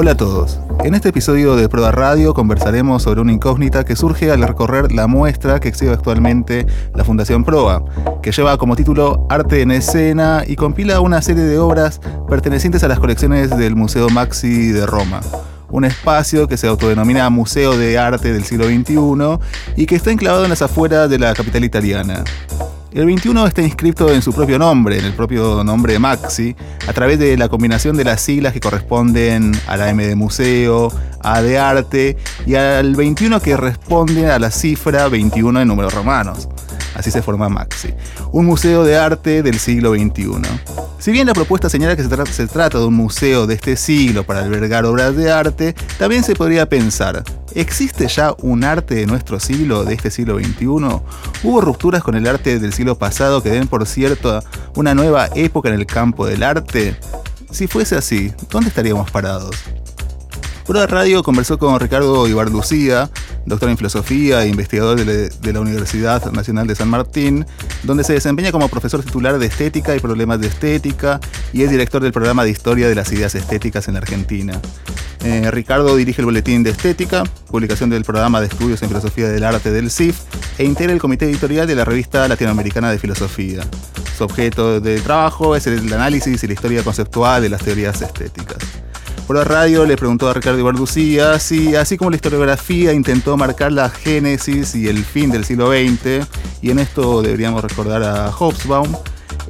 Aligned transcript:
Hola 0.00 0.12
a 0.12 0.16
todos. 0.16 0.60
En 0.84 0.94
este 0.94 1.08
episodio 1.08 1.56
de 1.56 1.68
Proda 1.68 1.90
Radio 1.90 2.32
conversaremos 2.32 3.02
sobre 3.02 3.20
una 3.20 3.32
incógnita 3.32 3.84
que 3.84 3.96
surge 3.96 4.30
al 4.30 4.46
recorrer 4.46 4.92
la 4.92 5.08
muestra 5.08 5.58
que 5.58 5.66
exhibe 5.66 5.90
actualmente 5.90 6.68
la 6.94 7.02
Fundación 7.02 7.42
Proa, 7.42 7.84
que 8.22 8.30
lleva 8.30 8.56
como 8.58 8.76
título 8.76 9.26
Arte 9.28 9.60
en 9.60 9.72
Escena 9.72 10.44
y 10.46 10.54
compila 10.54 11.00
una 11.00 11.20
serie 11.20 11.42
de 11.42 11.58
obras 11.58 12.00
pertenecientes 12.28 12.84
a 12.84 12.88
las 12.88 13.00
colecciones 13.00 13.50
del 13.50 13.74
Museo 13.74 14.08
Maxi 14.08 14.68
de 14.68 14.86
Roma 14.86 15.20
un 15.70 15.84
espacio 15.84 16.46
que 16.46 16.56
se 16.56 16.68
autodenomina 16.68 17.28
Museo 17.28 17.76
de 17.76 17.98
Arte 17.98 18.32
del 18.32 18.44
siglo 18.44 18.66
XXI 18.66 19.38
y 19.76 19.86
que 19.86 19.96
está 19.96 20.12
enclavado 20.12 20.44
en 20.44 20.50
las 20.50 20.62
afueras 20.62 21.10
de 21.10 21.18
la 21.18 21.34
capital 21.34 21.64
italiana. 21.64 22.24
El 22.90 23.04
21 23.04 23.46
está 23.46 23.60
inscrito 23.60 24.10
en 24.10 24.22
su 24.22 24.32
propio 24.32 24.58
nombre, 24.58 24.98
en 24.98 25.04
el 25.04 25.12
propio 25.12 25.62
nombre 25.62 25.98
Maxi, 25.98 26.56
a 26.86 26.92
través 26.94 27.18
de 27.18 27.36
la 27.36 27.50
combinación 27.50 27.98
de 27.98 28.04
las 28.04 28.22
siglas 28.22 28.54
que 28.54 28.60
corresponden 28.60 29.52
a 29.66 29.76
la 29.76 29.90
M 29.90 30.06
de 30.06 30.16
museo, 30.16 30.90
A 31.20 31.42
de 31.42 31.58
arte 31.58 32.16
y 32.46 32.54
al 32.54 32.96
21 32.96 33.40
que 33.40 33.58
responde 33.58 34.30
a 34.30 34.38
la 34.38 34.50
cifra 34.50 35.08
21 35.08 35.60
en 35.60 35.68
números 35.68 35.92
romanos. 35.92 36.48
Así 36.94 37.10
se 37.10 37.22
forma 37.22 37.48
Maxi, 37.48 37.94
un 38.32 38.46
museo 38.46 38.84
de 38.84 38.96
arte 38.96 39.42
del 39.42 39.58
siglo 39.58 39.94
XXI. 39.94 40.40
Si 40.98 41.12
bien 41.12 41.26
la 41.26 41.32
propuesta 41.32 41.68
señala 41.68 41.94
que 41.94 42.02
se, 42.02 42.46
trata 42.46 42.78
de 42.78 42.84
un 42.84 42.94
museo 42.94 43.46
de 43.46 43.54
este 43.54 43.76
siglo 43.76 44.24
para 44.24 44.40
albergar 44.40 44.84
obras 44.84 45.14
de 45.16 45.30
arte, 45.30 45.74
también 45.98 46.24
se 46.24 46.34
podría 46.34 46.68
pensar, 46.68 47.22
¿existe 47.54 48.08
ya 48.08 48.34
un 48.42 48.64
arte 48.64 48.96
de 48.96 49.06
nuestro 49.06 49.38
siglo, 49.38 49.84
de 49.84 49.94
este 49.94 50.10
siglo 50.10 50.38
XXI? 50.38 50.66
¿Hubo 50.66 51.60
rupturas 51.60 52.02
con 52.02 52.16
el 52.16 52.26
arte 52.26 52.58
del 52.58 52.72
siglo 52.72 52.98
pasado 52.98 53.42
que 53.42 53.50
den, 53.50 53.68
por 53.68 53.86
cierto, 53.86 54.42
una 54.74 54.94
nueva 54.94 55.28
época 55.34 55.68
en 55.68 55.76
el 55.76 55.86
campo 55.86 56.26
del 56.26 56.42
arte? 56.42 56.98
Si 57.50 57.66
fuese 57.66 57.96
así, 57.96 58.32
¿dónde 58.50 58.68
estaríamos 58.68 59.10
parados? 59.10 59.54
Pura 60.68 60.86
Radio 60.86 61.22
conversó 61.22 61.58
con 61.58 61.80
Ricardo 61.80 62.28
Ibarducía, 62.28 63.08
doctor 63.46 63.70
en 63.70 63.78
filosofía 63.78 64.44
e 64.44 64.48
investigador 64.48 65.02
de 65.02 65.52
la 65.54 65.60
Universidad 65.60 66.30
Nacional 66.30 66.66
de 66.66 66.74
San 66.74 66.90
Martín, 66.90 67.46
donde 67.84 68.04
se 68.04 68.12
desempeña 68.12 68.52
como 68.52 68.68
profesor 68.68 69.02
titular 69.02 69.38
de 69.38 69.46
estética 69.46 69.96
y 69.96 69.98
problemas 69.98 70.42
de 70.42 70.48
estética 70.48 71.20
y 71.54 71.62
es 71.62 71.70
director 71.70 72.02
del 72.02 72.12
programa 72.12 72.44
de 72.44 72.50
historia 72.50 72.86
de 72.86 72.94
las 72.94 73.10
ideas 73.10 73.34
estéticas 73.34 73.88
en 73.88 73.96
Argentina. 73.96 74.60
Eh, 75.24 75.50
Ricardo 75.50 75.96
dirige 75.96 76.20
el 76.20 76.26
Boletín 76.26 76.62
de 76.62 76.68
Estética, 76.68 77.24
publicación 77.50 77.88
del 77.88 78.04
programa 78.04 78.42
de 78.42 78.48
estudios 78.48 78.82
en 78.82 78.88
filosofía 78.88 79.30
del 79.30 79.44
arte 79.44 79.72
del 79.72 79.90
CIF, 79.90 80.20
e 80.58 80.64
integra 80.64 80.92
el 80.92 81.00
comité 81.00 81.24
editorial 81.24 81.66
de 81.66 81.76
la 81.76 81.86
revista 81.86 82.28
latinoamericana 82.28 82.90
de 82.90 82.98
filosofía. 82.98 83.62
Su 84.18 84.24
objeto 84.24 84.82
de 84.82 85.00
trabajo 85.00 85.56
es 85.56 85.66
el 85.66 85.90
análisis 85.90 86.44
y 86.44 86.46
la 86.46 86.52
historia 86.52 86.82
conceptual 86.82 87.40
de 87.40 87.48
las 87.48 87.62
teorías 87.62 88.02
estéticas. 88.02 88.58
Por 89.28 89.36
la 89.36 89.44
radio 89.44 89.84
le 89.84 89.94
preguntó 89.98 90.30
a 90.30 90.32
Ricardo 90.32 90.58
Ibarducía 90.58 91.38
si, 91.38 91.74
así 91.74 91.98
como 91.98 92.08
la 92.08 92.16
historiografía 92.16 92.94
intentó 92.94 93.36
marcar 93.36 93.72
la 93.72 93.90
génesis 93.90 94.74
y 94.74 94.88
el 94.88 95.04
fin 95.04 95.30
del 95.30 95.44
siglo 95.44 95.70
XX, 95.70 96.26
y 96.62 96.70
en 96.70 96.78
esto 96.78 97.20
deberíamos 97.20 97.62
recordar 97.62 98.02
a 98.04 98.32
Hobsbawm, 98.32 98.90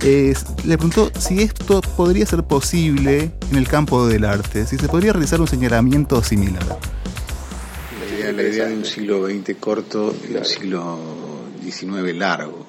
le 0.02 0.34
preguntó 0.64 1.12
si 1.16 1.42
esto 1.42 1.80
podría 1.96 2.26
ser 2.26 2.42
posible 2.42 3.30
en 3.52 3.56
el 3.56 3.68
campo 3.68 4.08
del 4.08 4.24
arte, 4.24 4.66
si 4.66 4.76
se 4.78 4.88
podría 4.88 5.12
realizar 5.12 5.40
un 5.40 5.46
señalamiento 5.46 6.24
similar. 6.24 6.64
La 8.34 8.42
idea, 8.42 8.66
de 8.66 8.74
un 8.74 8.84
siglo 8.84 9.28
XX 9.28 9.54
corto 9.60 10.12
y 10.28 10.34
un 10.34 10.44
siglo 10.44 10.98
XIX 11.62 12.16
largo, 12.16 12.66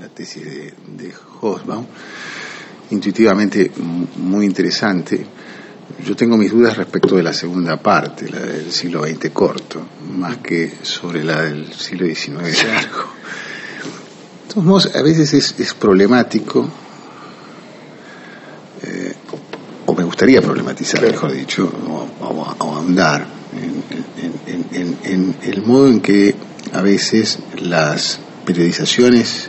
la 0.00 0.08
tesis 0.08 0.42
de, 0.42 0.72
de 0.96 1.12
Hobsbawm, 1.42 1.84
intuitivamente 2.92 3.70
muy 4.16 4.46
interesante 4.46 5.26
yo 6.04 6.16
tengo 6.16 6.36
mis 6.36 6.50
dudas 6.50 6.76
respecto 6.76 7.16
de 7.16 7.22
la 7.22 7.32
segunda 7.32 7.76
parte, 7.76 8.28
la 8.30 8.40
del 8.40 8.72
siglo 8.72 9.04
XX 9.04 9.30
corto, 9.32 9.86
más 10.16 10.38
que 10.38 10.72
sobre 10.82 11.24
la 11.24 11.42
del 11.42 11.72
siglo 11.72 12.06
XIX 12.06 12.64
largo. 12.64 13.14
De 14.42 14.48
todos 14.48 14.64
modos, 14.64 14.94
a 14.94 15.02
veces 15.02 15.32
es, 15.58 15.74
problemático, 15.74 16.68
eh, 18.82 19.14
o 19.86 19.94
me 19.94 20.04
gustaría 20.04 20.40
problematizar, 20.40 21.02
mejor 21.02 21.32
dicho, 21.32 21.64
o, 22.20 22.44
ahondar 22.58 23.26
en, 23.52 24.96
en 25.04 25.36
el 25.42 25.62
modo 25.62 25.88
en 25.88 26.00
que 26.00 26.34
a 26.72 26.82
veces 26.82 27.38
las 27.60 28.18
periodizaciones 28.44 29.48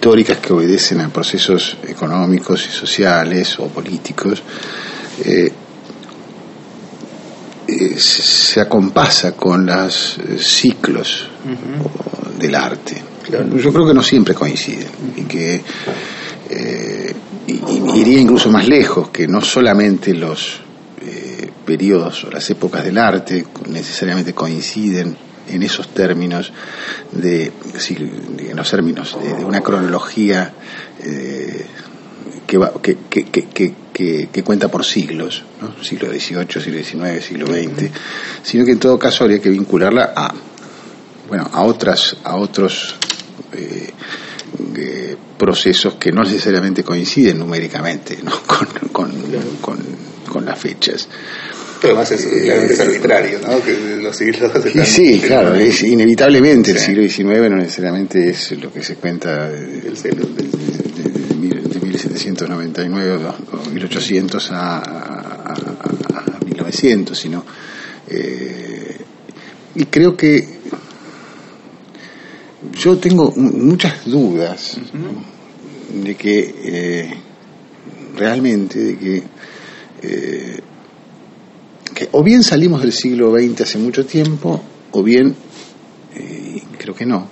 históricas 0.00 0.38
que 0.38 0.54
obedecen 0.54 1.02
a 1.02 1.10
procesos 1.10 1.76
económicos 1.86 2.66
y 2.66 2.70
sociales 2.72 3.58
o 3.60 3.68
políticos 3.68 4.42
eh, 5.22 5.52
eh, 7.68 7.98
se 7.98 8.62
acompasa 8.62 9.36
con 9.36 9.66
los 9.66 10.16
eh, 10.16 10.38
ciclos 10.38 11.28
del 12.38 12.54
arte. 12.54 13.02
Yo 13.62 13.70
creo 13.74 13.88
que 13.88 13.92
no 13.92 14.02
siempre 14.02 14.32
coinciden 14.32 14.88
y 15.18 15.24
que 15.24 15.62
iría 17.94 18.20
incluso 18.20 18.48
más 18.48 18.66
lejos, 18.66 19.10
que 19.10 19.28
no 19.28 19.42
solamente 19.42 20.14
los 20.14 20.62
periodos 21.66 22.24
o 22.24 22.30
las 22.30 22.48
épocas 22.48 22.82
del 22.84 22.96
arte 22.96 23.44
necesariamente 23.68 24.32
coinciden 24.32 25.14
en 25.50 25.62
esos 25.62 25.88
términos 25.88 26.52
de, 27.12 27.52
en 28.38 28.56
los 28.56 28.70
términos 28.70 29.16
de, 29.22 29.44
una 29.44 29.60
cronología 29.60 30.52
que, 32.46 32.58
va, 32.58 32.72
que, 32.82 32.96
que, 33.08 33.74
que, 34.32 34.42
cuenta 34.42 34.68
por 34.68 34.84
siglos, 34.84 35.44
¿no? 35.60 35.82
siglo 35.84 36.08
XVIII, 36.08 36.60
siglo 36.60 36.82
XIX, 36.82 37.24
siglo 37.24 37.46
XX, 37.46 37.90
sino 38.42 38.64
que 38.64 38.72
en 38.72 38.78
todo 38.78 38.98
caso 38.98 39.24
habría 39.24 39.40
que 39.40 39.50
vincularla 39.50 40.12
a, 40.16 40.34
bueno, 41.28 41.48
a 41.52 41.62
otras, 41.62 42.16
a 42.24 42.36
otros 42.36 42.96
eh, 43.52 43.90
eh, 44.76 45.16
procesos 45.38 45.94
que 45.94 46.12
no 46.12 46.22
necesariamente 46.22 46.82
coinciden 46.82 47.38
numéricamente 47.38 48.18
¿no? 48.22 48.32
con, 48.46 48.66
con, 48.90 49.12
con, 49.60 49.78
con 50.28 50.44
las 50.44 50.58
fechas. 50.58 51.08
Pero 51.80 51.94
además 51.94 52.12
es, 52.12 52.26
es 52.26 52.80
arbitrario, 52.80 53.38
¿no? 53.40 53.62
Que 53.62 53.72
los 54.02 54.16
siglos 54.16 54.50
sí, 54.84 55.20
claro, 55.20 55.54
es 55.54 55.82
inevitablemente 55.82 56.72
el 56.72 56.78
siglo 56.78 57.02
XIX 57.02 57.50
no 57.50 57.56
necesariamente 57.56 58.30
es 58.30 58.52
lo 58.52 58.72
que 58.72 58.82
se 58.82 58.96
cuenta 58.96 59.48
del, 59.48 59.96
siglo, 59.96 60.26
del, 60.26 60.50
1799 61.82 63.24
o 63.52 63.70
1800 63.70 64.52
a, 64.52 64.78
a, 64.78 65.52
a 65.52 66.44
1900, 66.44 67.18
sino. 67.18 67.44
Eh, 68.08 68.96
y 69.74 69.84
creo 69.84 70.16
que 70.16 70.60
yo 72.74 72.98
tengo 72.98 73.32
muchas 73.36 74.04
dudas 74.04 74.78
de 75.94 76.14
que 76.14 76.54
eh, 76.64 77.10
realmente, 78.16 78.78
de 78.78 78.98
que, 78.98 79.22
eh, 80.02 80.60
que 82.00 82.08
o 82.12 82.22
bien 82.22 82.42
salimos 82.42 82.80
del 82.80 82.92
siglo 82.92 83.30
XX 83.30 83.60
hace 83.60 83.76
mucho 83.76 84.06
tiempo, 84.06 84.62
o 84.92 85.02
bien, 85.02 85.34
creo 86.78 86.94
que 86.94 87.04
no, 87.04 87.28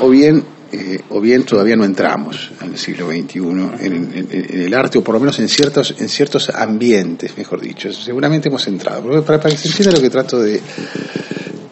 o 0.00 0.08
bien 0.08 0.42
eh, 0.72 0.98
o 1.10 1.20
bien 1.20 1.44
todavía 1.44 1.76
no 1.76 1.84
entramos 1.84 2.52
en 2.62 2.70
el 2.70 2.78
siglo 2.78 3.08
XXI 3.10 3.38
en, 3.84 4.28
el 4.62 4.72
arte, 4.72 4.96
o 4.96 5.04
por 5.04 5.14
lo 5.14 5.20
menos 5.20 5.38
en 5.40 5.48
ciertos, 5.50 5.94
en 5.98 6.08
ciertos 6.08 6.48
ambientes, 6.48 7.36
mejor 7.36 7.60
dicho. 7.60 7.92
Seguramente 7.92 8.48
hemos 8.48 8.66
entrado. 8.66 9.22
Para, 9.22 9.40
para 9.40 9.54
que 9.54 9.58
se 9.58 9.68
entienda 9.68 9.94
lo 9.94 10.00
que 10.00 10.10
trato 10.10 10.40
de, 10.40 10.58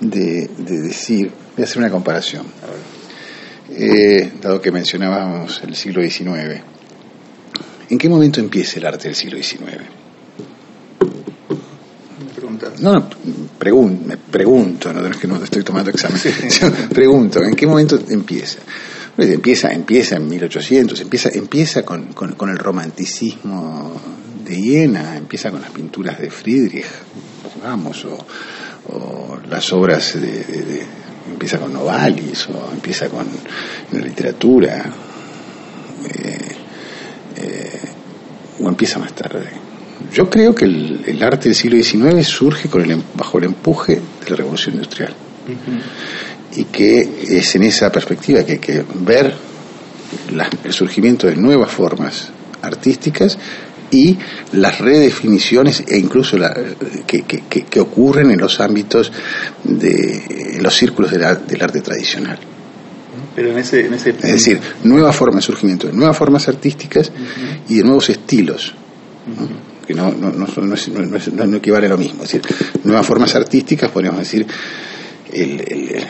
de, 0.00 0.48
decir, 0.58 1.30
voy 1.56 1.62
a 1.62 1.64
hacer 1.64 1.78
una 1.78 1.90
comparación. 1.90 2.44
Eh, 3.70 4.30
dado 4.42 4.60
que 4.60 4.70
mencionábamos 4.70 5.62
el 5.66 5.74
siglo 5.74 6.02
XIX, 6.02 6.60
¿en 7.88 7.98
qué 7.98 8.08
momento 8.10 8.40
empieza 8.40 8.78
el 8.78 8.84
arte 8.84 9.08
del 9.08 9.14
siglo 9.14 9.42
XIX? 9.42 10.03
No, 12.80 12.94
no 12.94 13.00
me 13.02 14.16
pregunto, 14.16 14.92
no 14.92 15.06
es 15.06 15.16
que 15.16 15.26
no 15.26 15.42
estoy 15.42 15.62
tomando 15.62 15.90
examen. 15.90 16.20
pregunto, 16.90 17.42
¿en 17.42 17.54
qué 17.54 17.66
momento 17.66 17.98
empieza? 18.08 18.58
Pues 19.14 19.30
empieza, 19.30 19.72
empieza 19.72 20.16
en 20.16 20.28
1800, 20.28 21.00
empieza, 21.00 21.28
empieza 21.32 21.84
con, 21.84 22.12
con, 22.14 22.50
el 22.50 22.58
romanticismo 22.58 23.92
de 24.44 24.56
Jena, 24.56 25.16
empieza 25.16 25.50
con 25.50 25.60
las 25.60 25.70
pinturas 25.70 26.18
de 26.18 26.30
Friedrich, 26.30 26.84
o, 27.64 28.92
o 28.92 29.38
las 29.48 29.72
obras 29.72 30.20
de, 30.20 30.84
empieza 31.30 31.58
con 31.58 31.72
Novalis, 31.72 32.48
o 32.48 32.72
empieza 32.72 33.08
con 33.08 33.26
la 33.92 34.00
literatura, 34.00 34.84
eh, 36.04 36.56
eh, 37.36 37.80
o 38.60 38.68
empieza 38.68 38.98
más 38.98 39.14
tarde. 39.14 39.63
Yo 40.12 40.28
creo 40.28 40.54
que 40.54 40.64
el, 40.64 41.22
arte 41.22 41.48
del 41.48 41.54
siglo 41.54 41.82
XIX 41.82 42.26
surge 42.26 42.68
con 42.68 42.82
el, 42.82 42.92
em, 42.92 43.02
bajo 43.14 43.38
el 43.38 43.44
empuje 43.44 43.94
de 43.94 44.30
la 44.30 44.36
revolución 44.36 44.74
industrial. 44.76 45.14
Y 46.56 46.64
que 46.64 47.26
es 47.28 47.54
en 47.54 47.64
esa 47.64 47.90
perspectiva 47.90 48.44
que 48.44 48.52
hay 48.52 48.58
que 48.58 48.84
ver 48.94 49.34
el 50.64 50.72
surgimiento 50.72 51.26
de 51.26 51.36
nuevas 51.36 51.70
formas 51.70 52.30
artísticas 52.62 53.38
y 53.90 54.16
las 54.52 54.80
redefiniciones 54.80 55.84
e 55.86 55.98
incluso 55.98 56.36
la, 56.36 56.54
que, 57.06 57.22
que, 57.22 57.42
que, 57.42 57.80
ocurren 57.80 58.30
en 58.30 58.38
los 58.38 58.60
ámbitos 58.60 59.12
de 59.62 60.58
los 60.60 60.74
círculos 60.74 61.10
del 61.10 61.22
arte 61.24 61.80
tradicional. 61.80 62.38
Pero 63.34 63.50
en 63.50 63.58
ese, 63.58 63.86
en 63.86 63.94
ese... 63.94 64.10
Es 64.10 64.20
decir, 64.20 64.60
nuevas 64.84 65.14
formas 65.14 65.42
de 65.44 65.46
surgimiento 65.46 65.86
de 65.86 65.92
nuevas 65.92 66.16
formas 66.16 66.48
artísticas 66.48 67.10
y 67.68 67.76
de 67.76 67.82
nuevos 67.82 68.08
estilos. 68.10 68.74
Que 69.84 69.94
no, 69.94 70.10
no, 70.10 70.30
no, 70.30 70.46
no, 70.46 71.46
no, 71.46 71.56
equivale 71.56 71.86
a 71.86 71.90
lo 71.90 71.98
mismo. 71.98 72.24
Es 72.24 72.32
decir, 72.32 72.42
nuevas 72.84 73.06
formas 73.06 73.34
artísticas, 73.34 73.90
podríamos 73.90 74.20
decir, 74.20 74.46
el, 75.32 75.60
el, 75.60 76.06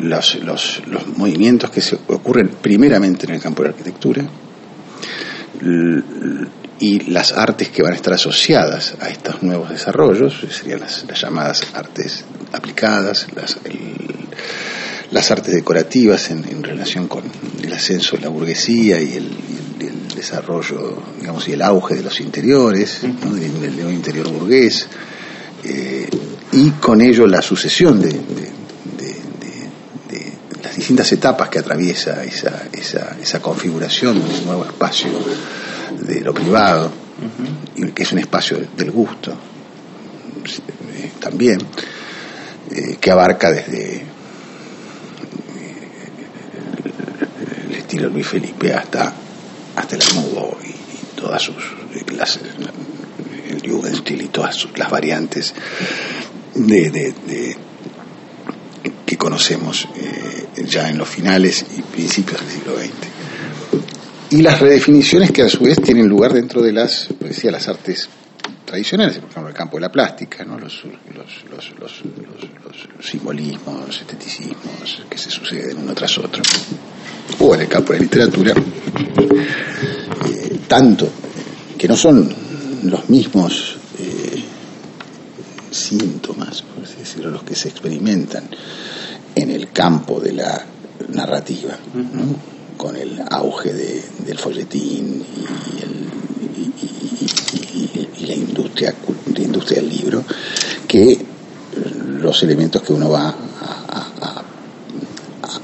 los, 0.00 0.82
movimientos 1.16 1.70
que 1.70 1.80
se 1.80 1.96
ocurren 2.08 2.48
primeramente 2.60 3.26
en 3.26 3.34
el 3.34 3.40
campo 3.40 3.62
de 3.62 3.68
la 3.68 3.74
arquitectura 3.74 4.24
y 6.78 7.10
las 7.10 7.32
artes 7.32 7.68
que 7.68 7.82
van 7.82 7.92
a 7.92 7.96
estar 7.96 8.14
asociadas 8.14 8.94
a 9.00 9.08
estos 9.08 9.42
nuevos 9.42 9.68
desarrollos, 9.68 10.40
serían 10.50 10.80
las, 10.80 11.04
las 11.06 11.20
llamadas 11.20 11.66
artes 11.74 12.24
aplicadas, 12.52 13.26
las, 13.34 13.58
las 15.10 15.30
artes 15.30 15.54
decorativas 15.54 16.30
en, 16.30 16.62
relación 16.62 17.08
con 17.08 17.24
el 17.62 17.72
ascenso 17.72 18.16
de 18.16 18.22
la 18.22 18.28
burguesía 18.28 19.00
y 19.00 19.14
el, 19.14 19.30
desarrollo, 20.14 21.02
digamos, 21.18 21.48
y 21.48 21.52
el 21.52 21.62
auge 21.62 21.94
de 21.94 22.02
los 22.02 22.20
interiores, 22.20 23.00
del, 23.02 23.80
interior 23.90 24.28
burgués, 24.28 24.86
eh, 25.64 26.10
y 26.52 26.70
con 26.72 27.00
ello 27.00 27.26
la 27.26 27.40
sucesión 27.40 28.02
de, 28.02 28.20
las 30.62 30.76
distintas 30.76 31.10
etapas 31.12 31.48
que 31.48 31.58
atraviesa 31.58 32.22
esa, 32.22 32.64
esa, 32.70 33.16
esa 33.20 33.40
configuración 33.40 34.22
del 34.22 34.44
nuevo 34.44 34.66
espacio 34.66 35.08
de 36.06 36.20
lo 36.20 36.34
privado, 36.34 36.92
y 37.76 37.86
que 37.86 38.02
es 38.02 38.12
un 38.12 38.18
espacio 38.18 38.58
del 38.76 38.90
gusto 38.90 39.32
eh, 39.32 41.12
también, 41.18 41.60
eh, 42.70 42.98
que 43.00 43.10
abarca 43.10 43.50
desde 43.50 44.04
estilo 47.90 48.08
Luis 48.08 48.28
Felipe 48.28 48.72
hasta, 48.72 49.12
hasta 49.74 49.96
el 49.96 50.02
Amudo 50.02 50.56
y, 50.64 51.20
todas 51.20 51.42
sus, 51.42 51.56
el 51.96 53.68
Jugendstil 53.68 54.22
y 54.22 54.28
todas 54.28 54.68
las 54.76 54.88
variantes 54.88 55.52
de, 56.54 57.56
que 59.04 59.16
conocemos 59.16 59.88
eh, 59.96 60.64
ya 60.66 60.88
en 60.88 60.98
los 60.98 61.08
finales 61.08 61.66
y 61.76 61.82
principios 61.82 62.40
del 62.40 62.50
siglo 62.50 62.78
XX. 62.78 64.36
Y 64.38 64.42
las 64.42 64.60
redefiniciones 64.60 65.32
que 65.32 65.42
a 65.42 65.48
su 65.48 65.64
vez 65.64 65.82
tienen 65.82 66.06
lugar 66.06 66.32
dentro 66.32 66.62
de 66.62 66.72
las, 66.72 67.08
pues 67.18 67.34
decía, 67.34 67.50
las 67.50 67.66
artes 67.66 68.08
tradicionales, 68.64 69.18
por 69.18 69.30
ejemplo, 69.30 69.48
el 69.48 69.56
campo 69.56 69.78
de 69.78 69.80
la 69.80 69.90
plástica, 69.90 70.44
¿no? 70.44 70.56
los, 70.60 70.84
los, 71.12 71.44
los, 71.50 71.74
los 71.80 72.02
simbolismos, 73.04 74.00
esteticismos 74.00 75.02
que 75.10 75.18
se 75.18 75.28
suceden 75.28 75.78
uno 75.78 75.92
tras 75.92 76.16
otro 76.18 76.40
o 77.38 77.54
en 77.54 77.60
el 77.62 77.68
campo 77.68 77.92
de 77.92 77.98
la 77.98 78.02
literatura, 78.02 78.54
eh, 80.26 80.58
tanto 80.66 81.08
que 81.78 81.88
no 81.88 81.96
son 81.96 82.28
los 82.84 83.08
mismos 83.08 83.76
eh, 83.98 84.42
síntomas, 85.70 86.62
por 86.62 86.84
así 86.84 86.96
decirlo, 86.98 87.30
los 87.30 87.42
que 87.42 87.54
se 87.54 87.68
experimentan 87.68 88.44
en 89.34 89.50
el 89.50 89.70
campo 89.70 90.20
de 90.20 90.32
la 90.32 90.64
narrativa, 91.08 91.76
con 92.76 92.96
el 92.96 93.20
auge 93.30 93.72
del 93.72 94.38
folletín 94.38 95.24
y, 96.56 98.26
la 98.26 98.34
industria, 98.34 98.94
la 99.34 99.42
industria 99.42 99.80
del 99.80 99.88
libro, 99.88 100.24
que 100.86 101.18
los 102.20 102.42
elementos 102.42 102.82
que 102.82 102.92
uno 102.92 103.10
va 103.10 103.28
a, 103.28 104.42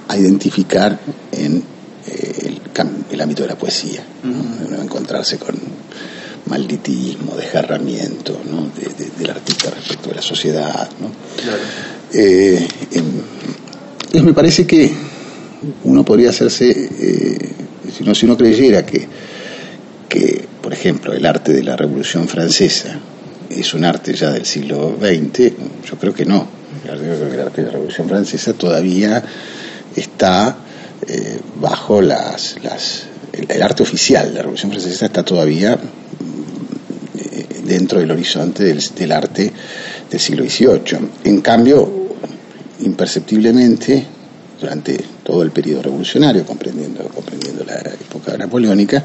a 0.08 0.16
identificar 0.16 0.98
en 1.36 1.62
eh, 2.06 2.58
el, 3.10 3.20
ámbito 3.20 3.42
de 3.42 3.48
la 3.48 3.56
poesía, 3.56 4.04
¿no? 4.22 4.82
encontrarse 4.82 5.38
con 5.38 5.56
malditismo, 6.46 7.34
desgarramiento 7.34 8.40
¿no? 8.48 8.70
del 9.18 9.30
artista 9.30 9.70
respecto 9.70 10.10
de 10.10 10.14
la 10.14 10.22
sociedad. 10.22 10.88
¿no? 11.00 11.10
Eh, 12.12 12.66
me 14.22 14.32
parece 14.32 14.66
que 14.66 14.92
uno 15.84 16.04
podría 16.04 16.30
hacerse, 16.30 16.70
eh, 16.70 17.52
si, 17.96 18.04
no, 18.04 18.14
si 18.14 18.26
uno 18.26 18.36
creyera 18.36 18.84
que, 18.84 19.06
que, 20.08 20.44
por 20.62 20.72
ejemplo, 20.72 21.12
el 21.12 21.26
arte 21.26 21.52
de 21.52 21.62
la 21.62 21.76
Revolución 21.76 22.28
Francesa 22.28 22.98
es 23.50 23.74
un 23.74 23.84
arte 23.84 24.14
ya 24.14 24.30
del 24.30 24.44
siglo 24.44 24.96
XX, 25.00 25.52
yo 25.88 25.96
creo 25.98 26.14
que 26.14 26.24
no. 26.24 26.46
Yo 26.86 26.92
creo 26.92 27.28
que 27.28 27.34
el 27.34 27.40
arte 27.40 27.60
de 27.62 27.66
la 27.66 27.72
Revolución 27.72 28.08
Francesa 28.08 28.52
todavía 28.52 29.22
está 29.94 30.58
eh, 31.08 31.38
bajo 31.60 32.02
las, 32.02 32.56
las 32.64 33.06
el, 33.32 33.62
arte 33.62 33.84
oficial. 33.84 34.34
La 34.34 34.40
Revolución 34.40 34.72
Francesa 34.72 35.06
está 35.06 35.22
todavía 35.22 35.78
eh, 37.18 37.46
dentro 37.64 38.00
del 38.00 38.10
horizonte 38.10 38.64
del, 38.64 39.12
arte 39.12 39.52
del 40.10 40.20
siglo 40.20 40.44
XVIII. 40.44 41.08
En 41.22 41.40
cambio, 41.42 42.08
imperceptiblemente, 42.80 44.04
durante 44.60 44.98
todo 45.22 45.42
el 45.44 45.52
periodo 45.52 45.82
revolucionario, 45.82 46.44
comprendiendo, 46.44 47.04
comprendiendo 47.04 47.64
la 47.64 47.78
época 47.78 48.36
napoleónica, 48.36 49.04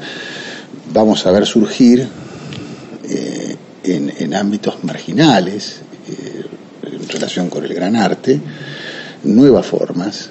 vamos 0.92 1.24
a 1.26 1.30
ver 1.30 1.46
surgir 1.46 2.08
eh, 3.08 3.56
en, 3.84 4.12
en, 4.18 4.34
ámbitos 4.34 4.82
marginales, 4.82 5.82
en 6.82 7.08
relación 7.08 7.48
con 7.48 7.64
el 7.64 7.72
gran 7.72 7.94
arte, 7.94 8.40
nuevas 9.22 9.66
formas 9.66 10.30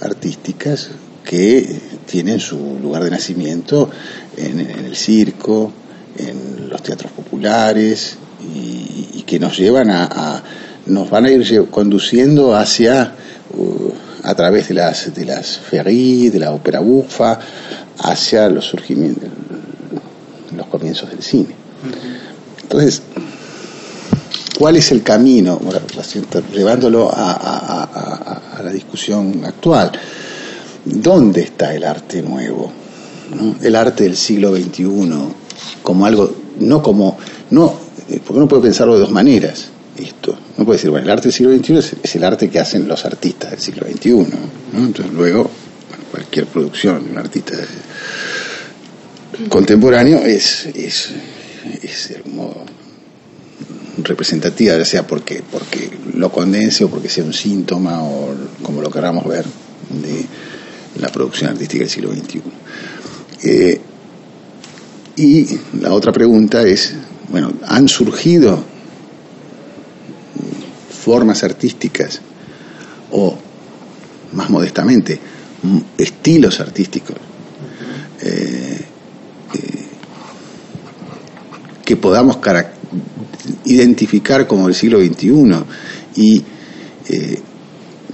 artísticas 0.00 0.90
que 1.24 1.80
tienen 2.06 2.40
su 2.40 2.78
lugar 2.80 3.04
de 3.04 3.10
nacimiento 3.10 3.90
en, 4.36 4.60
el 4.60 4.96
circo, 4.96 5.72
en 6.16 6.68
los 6.68 6.82
teatros 6.82 7.12
populares 7.12 8.16
y, 8.54 9.22
que 9.26 9.38
nos 9.38 9.56
llevan 9.56 9.90
a, 9.90 10.42
nos 10.86 11.08
van 11.08 11.26
a 11.26 11.30
ir 11.30 11.68
conduciendo 11.70 12.56
hacia 12.56 13.14
uh, 13.56 13.92
a 14.24 14.34
través 14.34 14.66
de 14.66 14.74
las 14.74 15.14
de 15.14 15.24
las 15.24 15.56
ferries, 15.56 16.32
de 16.32 16.40
la 16.40 16.50
ópera 16.50 16.80
bufa, 16.80 17.38
hacia 17.98 18.48
los 18.48 18.64
surgimientos, 18.64 19.28
los 20.56 20.66
comienzos 20.66 21.10
del 21.10 21.22
cine. 21.22 21.54
Entonces, 22.62 23.02
¿cuál 24.58 24.74
es 24.74 24.90
el 24.90 25.04
camino? 25.04 25.60
llevándolo 26.52 27.08
a 27.14 28.40
a 28.60 28.62
la 28.62 28.70
discusión 28.70 29.42
actual. 29.44 29.90
¿Dónde 30.84 31.42
está 31.42 31.74
el 31.74 31.84
arte 31.84 32.22
nuevo? 32.22 32.72
El 33.62 33.76
arte 33.76 34.04
del 34.04 34.16
siglo 34.16 34.54
XXI 34.56 34.84
como 35.82 36.06
algo, 36.06 36.34
no 36.58 36.82
como, 36.82 37.18
no, 37.50 37.74
eh, 38.08 38.20
porque 38.24 38.38
uno 38.38 38.48
puede 38.48 38.62
pensarlo 38.62 38.94
de 38.94 39.00
dos 39.00 39.10
maneras, 39.10 39.68
esto. 39.96 40.36
No 40.56 40.64
puede 40.64 40.78
decir, 40.78 40.90
bueno, 40.90 41.04
el 41.04 41.10
arte 41.10 41.24
del 41.24 41.32
siglo 41.32 41.56
XXI 41.56 41.96
es, 42.02 42.16
el 42.16 42.24
arte 42.24 42.48
que 42.48 42.58
hacen 42.58 42.88
los 42.88 43.04
artistas 43.04 43.50
del 43.52 43.60
siglo 43.60 43.86
XXI. 43.86 44.26
Entonces 44.76 45.12
luego, 45.12 45.50
cualquier 46.10 46.46
producción 46.46 47.04
de 47.04 47.10
un 47.10 47.18
artista 47.18 47.54
contemporáneo 49.48 50.18
es, 50.18 50.66
es, 50.74 51.10
es 51.82 52.14
representativa, 54.02 54.76
ya 54.76 54.84
sea 54.84 55.06
porque, 55.06 55.42
porque 55.50 55.90
lo 56.14 56.30
condense 56.30 56.84
o 56.84 56.88
porque 56.88 57.08
sea 57.08 57.24
un 57.24 57.32
síntoma 57.32 58.02
o 58.02 58.34
como 58.62 58.80
lo 58.80 58.90
queramos 58.90 59.26
ver 59.26 59.44
de 59.44 60.24
la 60.98 61.08
producción 61.08 61.50
artística 61.50 61.80
del 61.84 61.90
siglo 61.90 62.12
XXI. 62.12 62.42
Eh, 63.42 63.80
y 65.16 65.46
la 65.80 65.92
otra 65.92 66.12
pregunta 66.12 66.62
es, 66.62 66.94
bueno, 67.28 67.52
¿han 67.66 67.88
surgido 67.88 68.64
formas 70.90 71.42
artísticas 71.44 72.20
o, 73.10 73.36
más 74.32 74.50
modestamente, 74.50 75.18
estilos 75.98 76.60
artísticos 76.60 77.16
eh, 78.22 78.80
eh, 79.54 79.86
que 81.84 81.96
podamos 81.96 82.38
identificar 83.64 84.46
como 84.46 84.68
el 84.68 84.74
siglo 84.74 85.00
XXI 85.00 85.64
y 86.16 86.44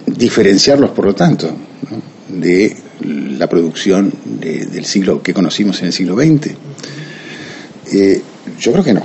diferenciarlos, 0.06 0.90
por 0.90 1.06
lo 1.06 1.14
tanto, 1.14 1.54
de 2.40 2.76
la 3.02 3.48
producción 3.48 4.12
del 4.24 4.84
siglo 4.84 5.22
que 5.22 5.34
conocimos 5.34 5.80
en 5.80 5.86
el 5.86 5.92
siglo 5.92 6.16
XX. 6.16 6.54
Eh, 7.92 8.22
yo 8.58 8.72
creo 8.72 8.84
que 8.84 8.94
no. 8.94 9.04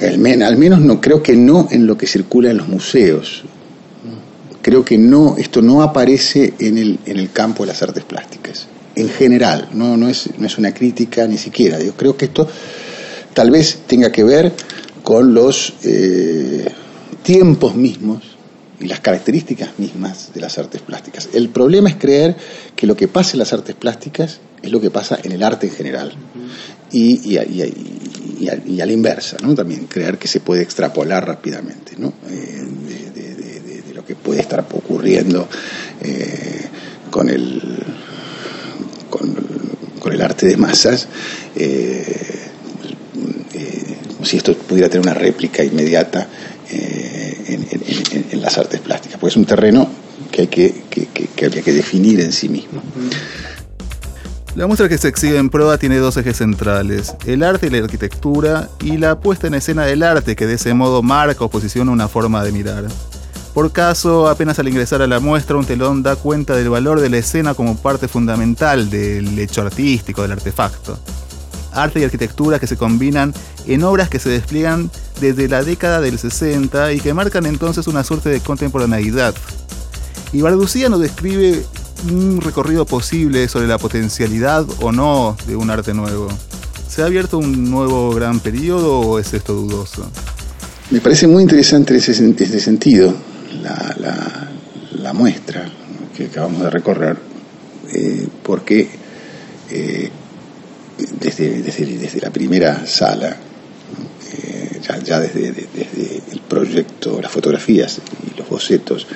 Al, 0.00 0.42
al, 0.42 0.56
menos 0.56 0.80
no 0.80 1.00
creo 1.00 1.22
que 1.22 1.36
no 1.36 1.68
en 1.70 1.86
lo 1.86 1.96
que 1.96 2.06
circula 2.06 2.50
en 2.50 2.58
los 2.58 2.68
museos. 2.68 3.44
Creo 4.60 4.84
que 4.84 4.98
no, 4.98 5.36
esto 5.38 5.62
no 5.62 5.82
aparece 5.82 6.54
en 6.58 6.78
el, 6.78 6.98
en 7.06 7.18
el 7.18 7.30
campo 7.30 7.64
de 7.64 7.68
las 7.68 7.82
artes 7.82 8.04
plásticas. 8.04 8.66
En 8.94 9.08
general, 9.08 9.68
no, 9.72 9.96
no, 9.96 10.08
es, 10.08 10.28
no 10.38 10.46
es 10.46 10.58
una 10.58 10.72
crítica 10.74 11.26
ni 11.26 11.38
siquiera. 11.38 11.80
Yo 11.80 11.94
creo 11.94 12.16
que 12.16 12.26
esto 12.26 12.46
tal 13.32 13.50
vez 13.50 13.80
tenga 13.86 14.12
que 14.12 14.22
ver 14.22 14.52
con 15.02 15.34
los 15.34 15.72
eh, 15.82 16.66
tiempos 17.22 17.74
mismos 17.74 18.31
y 18.82 18.88
las 18.88 19.00
características 19.00 19.78
mismas 19.78 20.32
de 20.34 20.40
las 20.40 20.58
artes 20.58 20.82
plásticas. 20.82 21.28
El 21.32 21.48
problema 21.48 21.88
es 21.88 21.96
creer 21.96 22.36
que 22.74 22.86
lo 22.86 22.96
que 22.96 23.06
pasa 23.06 23.32
en 23.32 23.38
las 23.38 23.52
artes 23.52 23.76
plásticas 23.76 24.40
es 24.60 24.72
lo 24.72 24.80
que 24.80 24.90
pasa 24.90 25.18
en 25.22 25.32
el 25.32 25.42
arte 25.42 25.68
en 25.68 25.72
general. 25.72 26.12
Y, 26.90 27.36
a, 27.38 27.44
la 28.86 28.92
inversa, 28.92 29.36
¿no? 29.42 29.54
También 29.54 29.86
creer 29.86 30.18
que 30.18 30.26
se 30.26 30.40
puede 30.40 30.62
extrapolar 30.62 31.26
rápidamente, 31.26 31.92
¿no? 31.96 32.12
Eh, 32.28 32.64
de, 33.14 33.94
lo 33.94 34.04
que 34.04 34.16
puede 34.16 34.40
estar 34.40 34.66
ocurriendo 34.72 35.48
eh, 36.02 36.66
con 37.10 37.28
el 37.28 37.60
con, 39.08 40.12
el 40.12 40.20
arte 40.20 40.46
de 40.46 40.56
masas, 40.56 41.06
eh, 41.54 42.04
como 44.12 44.24
si 44.26 44.38
esto 44.38 44.56
pudiera 44.56 44.88
tener 44.88 45.06
una 45.06 45.14
réplica 45.14 45.62
inmediata 45.62 46.26
en, 46.72 48.40
las 48.40 48.58
artes 48.58 48.80
plásticas, 48.80 49.18
porque 49.18 49.32
es 49.32 49.36
un 49.36 49.44
terreno 49.44 49.88
que, 50.30 50.42
hay 50.42 50.48
que, 50.48 50.82
que 50.90 51.44
habría 51.46 51.62
que 51.62 51.72
definir 51.72 52.20
en 52.20 52.32
sí 52.32 52.48
mismo. 52.48 52.82
La 54.54 54.66
muestra 54.66 54.86
que 54.86 54.98
se 54.98 55.08
exhibe 55.08 55.38
en 55.38 55.48
prueba 55.48 55.78
tiene 55.78 55.96
dos 55.96 56.18
ejes 56.18 56.36
centrales, 56.36 57.14
el 57.24 57.42
arte 57.42 57.68
y 57.68 57.70
la 57.70 57.78
arquitectura 57.78 58.68
y 58.82 58.98
la 58.98 59.18
puesta 59.18 59.46
en 59.46 59.54
escena 59.54 59.86
del 59.86 60.02
arte 60.02 60.36
que 60.36 60.46
de 60.46 60.54
ese 60.54 60.74
modo 60.74 61.02
marca 61.02 61.42
o 61.42 61.48
posiciona 61.48 61.90
una 61.90 62.06
forma 62.06 62.44
de 62.44 62.52
mirar. 62.52 62.84
Por 63.54 63.72
caso, 63.72 64.28
apenas 64.28 64.58
al 64.58 64.68
ingresar 64.68 65.00
a 65.00 65.06
la 65.06 65.20
muestra, 65.20 65.56
un 65.56 65.64
telón 65.64 66.02
da 66.02 66.16
cuenta 66.16 66.54
del 66.54 66.68
valor 66.68 67.00
de 67.00 67.08
la 67.08 67.16
escena 67.16 67.54
como 67.54 67.76
parte 67.76 68.08
fundamental 68.08 68.90
del 68.90 69.38
hecho 69.38 69.62
artístico, 69.62 70.20
del 70.20 70.32
artefacto. 70.32 70.98
Arte 71.72 72.00
y 72.00 72.04
arquitectura 72.04 72.58
que 72.58 72.66
se 72.66 72.76
combinan 72.76 73.32
en 73.66 73.84
obras 73.84 74.08
que 74.08 74.18
se 74.18 74.28
despliegan 74.28 74.90
desde 75.20 75.48
la 75.48 75.62
década 75.62 76.00
del 76.00 76.18
60 76.18 76.92
y 76.92 77.00
que 77.00 77.14
marcan 77.14 77.46
entonces 77.46 77.86
una 77.86 78.04
suerte 78.04 78.28
de 78.28 78.40
contemporaneidad. 78.40 79.34
Y 80.32 80.40
Barducía 80.40 80.88
nos 80.88 81.00
describe 81.00 81.64
un 82.10 82.40
recorrido 82.40 82.86
posible 82.86 83.48
sobre 83.48 83.66
la 83.66 83.78
potencialidad 83.78 84.66
o 84.80 84.92
no 84.92 85.36
de 85.46 85.56
un 85.56 85.70
arte 85.70 85.94
nuevo. 85.94 86.28
¿Se 86.88 87.02
ha 87.02 87.06
abierto 87.06 87.38
un 87.38 87.70
nuevo 87.70 88.12
gran 88.14 88.40
periodo 88.40 89.00
o 89.00 89.18
es 89.18 89.32
esto 89.32 89.54
dudoso? 89.54 90.10
Me 90.90 91.00
parece 91.00 91.26
muy 91.26 91.42
interesante 91.42 91.94
en 91.94 92.00
ese, 92.00 92.60
sentido 92.60 93.14
la, 93.62 95.12
muestra 95.14 95.70
que 96.16 96.26
acabamos 96.26 96.62
de 96.62 96.70
recorrer, 96.70 97.16
eh, 97.92 98.26
porque 98.42 98.88
eh, 99.70 100.10
desde, 101.20 101.62
desde, 101.62 102.20
la 102.20 102.30
primera 102.30 102.86
sala, 102.86 103.36
eh, 104.32 104.80
ya, 105.04 105.20
desde, 105.20 105.52
desde, 105.52 106.22
el 106.32 106.40
proyecto, 106.40 107.20
las 107.20 107.30
fotografías 107.30 108.00
y 108.26 108.38
los 108.38 108.48
bocetos, 108.48 109.06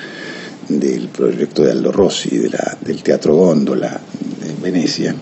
del 0.69 1.07
proyecto 1.07 1.63
de 1.63 1.71
Aldo 1.71 1.91
Rossi, 1.91 2.37
de 2.37 2.49
la, 2.49 2.77
del 2.81 3.01
Teatro 3.01 3.35
Góndola 3.35 3.99
de 4.41 4.53
Venecia, 4.61 5.15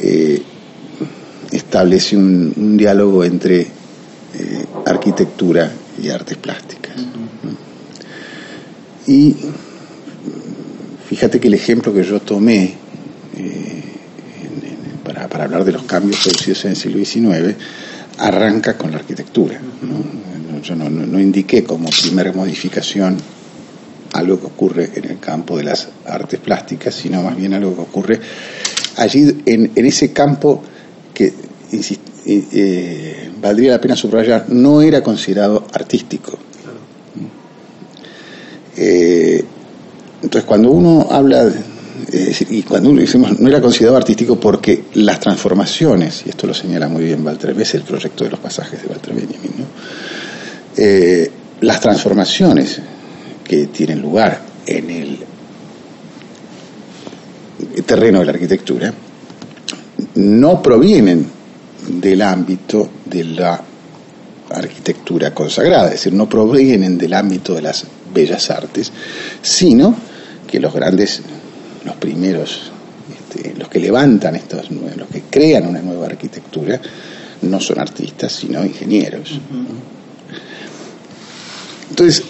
eh, 0.00 0.42
establece 1.50 2.16
un, 2.16 2.76
diálogo 2.76 3.24
entre 3.24 3.60
eh, 3.60 3.68
arquitectura 4.84 5.72
y 6.00 6.08
artes 6.10 6.36
plásticas. 6.36 6.94
Y 9.06 9.34
fíjate 11.08 11.40
que 11.40 11.48
el 11.48 11.54
ejemplo 11.54 11.92
que 11.92 12.04
yo 12.04 12.20
tomé 12.20 12.74
para, 15.36 15.44
hablar 15.44 15.64
de 15.64 15.72
los 15.72 15.82
cambios 15.82 16.20
producidos 16.22 16.64
en 16.64 16.70
el 16.70 16.76
siglo 16.76 17.04
XIX 17.04 17.54
arranca 18.18 18.78
con 18.78 18.90
la 18.90 18.96
arquitectura. 18.96 19.60
Yo 20.62 20.74
no, 20.74 20.88
no 20.88 21.20
indiqué 21.20 21.62
como 21.62 21.90
primera 21.90 22.32
modificación 22.32 23.18
algo 24.14 24.40
que 24.40 24.46
ocurre 24.46 24.90
en 24.94 25.04
el 25.04 25.18
campo 25.18 25.58
de 25.58 25.64
las 25.64 25.88
artes 26.06 26.40
plásticas, 26.40 26.94
sino 26.94 27.22
más 27.22 27.36
bien 27.36 27.52
algo 27.52 27.74
que 27.74 27.82
ocurre 27.82 28.20
allí 28.96 29.42
en, 29.44 29.70
ese 29.74 30.12
campo 30.12 30.62
que 31.12 31.34
eh, 32.24 33.30
valdría 33.40 33.72
la 33.72 33.80
pena 33.80 33.94
subrayar, 33.94 34.46
no 34.48 34.80
era 34.80 35.02
considerado 35.02 35.66
artístico. 35.70 36.38
Eh, 38.78 39.44
entonces, 40.22 40.44
cuando 40.46 40.70
uno 40.70 41.08
habla, 41.10 41.50
y 42.12 42.62
cuando 42.62 42.90
uno 42.90 43.00
decimos 43.00 43.38
no 43.40 43.48
era 43.48 43.60
considerado 43.60 43.96
artístico 43.96 44.38
porque 44.38 44.84
las 44.94 45.18
transformaciones, 45.18 46.22
y 46.24 46.30
esto 46.30 46.46
lo 46.46 46.54
señala 46.54 46.88
muy 46.88 47.04
bien 47.04 47.26
Walter 47.26 47.54
es 47.60 47.74
el 47.74 47.82
proyecto 47.82 48.24
de 48.24 48.30
los 48.30 48.38
pasajes 48.38 48.82
de 48.82 48.88
Walter 48.88 49.14
Benjamin, 49.14 49.66
eh, 50.76 51.30
las 51.60 51.80
transformaciones 51.80 52.80
que 53.42 53.66
tienen 53.68 54.00
lugar 54.00 54.40
en 54.66 54.90
el 54.90 55.18
terreno 57.84 58.20
de 58.20 58.24
la 58.24 58.32
arquitectura 58.32 58.92
no 60.16 60.62
provienen 60.62 61.26
del 61.88 62.22
ámbito 62.22 62.88
de 63.04 63.24
la 63.24 63.60
arquitectura 64.50 65.34
consagrada, 65.34 65.86
es 65.86 65.92
decir, 65.92 66.12
no 66.12 66.28
provienen 66.28 66.98
del 66.98 67.14
ámbito 67.14 67.54
de 67.54 67.62
las 67.62 67.84
bellas 68.12 68.50
artes, 68.50 68.92
sino 69.42 69.94
que 70.46 70.60
los 70.60 70.72
grandes, 70.72 71.22
los 71.86 71.96
primeros, 71.96 72.70
este, 73.18 73.54
los 73.58 73.68
que 73.68 73.80
levantan 73.80 74.36
estos, 74.36 74.70
los 74.70 75.08
que 75.08 75.22
crean 75.30 75.66
una 75.66 75.80
nueva 75.80 76.06
arquitectura, 76.06 76.80
no 77.42 77.60
son 77.60 77.78
artistas, 77.78 78.32
sino 78.32 78.64
ingenieros. 78.64 79.38
Entonces, 81.90 82.24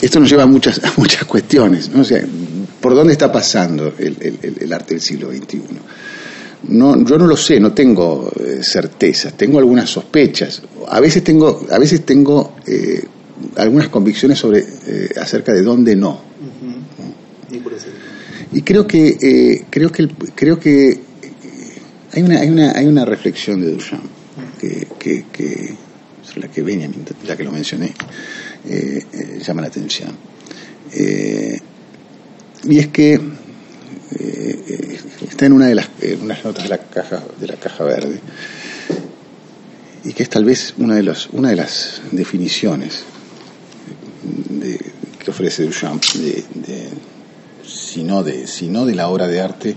esto 0.00 0.20
nos 0.20 0.28
lleva 0.28 0.42
a 0.42 0.46
muchas, 0.46 0.80
muchas 0.96 1.24
cuestiones. 1.24 1.88
¿no? 1.90 2.02
O 2.02 2.04
sea, 2.04 2.22
¿por 2.80 2.94
dónde 2.94 3.12
está 3.12 3.30
pasando 3.30 3.94
el, 3.98 4.72
arte 4.72 4.94
del 4.94 5.00
siglo 5.00 5.30
XXI? 5.30 5.62
No, 6.68 7.04
yo 7.04 7.18
no 7.18 7.26
lo 7.26 7.36
sé, 7.36 7.60
no 7.60 7.72
tengo 7.72 8.30
eh, 8.40 8.60
certezas, 8.62 9.34
tengo 9.34 9.58
algunas 9.58 9.88
sospechas. 9.88 10.62
A 10.88 11.00
veces 11.00 11.22
tengo, 11.22 11.66
a 11.70 11.78
veces 11.78 12.04
tengo 12.04 12.56
eh, 12.66 13.04
algunas 13.56 13.88
convicciones 13.88 14.38
sobre 14.38 14.60
eh, 14.60 15.10
acerca 15.20 15.52
de 15.52 15.62
dónde 15.62 15.94
no. 15.94 16.20
Y, 18.56 18.62
creo 18.62 18.86
que 18.86 19.64
creo 19.70 19.92
que 19.92 20.08
creo 20.34 20.58
que 20.58 20.98
hay 22.12 22.22
una 22.22 22.40
hay 22.40 22.48
una 22.48 22.72
hay 22.72 22.86
una 22.86 23.04
reflexión 23.04 23.60
de 23.60 23.70
Duchamp 23.72 24.04
que, 24.58 24.86
que, 24.98 25.24
que 25.30 25.74
sobre 26.22 26.48
la 26.48 26.48
que 26.48 26.62
Benjamin, 26.62 27.04
ya 27.26 27.36
que 27.36 27.44
lo 27.44 27.52
mencioné, 27.52 27.92
eh, 28.68 29.04
eh, 29.12 29.40
llama 29.44 29.62
la 29.62 29.68
atención. 29.68 30.10
Eh, 30.92 31.58
y 32.64 32.78
es 32.78 32.88
que 32.88 33.20
está 35.28 35.46
en 35.46 35.52
una 35.52 35.66
de 35.66 35.74
las 35.74 35.88
unas 36.20 36.44
notas 36.44 36.64
de 36.64 36.70
la 36.70 36.78
caja 36.78 37.22
de 37.38 37.46
la 37.46 37.56
caja 37.56 37.84
verde 37.84 38.20
y 40.04 40.12
que 40.12 40.22
es 40.22 40.30
tal 40.30 40.44
vez 40.44 40.74
una 40.78 40.94
de 40.94 41.02
las 41.02 41.28
una 41.28 41.50
de 41.50 41.56
las 41.56 42.00
definiciones 42.12 43.04
que 45.18 45.30
ofrece 45.30 45.64
Duchamp 45.64 46.02
de, 46.14 46.44
sino 47.96 48.22
de 48.22 48.46
sino 48.46 48.84
de 48.84 48.94
la 48.94 49.08
obra 49.08 49.26
de 49.26 49.40
arte 49.40 49.74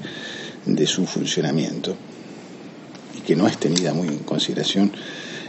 de 0.66 0.86
su 0.86 1.06
funcionamiento 1.06 1.96
y 3.18 3.22
que 3.22 3.34
no 3.34 3.48
es 3.48 3.58
tenida 3.58 3.94
muy 3.94 4.10
en 4.10 4.20
consideración 4.20 4.92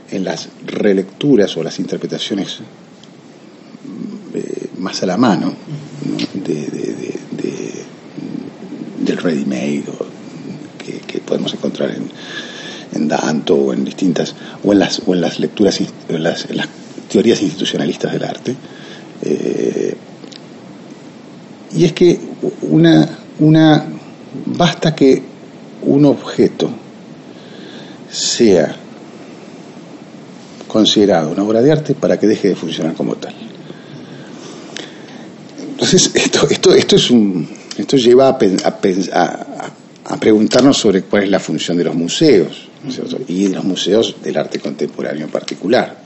en 0.08 0.22
las 0.22 0.48
relecturas 0.64 1.56
o 1.56 1.64
las 1.64 1.80
interpretaciones 1.80 2.60
eh, 4.34 4.68
más 4.78 5.02
a 5.02 5.06
la 5.06 5.16
mano 5.16 5.52
del 8.94 9.16
ready-made 9.16 9.82
que, 11.08 11.18
podemos 11.18 11.52
encontrar 11.52 11.90
en, 11.90 12.08
en 12.94 13.08
Danto 13.08 13.56
o 13.56 13.72
en 13.72 13.84
distintas 13.84 14.36
o 14.62 14.72
en 14.72 14.78
las 14.78 15.02
o 15.06 15.14
en 15.14 15.22
las 15.22 15.40
lecturas 15.40 15.80
en 16.08 16.22
las, 16.22 16.48
las 16.54 16.68
teorías 17.08 17.42
institucionalistas 17.42 18.12
del 18.12 18.22
arte 18.22 18.54
eh, 19.22 19.96
y 21.72 21.84
es 21.84 21.92
que 21.92 22.29
una 22.62 23.08
una 23.40 23.84
basta 24.46 24.94
que 24.94 25.22
un 25.82 26.04
objeto 26.04 26.70
sea 28.10 28.76
considerado 30.68 31.30
una 31.30 31.42
obra 31.42 31.62
de 31.62 31.72
arte 31.72 31.94
para 31.94 32.18
que 32.18 32.26
deje 32.26 32.48
de 32.48 32.56
funcionar 32.56 32.94
como 32.94 33.16
tal. 33.16 33.34
Entonces, 35.70 36.10
esto, 36.14 36.46
esto, 36.48 36.74
esto, 36.74 36.96
es 36.96 37.10
un, 37.10 37.48
esto 37.76 37.96
lleva 37.96 38.28
a, 38.28 38.38
a, 40.04 40.16
preguntarnos 40.20 40.76
sobre 40.76 41.02
cuál 41.02 41.24
es 41.24 41.30
la 41.30 41.40
función 41.40 41.78
de 41.78 41.84
los 41.84 41.94
museos, 41.94 42.68
y 43.26 43.48
de 43.48 43.54
los 43.54 43.64
museos 43.64 44.16
del 44.22 44.36
arte 44.36 44.58
contemporáneo 44.58 45.24
en 45.24 45.30
particular. 45.30 46.02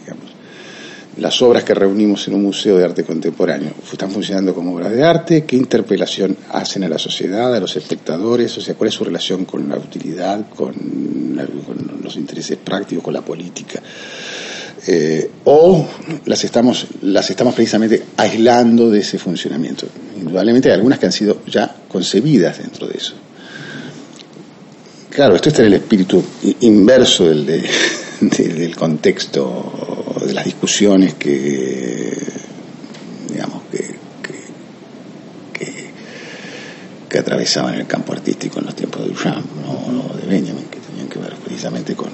Las 1.19 1.41
obras 1.43 1.65
que 1.65 1.75
reunimos 1.75 2.27
en 2.29 2.35
un 2.35 2.43
museo 2.43 2.77
de 2.77 2.85
arte 2.85 3.05
contemporáneo 3.05 3.73
están 3.91 4.11
funcionando 4.11 4.55
como 4.55 4.75
obras 4.75 4.93
de 4.93 5.05
arte, 5.05 5.45
qué 5.45 5.57
interpelación 5.57 6.37
hacen 6.51 6.85
a 6.85 6.89
la 6.89 6.99
sociedad, 6.99 7.55
a 7.55 7.61
los 7.61 7.77
espectadores, 7.77 8.57
o 8.59 8.61
sea, 8.61 8.75
cuál 8.75 8.89
es 8.89 8.95
su 8.95 9.05
relación 9.05 9.45
con 9.45 9.69
la 9.69 9.77
utilidad, 9.77 10.49
con, 10.51 10.75
los 12.03 12.17
intereses 12.17 12.59
prácticos, 12.63 13.05
con 13.05 13.15
la 13.15 13.23
política. 13.23 13.81
Eh, 14.87 15.31
o 15.45 15.87
las 16.27 16.45
estamos, 16.45 16.87
las 17.03 17.31
estamos 17.31 17.55
precisamente 17.55 18.03
aislando 18.17 18.91
de 18.91 19.01
ese 19.01 19.19
funcionamiento. 19.19 19.87
Indudablemente 20.19 20.69
hay 20.69 20.75
algunas 20.75 20.99
que 20.99 21.07
han 21.07 21.13
sido 21.13 21.39
ya 21.47 21.75
concebidas 21.89 22.59
dentro 22.59 22.87
de 22.87 22.99
eso. 22.99 23.15
Claro, 25.09 25.37
esto 25.37 25.49
está 25.49 25.63
en 25.63 25.69
el 25.69 25.75
espíritu 25.75 26.23
inverso 26.61 27.27
del, 27.29 27.47
del 28.21 28.77
contexto 28.77 30.04
de 30.27 30.35
las 30.35 30.45
discusiones 30.45 31.15
que, 31.15 32.17
digamos, 33.31 33.63
que, 33.71 33.95
que, 37.09 37.19
atravesaban 37.19 37.75
el 37.75 37.87
campo 37.87 38.13
artístico 38.13 38.59
en 38.59 38.67
los 38.67 38.75
tiempos 38.75 39.03
de 39.03 39.09
Duchamp 39.11 39.47
¿no? 39.65 40.17
de 40.17 40.27
Benjamin, 40.27 40.65
que 40.65 40.81
tenían 40.81 41.07
que 41.07 41.21
ver 41.21 41.33
precisamente 41.37 41.95
con 41.95 42.09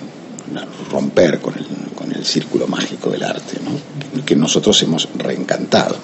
romper 0.90 1.38
con 1.38 1.54
el, 1.56 1.64
con 1.94 2.12
el 2.14 2.22
círculo 2.24 2.66
mágico 2.66 3.08
del 3.08 3.22
arte, 3.22 3.58
¿no? 3.64 4.24
que 4.24 4.36
nosotros 4.36 4.82
hemos 4.82 5.08
reencantado. 5.16 5.96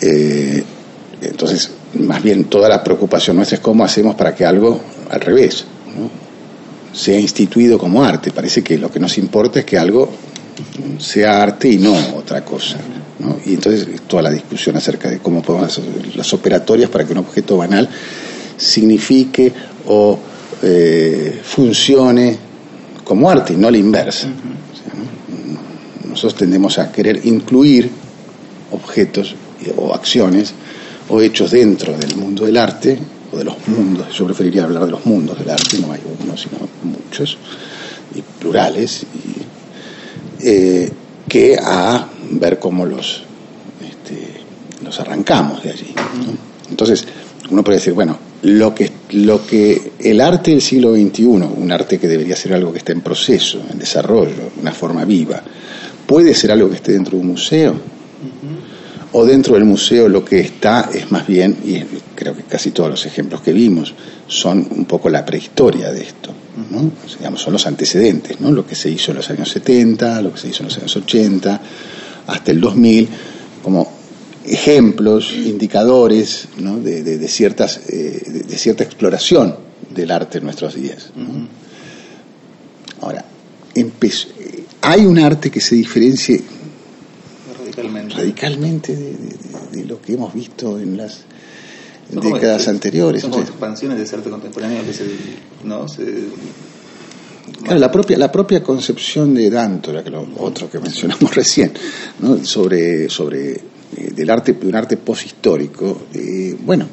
Eh, 0.00 0.62
entonces, 1.20 1.70
más 1.94 2.22
bien 2.22 2.44
toda 2.44 2.68
la 2.68 2.84
preocupación 2.84 3.36
nuestra 3.36 3.56
es 3.56 3.62
cómo 3.62 3.84
hacemos 3.84 4.14
para 4.14 4.34
que 4.34 4.44
algo 4.44 4.80
al 5.10 5.20
revés 5.20 5.64
sea 6.96 7.20
instituido 7.20 7.78
como 7.78 8.02
arte. 8.02 8.32
Parece 8.32 8.62
que 8.62 8.78
lo 8.78 8.90
que 8.90 8.98
nos 8.98 9.18
importa 9.18 9.60
es 9.60 9.66
que 9.66 9.76
algo 9.76 10.10
sea 10.98 11.42
arte 11.42 11.68
y 11.68 11.76
no 11.76 11.94
otra 12.16 12.42
cosa. 12.44 12.78
Y 13.44 13.54
entonces 13.54 13.86
toda 14.06 14.22
la 14.22 14.30
discusión 14.30 14.76
acerca 14.76 15.10
de 15.10 15.18
cómo 15.18 15.42
podemos 15.42 15.68
hacer 15.68 15.84
las 16.16 16.32
operatorias 16.32 16.88
para 16.88 17.04
que 17.04 17.12
un 17.12 17.18
objeto 17.18 17.58
banal 17.58 17.88
signifique 18.56 19.52
o 19.86 20.18
eh, 20.62 21.40
funcione 21.42 22.38
como 23.04 23.28
arte 23.28 23.52
y 23.52 23.56
no 23.56 23.70
la 23.70 23.78
inversa. 23.78 24.28
Nosotros 26.08 26.34
tendemos 26.34 26.78
a 26.78 26.90
querer 26.90 27.20
incluir 27.24 27.90
objetos 28.72 29.34
o 29.76 29.94
acciones 29.94 30.54
o 31.10 31.20
hechos 31.20 31.50
dentro 31.50 31.96
del 31.96 32.16
mundo 32.16 32.46
del 32.46 32.56
arte 32.56 32.98
o 33.32 33.36
de 33.36 33.44
los 33.44 33.56
mundos, 33.68 34.06
yo 34.16 34.24
preferiría 34.26 34.64
hablar 34.64 34.84
de 34.84 34.90
los 34.90 35.06
mundos 35.06 35.38
del 35.38 35.50
arte, 35.50 35.78
no 35.78 35.92
hay 35.92 36.00
uno, 36.22 36.36
sino 36.36 36.58
muchos, 36.82 37.38
y 38.14 38.22
plurales, 38.40 39.04
eh, 40.40 40.90
que 41.28 41.56
a 41.60 42.08
ver 42.30 42.58
cómo 42.58 42.86
los, 42.86 43.22
este, 43.80 44.40
los 44.84 44.98
arrancamos 45.00 45.62
de 45.62 45.70
allí. 45.70 45.94
Entonces, 46.70 47.06
uno 47.50 47.62
puede 47.62 47.78
decir, 47.78 47.92
bueno, 47.92 48.18
lo 48.42 48.74
que, 48.74 48.90
lo 49.10 49.46
que 49.46 49.92
el 49.98 50.20
arte 50.20 50.52
del 50.52 50.62
siglo 50.62 50.94
XXI, 50.94 51.24
un 51.24 51.72
arte 51.72 51.98
que 51.98 52.08
debería 52.08 52.36
ser 52.36 52.54
algo 52.54 52.72
que 52.72 52.78
está 52.78 52.92
en 52.92 53.00
proceso, 53.00 53.60
en 53.70 53.78
desarrollo, 53.78 54.50
una 54.60 54.72
forma 54.72 55.04
viva, 55.04 55.42
puede 56.06 56.34
ser 56.34 56.52
algo 56.52 56.68
que 56.68 56.76
esté 56.76 56.92
dentro 56.92 57.16
de 57.16 57.22
un 57.22 57.28
museo 57.28 57.96
o 59.18 59.24
dentro 59.24 59.54
del 59.54 59.64
museo 59.64 60.10
lo 60.10 60.22
que 60.22 60.40
está 60.40 60.90
es 60.92 61.10
más 61.10 61.26
bien, 61.26 61.56
y 61.64 61.80
creo 62.14 62.36
que 62.36 62.42
casi 62.42 62.70
todos 62.70 62.90
los 62.90 63.06
ejemplos 63.06 63.40
que 63.40 63.54
vimos 63.54 63.94
son 64.26 64.68
un 64.70 64.84
poco 64.84 65.08
la 65.08 65.24
prehistoria 65.24 65.90
de 65.90 66.02
esto, 66.02 66.34
¿no? 66.70 66.90
digamos, 67.16 67.40
son 67.40 67.54
los 67.54 67.66
antecedentes, 67.66 68.38
¿no? 68.42 68.52
lo 68.52 68.66
que 68.66 68.74
se 68.74 68.90
hizo 68.90 69.12
en 69.12 69.16
los 69.16 69.30
años 69.30 69.48
70, 69.48 70.20
lo 70.20 70.34
que 70.34 70.40
se 70.40 70.48
hizo 70.48 70.62
en 70.62 70.66
los 70.66 70.76
años 70.76 70.94
80, 70.96 71.60
hasta 72.26 72.50
el 72.50 72.60
2000, 72.60 73.08
como 73.62 73.90
ejemplos, 74.44 75.32
indicadores 75.32 76.48
¿no? 76.58 76.78
de, 76.78 77.26
ciertas, 77.26 77.80
eh, 77.88 78.44
de, 78.46 78.58
cierta 78.58 78.84
exploración 78.84 79.56
del 79.94 80.10
arte 80.10 80.38
en 80.38 80.44
nuestros 80.44 80.74
días. 80.74 81.10
Ahora, 83.00 83.24
hay 84.82 85.06
un 85.06 85.18
arte 85.18 85.50
que 85.50 85.62
se 85.62 85.74
diferencie 85.74 86.42
radicalmente, 87.76 88.94
de, 88.94 89.84
lo 89.84 90.00
que 90.00 90.14
hemos 90.14 90.32
visto 90.32 90.78
en 90.78 90.96
las 90.96 91.24
décadas 92.10 92.68
anteriores. 92.68 93.22
Son 93.22 93.34
expansiones 93.34 93.98
de 93.98 94.16
arte 94.16 94.30
contemporáneo 94.30 94.84
que 94.84 94.92
se, 94.92 95.04
¿no? 95.64 95.86
Claro, 97.62 97.78
la 97.78 97.90
propia, 97.92 98.18
la 98.18 98.32
propia 98.32 98.62
concepción 98.62 99.34
de 99.34 99.50
Dantora, 99.50 100.02
que 100.02 100.10
lo 100.10 100.26
otro 100.38 100.68
que 100.68 100.80
mencionamos 100.80 101.34
recién, 101.34 101.72
¿no? 102.20 102.44
sobre, 102.44 103.08
sobre 103.08 103.52
eh, 103.52 103.60
del 104.14 104.30
arte, 104.30 104.54
de 104.54 104.66
un 104.66 104.74
arte 104.74 104.96
poshistórico, 104.96 106.06
eh, 106.12 106.56
bueno, 106.64 106.88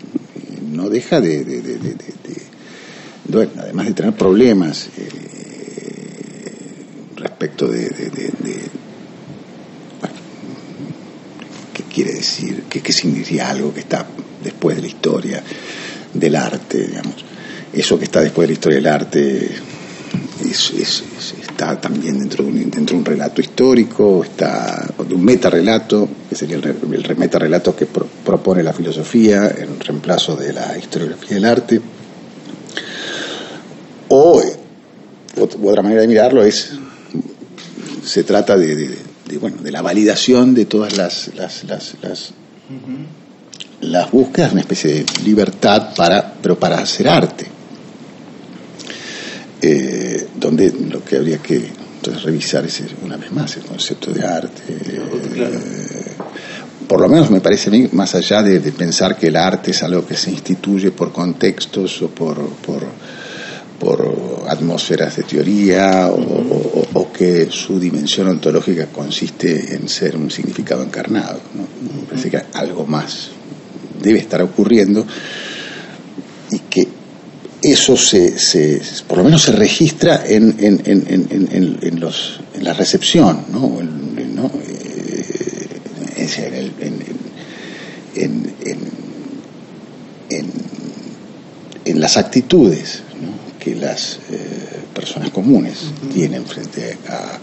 no 0.72 0.90
deja 0.90 1.20
de, 1.20 1.44
de, 1.44 1.62
de, 1.62 1.96
bueno, 3.28 3.52
además 3.58 3.88
de 3.88 3.94
tener 3.94 4.14
problemas 4.14 4.90
eh, 4.98 5.10
respecto 7.16 7.68
de, 7.68 7.90
quiere 11.94 12.14
decir, 12.14 12.64
qué, 12.70 12.82
qué 12.82 12.92
significa 12.92 13.50
algo 13.50 13.74
que 13.74 13.82
está 13.82 14.06
después 14.44 14.76
de 14.76 14.82
la 14.82 14.88
historia 14.88 15.44
del 16.14 16.36
arte, 16.36 16.88
digamos. 16.88 17.24
Eso 17.72 17.98
que 17.98 18.06
está 18.06 18.22
después 18.22 18.48
de 18.48 18.54
la 18.54 18.54
historia 18.54 18.78
del 18.78 18.88
arte 18.88 19.50
está 20.42 21.80
también 21.80 22.20
dentro 22.20 22.44
de, 22.44 22.52
un, 22.52 22.70
dentro 22.70 22.96
de 22.96 23.00
un 23.00 23.06
relato 23.06 23.42
histórico, 23.42 24.24
está 24.24 24.88
de 25.08 25.16
un 25.16 25.24
metarrelato, 25.24 26.08
que 26.30 26.36
sería 26.36 26.58
el, 26.58 26.66
el 26.66 27.18
metarrelato 27.18 27.76
que 27.76 27.86
propone 27.86 28.64
la 28.64 28.74
filosofía 28.74 29.48
en 29.58 29.80
reemplazo 29.80 30.36
de 30.36 30.54
la 30.54 30.78
historiografía 30.78 31.36
del 31.36 31.46
arte. 31.46 31.82
O, 34.10 34.42
otra 35.64 35.82
manera 35.82 36.02
de 36.02 36.08
mirarlo 36.08 36.44
es, 36.44 36.74
se 38.04 38.24
trata 38.24 38.58
de, 38.58 38.96
bueno, 39.38 39.58
de 39.62 39.72
la 39.72 39.82
validación 39.82 40.54
de 40.54 40.66
todas 40.66 40.98
las, 40.98 41.32
las, 41.36 41.64
las, 41.66 41.96
las, 43.82 44.12
búsquedas, 44.12 44.52
una 44.52 44.62
especie 44.62 44.94
de 44.94 45.06
libertad 45.24 45.94
para, 45.96 46.34
pero 46.42 46.58
para 46.58 46.80
hacer 46.80 47.08
arte. 47.08 47.48
Eh, 49.62 50.28
donde 50.36 50.72
lo 50.72 51.04
que 51.04 51.16
habría 51.16 51.38
que 51.38 51.56
entonces, 51.96 52.24
revisar 52.24 52.66
es 52.66 52.84
una 53.02 53.16
vez 53.16 53.32
más 53.32 53.56
el 53.56 53.64
concepto 53.64 54.12
de 54.12 54.26
arte. 54.26 54.62
Eh, 54.68 55.02
por 56.88 57.00
lo 57.00 57.08
menos 57.08 57.32
me 57.32 57.40
parece 57.40 57.70
a 57.70 57.72
mí, 57.72 57.88
más 57.94 58.14
allá 58.14 58.44
de, 58.44 58.60
pensar 58.74 59.18
que 59.18 59.28
el 59.28 59.38
arte 59.38 59.72
es 59.72 59.84
algo 59.84 60.06
que 60.06 60.18
se 60.18 60.32
instituye 60.32 60.92
por 60.92 61.14
contextos 61.14 62.02
o 62.02 62.10
por, 62.10 62.38
por 62.66 62.84
por 63.84 64.46
atmósferas 64.48 65.18
de 65.18 65.24
teoría 65.24 66.10
o, 66.10 67.03
que 67.18 67.50
su 67.52 67.80
dimensión 67.80 68.28
ontológica 68.28 68.88
consiste 68.88 69.76
en 69.76 69.88
ser 69.88 70.18
un 70.18 70.32
significado 70.32 70.84
encarnado. 70.84 71.40
Me 71.54 72.08
parece 72.08 72.30
que 72.30 72.42
algo 72.54 72.86
más 72.86 73.30
debe 74.02 74.20
estar 74.20 74.42
ocurriendo 74.42 75.06
y 76.52 76.60
que 76.60 76.88
eso 77.62 77.96
se, 77.96 78.38
se 78.38 78.82
por 79.08 79.20
lo 79.20 79.24
menos 79.24 79.44
se 79.44 79.54
registra 79.54 80.24
en, 80.26 80.56
en, 80.60 80.82
en, 80.86 81.78
en 81.82 82.00
los, 82.00 82.42
en 82.54 82.64
la 82.64 82.74
recepción, 82.74 83.46
¿no? 83.52 83.80
¿no? 84.36 84.52
Eh, 84.68 84.84
en, 88.16 88.54
en, 91.86 92.00
las 92.00 92.18
actitudes 92.18 93.04
que 93.60 93.76
las 93.76 94.20
eh, 94.30 94.43
personas 95.04 95.32
comunes 95.32 95.92
tienen 96.14 96.46
frente 96.46 96.98
a 97.10 97.38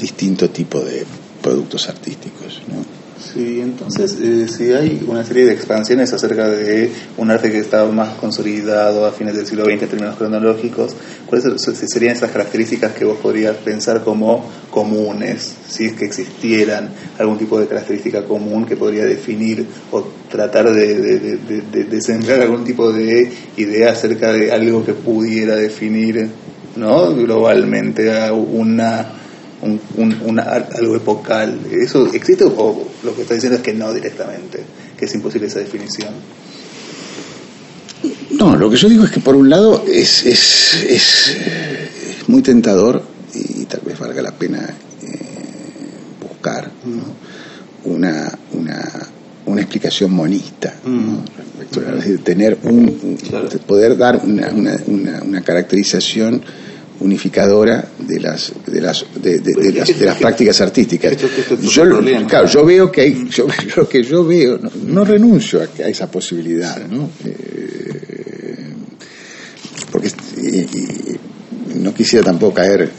distinto 0.00 0.50
tipo 0.50 0.80
de 0.80 1.06
productos 1.40 1.88
artísticos. 1.88 2.60
¿no? 2.66 2.84
Sí, 3.20 3.60
entonces, 3.60 4.16
eh, 4.20 4.48
si 4.48 4.72
hay 4.72 5.04
una 5.06 5.24
serie 5.24 5.46
de 5.46 5.52
expansiones 5.52 6.12
acerca 6.12 6.48
de 6.48 6.90
un 7.16 7.30
arte 7.30 7.52
que 7.52 7.58
estaba 7.58 7.90
más 7.92 8.14
consolidado 8.14 9.06
a 9.06 9.12
fines 9.12 9.36
del 9.36 9.46
siglo 9.46 9.64
XX 9.64 9.82
en 9.82 9.88
términos 9.88 10.16
cronológicos, 10.16 10.94
¿cuáles 11.26 11.62
serían 11.62 12.16
esas 12.16 12.32
características 12.32 12.92
que 12.92 13.04
vos 13.04 13.18
podrías 13.18 13.56
pensar 13.58 14.02
como 14.02 14.44
comunes, 14.70 15.54
si 15.68 15.84
es 15.86 15.92
que 15.92 16.04
existieran 16.04 16.88
algún 17.18 17.38
tipo 17.38 17.60
de 17.60 17.68
característica 17.68 18.24
común 18.24 18.66
que 18.66 18.76
podría 18.76 19.04
definir 19.04 19.64
o 19.92 20.04
tratar 20.28 20.72
de, 20.72 20.94
de, 21.00 21.36
de, 21.38 22.42
algún 22.42 22.64
tipo 22.64 22.92
de 22.92 23.30
idea 23.56 23.92
acerca 23.92 24.32
de 24.32 24.50
algo 24.50 24.84
que 24.84 24.94
pudiera 24.94 25.54
definir 25.54 26.28
¿no? 26.76 27.14
globalmente 27.14 28.30
una 28.30 29.06
un, 29.62 30.38
algo 30.38 30.96
epocal. 30.96 31.58
¿Eso 31.70 32.06
existe 32.12 32.44
o 32.44 32.86
lo 33.02 33.14
que 33.14 33.22
está 33.22 33.34
diciendo 33.34 33.56
es 33.56 33.62
que 33.62 33.72
no 33.72 33.92
directamente, 33.92 34.62
que 34.96 35.04
es 35.06 35.14
imposible 35.14 35.48
esa 35.48 35.60
definición? 35.60 36.12
No, 38.32 38.56
lo 38.56 38.68
que 38.68 38.76
yo 38.76 38.88
digo 38.88 39.04
es 39.04 39.10
que 39.10 39.20
por 39.20 39.36
un 39.36 39.48
lado 39.48 39.84
es, 39.86 40.26
es, 40.26 40.84
es, 40.88 41.36
muy 42.26 42.42
tentador 42.42 43.02
y 43.34 43.64
tal 43.64 43.80
vez 43.84 43.98
valga 43.98 44.22
la 44.22 44.32
pena 44.32 44.68
eh, 45.02 45.18
una, 47.84 48.38
una, 48.52 49.08
una 49.46 49.60
explicación 49.62 50.12
monista 50.12 50.74
a- 51.86 51.90
es 51.98 52.04
decir, 52.04 52.24
tener 52.24 52.58
un, 52.62 53.16
poder 53.66 53.96
dar 53.96 54.20
una, 54.24 54.48
una, 54.48 54.78
una, 54.86 55.22
una 55.22 55.40
caracterización 55.42 56.42
unificadora 57.00 57.88
de 57.98 58.20
las 58.20 58.52
de 58.66 58.80
las 58.80 59.04
de, 59.20 59.38
de- 59.40 59.52
de 59.54 59.72
las, 59.72 59.98
de 59.98 60.04
las 60.06 60.16
prácticas 60.18 60.60
artísticas. 60.60 61.12
Esto- 61.12 61.26
esto 61.26 61.54
es 61.54 61.60
yo 61.60 61.84
claro 62.26 62.46
yo 62.48 62.64
veo 62.64 62.90
que 62.92 63.00
hay 63.02 63.28
yo 63.30 63.46
lo 63.76 63.88
que 63.88 64.02
yo 64.02 64.24
veo 64.24 64.58
no, 64.58 64.70
no 64.86 65.04
renuncio 65.04 65.60
a, 65.60 65.64
a 65.82 65.88
esa 65.88 66.10
posibilidad 66.10 66.86
no 66.88 67.10
Eh, 67.24 68.74
porque 69.90 70.08
eh, 70.38 70.66
no 71.74 71.92
quisiera 71.94 72.24
tampoco 72.24 72.54
caer 72.54 72.90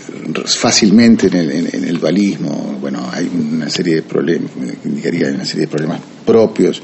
fácilmente 0.46 1.28
en 1.28 1.36
el, 1.36 1.52
en- 1.76 1.84
el 1.86 2.00
dualismo. 2.00 2.78
Bueno, 2.80 3.08
hay 3.12 3.28
una 3.34 3.70
serie 3.70 3.96
de 3.96 4.02
problemas, 4.04 4.52
indicaría 4.84 5.28
una 5.30 5.46
serie 5.46 5.62
de 5.62 5.68
problemas 5.68 6.00
propios 6.26 6.82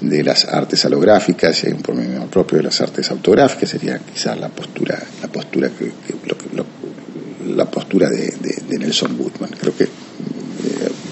de 0.00 0.22
las 0.22 0.44
artes 0.44 0.84
halográficas 0.84 1.62
y 1.62 1.68
hay 1.68 1.72
un 1.72 1.82
problema 1.82 2.24
propio 2.26 2.58
de 2.58 2.64
las 2.64 2.80
artes 2.80 3.10
autográficas, 3.10 3.70
sería 3.70 3.98
quizás 3.98 4.38
la 4.38 4.48
postura, 4.48 5.02
la 5.22 5.28
postura 5.28 5.70
que, 5.70 5.86
que- 5.86 6.14
lo 6.26 6.36
lo- 6.56 7.54
la 7.56 7.70
postura 7.70 8.08
de, 8.08 8.34
de- 8.40 8.78
Nelson 8.78 9.16
Goodman. 9.16 9.50
Creo 9.60 9.76
que 9.76 9.84
eh, 9.84 9.88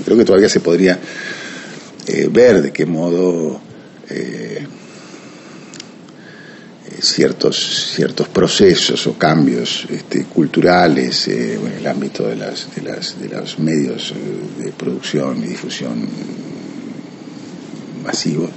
creo 0.05 0.17
que 0.17 0.25
todavía 0.25 0.49
se 0.49 0.61
podría 0.61 0.99
eh, 2.07 2.29
ver 2.33 2.63
de 2.63 2.73
qué 2.73 2.85
modo 2.87 3.61
eh, 4.11 4.42
ciertos 7.23 7.93
ciertos 7.95 8.27
procesos 8.27 9.07
o 9.07 9.17
cambios 9.17 9.87
este, 9.89 10.25
culturales 10.25 11.29
eh, 11.29 11.55
en 11.55 11.73
el 11.79 11.87
ámbito 11.87 12.27
de 12.27 12.35
las 12.35 12.75
de 12.75 12.83
las 12.83 13.21
de 13.21 13.29
los 13.29 13.61
medios 13.61 14.11
eh, 14.11 14.65
de 14.65 14.73
producción 14.73 15.39
y 15.45 15.47
difusión 15.47 16.05
masivos 18.05 18.51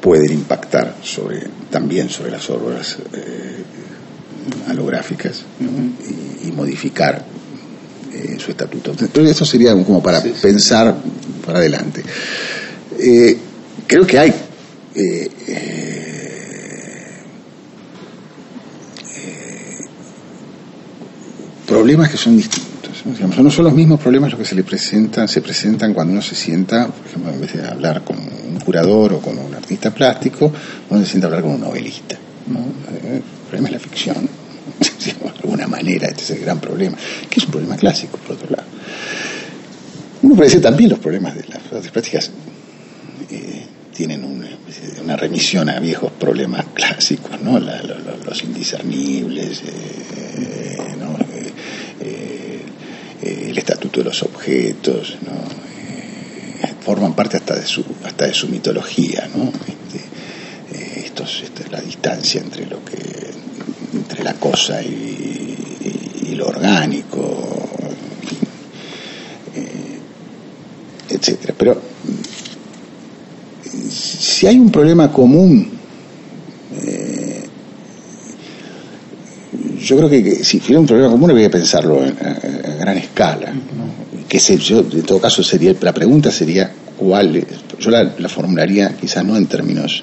pueden 0.00 0.32
impactar 0.32 0.94
sobre 1.02 1.42
también 1.68 2.08
sobre 2.08 2.30
las 2.30 2.48
obras 2.50 2.98
eh, 3.12 3.64
y, 6.44 6.48
y 6.48 6.52
modificar 6.52 7.24
eh, 8.12 8.36
su 8.38 8.52
estatuto. 8.52 8.92
Entonces 8.92 9.32
esto 9.32 9.44
sería 9.44 9.72
como 9.72 10.00
para 10.00 10.22
pensar 10.22 10.94
para 11.44 11.58
adelante. 11.58 12.00
Eh, 12.96 13.36
creo 13.88 14.06
que 14.06 14.18
hay 14.20 14.30
eh, 14.30 14.34
eh, 14.94 15.30
eh, 15.48 15.96
problemas 21.86 22.10
que 22.10 22.16
son 22.16 22.36
distintos. 22.36 23.04
¿no? 23.06 23.48
Son 23.48 23.64
los 23.64 23.72
mismos 23.72 24.00
problemas 24.00 24.32
los 24.32 24.40
que 24.40 24.44
se 24.44 24.56
le 24.56 24.64
presentan, 24.64 25.28
se 25.28 25.40
presentan 25.40 25.94
cuando 25.94 26.14
uno 26.14 26.20
se 26.20 26.34
sienta, 26.34 26.88
por 26.88 27.06
ejemplo, 27.06 27.32
en 27.32 27.40
vez 27.40 27.52
de 27.52 27.64
hablar 27.64 28.02
con 28.02 28.16
un 28.18 28.58
curador 28.58 29.12
o 29.12 29.20
con 29.20 29.38
un 29.38 29.54
artista 29.54 29.94
plástico, 29.94 30.52
uno 30.90 31.00
se 31.04 31.06
sienta 31.06 31.28
a 31.28 31.28
hablar 31.28 31.42
con 31.42 31.52
un 31.52 31.60
novelista. 31.60 32.16
¿no? 32.48 32.58
Eh, 32.58 33.22
El 33.22 33.22
problema 33.48 33.68
es 33.68 33.74
la 33.74 33.78
ficción. 33.78 34.16
De 35.04 35.14
alguna 35.44 35.68
manera, 35.68 36.08
este 36.08 36.22
es 36.24 36.30
el 36.30 36.40
gran 36.40 36.58
problema, 36.58 36.96
que 37.30 37.38
es 37.38 37.44
un 37.44 37.52
problema 37.52 37.76
clásico, 37.76 38.18
por 38.18 38.34
otro 38.34 38.50
lado. 38.50 38.66
Uno 40.22 40.34
decir 40.42 40.60
también 40.60 40.90
los 40.90 40.98
problemas 40.98 41.36
de 41.36 41.44
las 41.44 41.72
artes 41.72 41.92
plásticas 41.92 42.32
eh, 43.30 43.64
tienen 43.96 44.24
una, 44.24 45.16
remisión 45.16 45.68
a 45.68 45.78
viejos 45.78 46.10
problemas 46.18 46.66
clásicos, 46.74 47.40
¿no? 47.42 47.60
Los 47.60 48.42
indiscernibles, 48.42 49.62
eh, 49.62 50.55
eh, 53.26 53.46
el 53.50 53.58
estatuto 53.58 54.00
de 54.00 54.04
los 54.04 54.22
objetos, 54.22 55.16
¿no? 55.22 55.32
Eh, 55.32 56.74
forman 56.80 57.14
parte 57.14 57.36
hasta 57.36 57.56
de 57.56 57.66
su, 57.66 57.84
hasta 58.04 58.26
de 58.26 58.34
su 58.34 58.48
mitología, 58.48 59.28
¿no? 59.34 59.44
Este, 59.66 59.98
eh, 60.72 61.02
estos, 61.06 61.42
la 61.70 61.80
distancia 61.80 62.40
entre 62.40 62.66
lo 62.66 62.84
que 62.84 62.96
entre 63.94 64.22
la 64.22 64.34
cosa 64.34 64.82
y, 64.82 64.86
y- 64.88 66.30
y 66.32 66.34
lo 66.34 66.46
orgánico, 66.48 67.68
eh, 69.54 69.98
etcétera. 71.10 71.54
Pero 71.56 71.80
si 73.90 74.46
hay 74.46 74.58
un 74.58 74.70
problema 74.70 75.10
común, 75.12 75.75
yo 79.86 79.96
creo 79.96 80.08
que, 80.08 80.44
si 80.44 80.58
hubiera 80.58 80.80
un 80.80 80.86
problema 80.86 81.10
común 81.10 81.30
habría 81.30 81.46
que 81.46 81.58
pensarlo 81.58 82.04
en- 82.04 82.16
a, 82.20 82.74
gran 82.80 82.98
escala. 82.98 83.52
¿no? 83.52 84.24
Que 84.28 84.40
se, 84.40 84.56
yo, 84.58 84.80
en 84.80 85.02
todo 85.02 85.20
caso, 85.20 85.42
sería 85.42 85.74
la 85.80 85.92
pregunta 85.94 86.30
sería 86.30 86.70
cuál, 86.96 87.44
yo 87.78 87.90
la, 87.90 88.02
la 88.18 88.28
formularía 88.28 88.96
quizás 88.96 89.24
no 89.24 89.36
en 89.36 89.46
términos 89.46 90.02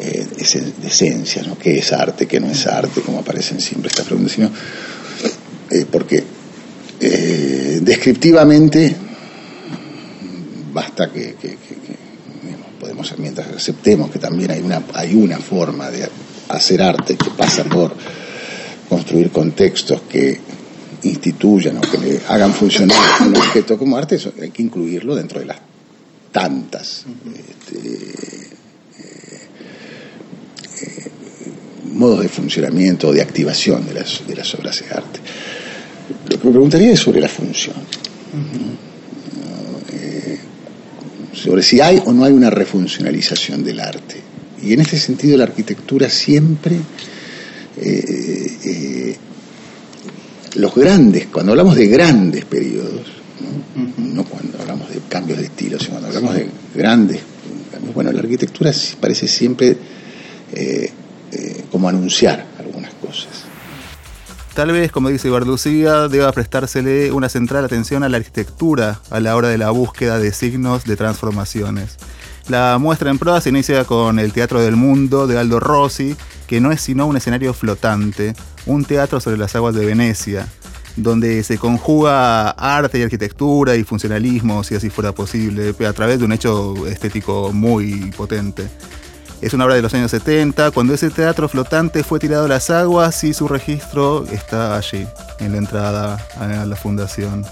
eh, 0.00 0.26
de 0.36 0.42
esen- 0.42 0.74
de 0.80 0.88
esencia, 0.88 1.42
¿no? 1.46 1.58
qué 1.58 1.78
es 1.78 1.92
arte, 1.92 2.26
qué 2.26 2.40
no 2.40 2.48
es 2.50 2.66
arte, 2.66 3.00
como 3.02 3.18
aparecen 3.18 3.60
siempre 3.60 3.88
estas 3.88 4.06
preguntas, 4.06 4.32
sino 4.32 4.50
eh, 5.70 5.84
porque 5.90 6.24
eh, 7.00 7.80
descriptivamente 7.82 8.94
basta 10.72 11.10
que, 11.10 11.34
que- 11.40 11.56
que- 11.56 11.56
que, 11.56 11.96
digamos, 12.44 12.66
podemos 12.80 13.14
mientras 13.18 13.48
aceptemos 13.48 14.10
que 14.10 14.18
también 14.18 14.50
hay 14.50 14.60
una 14.60 14.82
hay 14.94 15.14
una 15.14 15.38
forma 15.38 15.90
de 15.90 16.08
hacer 16.48 16.82
arte 16.82 17.16
que 17.16 17.30
pasa 17.30 17.64
por 17.64 17.94
construir 18.88 19.30
contextos 19.30 20.02
que 20.02 20.38
instituyan 21.02 21.78
o 21.78 21.80
que 21.80 21.98
le 21.98 22.20
hagan 22.28 22.52
funcionar 22.52 22.98
un 23.20 23.36
objeto 23.36 23.78
como 23.78 23.96
arte 23.96 24.16
eso 24.16 24.32
hay 24.40 24.50
que 24.50 24.62
incluirlo 24.62 25.14
dentro 25.14 25.40
de 25.40 25.46
las 25.46 25.58
tantas 26.32 27.04
este, 27.36 27.78
eh, 27.78 28.50
eh, 30.82 31.10
modos 31.92 32.20
de 32.20 32.28
funcionamiento 32.28 33.08
o 33.08 33.12
de 33.12 33.22
activación 33.22 33.86
de 33.86 33.94
las, 33.94 34.26
de 34.26 34.34
las 34.34 34.54
obras 34.54 34.80
de 34.80 34.94
arte 34.94 35.20
lo 36.28 36.38
que 36.38 36.46
me 36.46 36.52
preguntaría 36.52 36.92
es 36.92 37.00
sobre 37.00 37.20
la 37.20 37.28
función 37.28 37.74
sobre 41.46 41.62
si 41.62 41.80
hay 41.80 42.02
o 42.04 42.12
no 42.12 42.24
hay 42.24 42.32
una 42.32 42.50
refuncionalización 42.50 43.62
del 43.62 43.78
arte. 43.78 44.16
Y 44.62 44.72
en 44.72 44.80
este 44.80 44.98
sentido 44.98 45.36
la 45.36 45.44
arquitectura 45.44 46.08
siempre, 46.08 46.76
eh, 47.76 48.56
eh, 48.64 49.16
los 50.54 50.74
grandes, 50.74 51.26
cuando 51.26 51.52
hablamos 51.52 51.76
de 51.76 51.86
grandes 51.86 52.44
periodos, 52.44 53.02
¿no? 53.98 54.24
Cuando 54.24 54.58
hablamos 54.60 54.88
de 54.88 55.00
cambios 55.08 55.38
de 55.38 55.44
estilo, 55.44 55.78
sino 55.78 55.92
cuando 55.92 56.08
hablamos 56.08 56.34
de 56.34 56.48
grandes 56.74 57.20
bueno, 57.94 58.12
la 58.12 58.20
arquitectura 58.20 58.72
parece 59.00 59.28
siempre 59.28 59.76
eh, 60.52 60.92
como 61.70 61.88
anunciar 61.88 62.46
algunas 62.58 62.92
cosas. 62.94 63.44
Tal 64.54 64.72
vez, 64.72 64.90
como 64.90 65.10
dice 65.10 65.28
Barducía, 65.28 66.08
deba 66.08 66.32
prestársele 66.32 67.12
una 67.12 67.28
central 67.28 67.64
atención 67.64 68.02
a 68.02 68.08
la 68.08 68.16
arquitectura 68.16 69.00
a 69.10 69.20
la 69.20 69.36
hora 69.36 69.48
de 69.48 69.58
la 69.58 69.70
búsqueda 69.70 70.18
de 70.18 70.32
signos 70.32 70.84
de 70.84 70.96
transformaciones. 70.96 71.96
La 72.48 72.78
muestra 72.78 73.10
en 73.10 73.18
proa 73.18 73.40
se 73.40 73.48
inicia 73.48 73.84
con 73.84 74.20
el 74.20 74.32
Teatro 74.32 74.60
del 74.60 74.76
Mundo 74.76 75.26
de 75.26 75.36
Aldo 75.36 75.58
Rossi, 75.58 76.14
que 76.46 76.60
no 76.60 76.70
es 76.70 76.80
sino 76.80 77.06
un 77.06 77.16
escenario 77.16 77.52
flotante, 77.52 78.34
un 78.66 78.84
teatro 78.84 79.20
sobre 79.20 79.36
las 79.36 79.56
aguas 79.56 79.74
de 79.74 79.84
Venecia, 79.84 80.46
donde 80.94 81.42
se 81.42 81.58
conjuga 81.58 82.50
arte 82.50 83.00
y 83.00 83.02
arquitectura 83.02 83.74
y 83.74 83.82
funcionalismo, 83.82 84.62
si 84.62 84.76
así 84.76 84.90
fuera 84.90 85.10
posible, 85.10 85.74
a 85.84 85.92
través 85.92 86.20
de 86.20 86.24
un 86.24 86.32
hecho 86.32 86.86
estético 86.86 87.52
muy 87.52 88.12
potente. 88.16 88.68
Es 89.40 89.52
una 89.52 89.64
obra 89.64 89.74
de 89.74 89.82
los 89.82 89.92
años 89.92 90.12
70, 90.12 90.70
cuando 90.70 90.94
ese 90.94 91.10
teatro 91.10 91.48
flotante 91.48 92.04
fue 92.04 92.20
tirado 92.20 92.44
a 92.44 92.48
las 92.48 92.70
aguas 92.70 93.24
y 93.24 93.34
su 93.34 93.48
registro 93.48 94.24
está 94.30 94.76
allí, 94.76 95.04
en 95.40 95.50
la 95.50 95.58
entrada 95.58 96.24
a 96.38 96.64
la 96.64 96.76
fundación. 96.76 97.44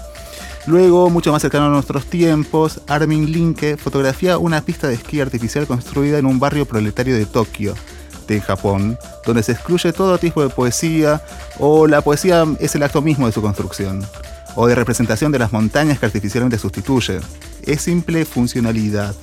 Luego, 0.67 1.09
mucho 1.09 1.31
más 1.31 1.41
cercano 1.41 1.65
a 1.65 1.69
nuestros 1.69 2.05
tiempos, 2.05 2.81
Armin 2.87 3.31
Linke 3.31 3.77
fotografía 3.77 4.37
una 4.37 4.61
pista 4.61 4.87
de 4.87 4.95
esquí 4.95 5.21
artificial 5.21 5.67
construida 5.67 6.17
en 6.17 6.25
un 6.25 6.39
barrio 6.39 6.65
proletario 6.65 7.15
de 7.15 7.25
Tokio, 7.25 7.75
de 8.27 8.41
Japón, 8.41 8.97
donde 9.25 9.43
se 9.43 9.51
excluye 9.51 9.93
todo 9.93 10.17
tipo 10.17 10.41
de 10.41 10.49
poesía, 10.49 11.21
o 11.59 11.85
la 11.85 12.01
poesía 12.01 12.45
es 12.59 12.73
el 12.73 12.83
acto 12.83 13.01
mismo 13.01 13.27
de 13.27 13.31
su 13.31 13.41
construcción, 13.41 14.03
o 14.55 14.65
de 14.65 14.73
representación 14.73 15.31
de 15.31 15.39
las 15.39 15.53
montañas 15.53 15.99
que 15.99 16.07
artificialmente 16.07 16.57
sustituye. 16.57 17.19
Es 17.63 17.81
simple 17.81 18.25
funcionalidad 18.25 19.15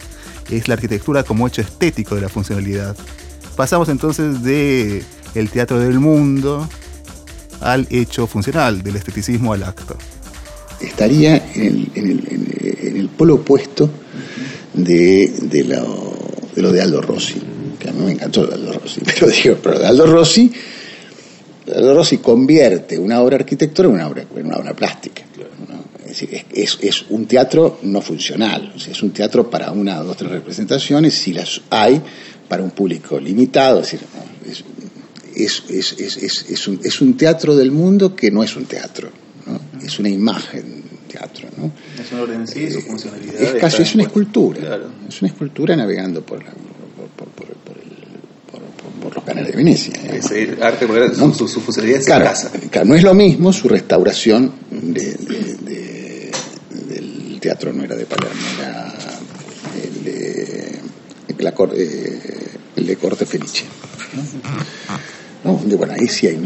es 0.51 0.69
la 0.69 0.75
arquitectura 0.75 1.23
como 1.23 1.47
hecho 1.47 1.63
estético 1.63 2.15
de 2.15 2.23
la 2.23 2.29
funcionalidad. 2.29 2.97
Pasamos 3.57 3.89
entonces 3.89 4.43
de 4.43 5.05
el 5.35 5.51
teatro 5.51 5.79
del 5.79 5.99
mundo 6.01 6.69
al 7.61 7.87
hecho 7.91 8.27
funcional, 8.27 8.83
del 8.83 8.97
esteticismo 8.97 9.53
al 9.53 9.63
acto. 9.63 9.97
Estaría 10.83 11.53
en 11.55 11.63
el, 11.63 11.91
en 11.95 12.11
el, 12.11 12.79
en 12.83 12.97
el, 12.97 13.09
polo 13.09 13.37
opuesto 13.37 13.89
de, 14.75 15.33
de, 15.43 15.65
lo, 15.65 16.17
de 16.55 16.63
lo 16.63 16.73
de 16.73 16.83
Aldo 16.83 17.01
Rossi, 17.01 17.41
que 17.79 17.89
a 17.89 17.93
mí 17.93 18.05
me 18.05 18.13
encantó 18.13 18.47
de 18.47 18.55
Aldo 18.55 18.73
Rossi, 18.73 19.01
pero 19.05 19.29
digo, 19.29 19.57
pero 19.63 19.79
de 19.79 19.87
Aldo 19.87 20.07
Rossi, 20.07 20.53
Aldo 21.75 21.95
Rossi 21.95 22.19
convierte 22.19 22.99
una 22.99 23.21
obra 23.21 23.37
arquitectónica 23.37 23.91
en 23.91 23.95
una 23.95 24.09
obra, 24.09 24.25
en 24.37 24.47
una 24.47 24.57
obra 24.57 24.75
plástica. 24.75 25.23
¿no? 25.69 25.83
es, 26.55 26.79
es, 26.81 27.05
un 27.09 27.27
teatro 27.27 27.79
no 27.83 28.01
funcional, 28.01 28.73
es 28.77 29.03
un 29.03 29.11
teatro 29.11 29.49
para 29.49 29.73
una 29.73 30.01
dos 30.01 30.17
tres 30.17 30.31
representaciones, 30.31 31.15
si 31.15 31.33
las 31.33 31.61
hay, 31.71 32.01
para 32.49 32.63
un 32.63 32.71
público 32.71 33.19
limitado, 33.19 33.81
es 33.81 33.93
decir, 33.93 34.07
es, 35.35 35.63
es, 36.51 36.69
un, 36.69 36.81
es 36.83 37.01
un 37.01 37.17
teatro 37.17 37.57
del 37.57 37.71
mundo 37.71 38.15
que 38.15 38.31
no 38.31 38.43
es 38.43 38.57
un 38.57 38.67
teatro, 38.67 39.11
es 39.83 39.99
una 39.99 40.09
imagen 40.09 40.83
teatro. 41.09 41.49
¿no? 41.57 41.73
Es 42.01 42.11
un 42.13 42.21
orden 42.21 42.41
en 42.41 42.49
sí, 42.49 42.71
su 42.71 42.81
funcionalidad. 42.81 43.35
Es 43.35 43.55
casi 43.55 43.83
es 43.83 43.95
una 43.95 44.05
escultura, 44.05 44.79
es 45.09 45.21
una 45.21 45.31
escultura 45.31 45.77
navegando 45.77 46.25
por, 46.25 46.43
la, 46.43 46.51
por, 47.17 47.29
por, 47.29 49.15
los 49.15 49.25
canales 49.25 49.51
de 49.51 49.57
Venecia. 49.57 49.93
Es 50.11 50.31
el 50.31 50.63
arte, 50.63 50.87
¿no? 51.19 51.35
su, 51.35 51.47
su, 51.47 51.61
funcionalidad 51.61 52.01
es 52.01 52.07
claro, 52.07 52.25
casa. 52.25 52.51
Claro, 52.71 52.89
no 52.89 52.95
es 52.95 53.03
lo 53.03 53.15
mismo 53.15 53.53
su 53.53 53.69
restauración 53.69 54.53
de, 54.71 55.13
de, 55.15 56.31
del 56.89 57.39
teatro, 57.41 57.73
no 57.73 57.85
era 57.85 57.95
de 57.95 58.07
Palermo, 58.07 58.41
era 58.59 58.95
el 59.85 60.05
de, 60.05 61.43
la, 61.43 61.55
eh, 61.77 62.49
el 62.77 62.87
de 62.87 62.97
Corte 62.97 63.27
Felice. 63.27 63.65
¿no? 65.45 65.55
bueno, 65.55 65.95
ahí 65.95 66.07
sí 66.07 66.27
hay 66.27 66.39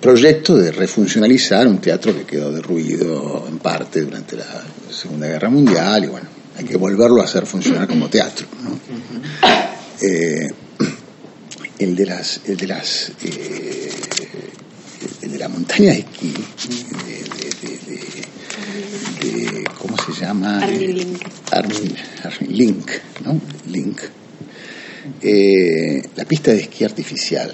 proyecto 0.00 0.56
de 0.56 0.72
refuncionalizar 0.72 1.66
un 1.66 1.78
teatro 1.78 2.14
que 2.14 2.24
quedó 2.24 2.50
derruido 2.50 3.46
en 3.48 3.58
parte 3.58 4.00
durante 4.00 4.36
la 4.36 4.64
Segunda 4.90 5.26
Guerra 5.26 5.50
Mundial 5.50 6.04
y 6.04 6.06
bueno, 6.08 6.28
hay 6.56 6.64
que 6.64 6.76
volverlo 6.76 7.20
a 7.20 7.24
hacer 7.24 7.46
funcionar 7.46 7.86
como 7.86 8.08
teatro. 8.08 8.46
¿no? 8.62 8.78
Eh, 10.02 10.48
el 11.78 11.94
de 11.94 12.06
las, 12.06 12.40
el 12.46 12.56
de 12.56 12.66
las, 12.66 13.12
eh, 13.22 13.90
el 15.22 15.32
de 15.32 15.38
la 15.38 15.48
montaña 15.48 15.92
de 15.92 15.98
esquí, 16.00 16.32
de, 17.06 17.22
de, 19.26 19.52
de, 19.52 19.64
¿cómo 19.78 19.96
se 19.96 20.12
llama? 20.20 20.58
Armin 20.62 20.96
Link. 20.96 21.22
Armin, 21.50 21.96
Armin 22.24 22.56
Link, 22.56 22.90
¿no? 23.24 23.40
Link 23.68 24.00
eh, 25.22 26.02
la 26.16 26.24
pista 26.24 26.52
de 26.52 26.60
esquí 26.60 26.84
artificial, 26.84 27.52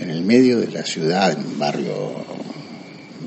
en 0.00 0.10
el 0.10 0.22
medio 0.22 0.58
de 0.58 0.68
la 0.68 0.84
ciudad, 0.84 1.32
en 1.32 1.46
un 1.46 1.58
barrio 1.58 2.24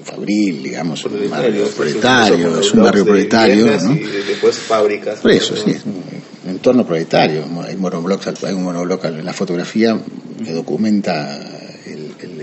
fabril, 0.04 0.64
digamos, 0.64 1.04
un 1.06 1.30
barrio 1.30 1.68
proletario, 1.70 2.60
es 2.60 2.74
un 2.74 2.84
barrio 2.84 3.06
proletario. 3.06 3.66
¿no? 3.66 3.94
Y 3.94 4.00
después 4.28 4.58
fábricas. 4.58 5.20
Por 5.20 5.32
eso, 5.32 5.56
sí, 5.56 5.72
es 5.72 5.84
un 5.86 6.50
entorno 6.50 6.86
proletario. 6.86 7.44
Hay, 7.66 7.76
monoblocks, 7.76 8.44
hay 8.44 8.54
un 8.54 8.64
monobloc 8.64 9.04
en 9.06 9.26
la 9.26 9.34
fotografía 9.34 10.00
que 10.44 10.52
documenta 10.52 11.38
el, 11.86 12.14
el, 12.20 12.42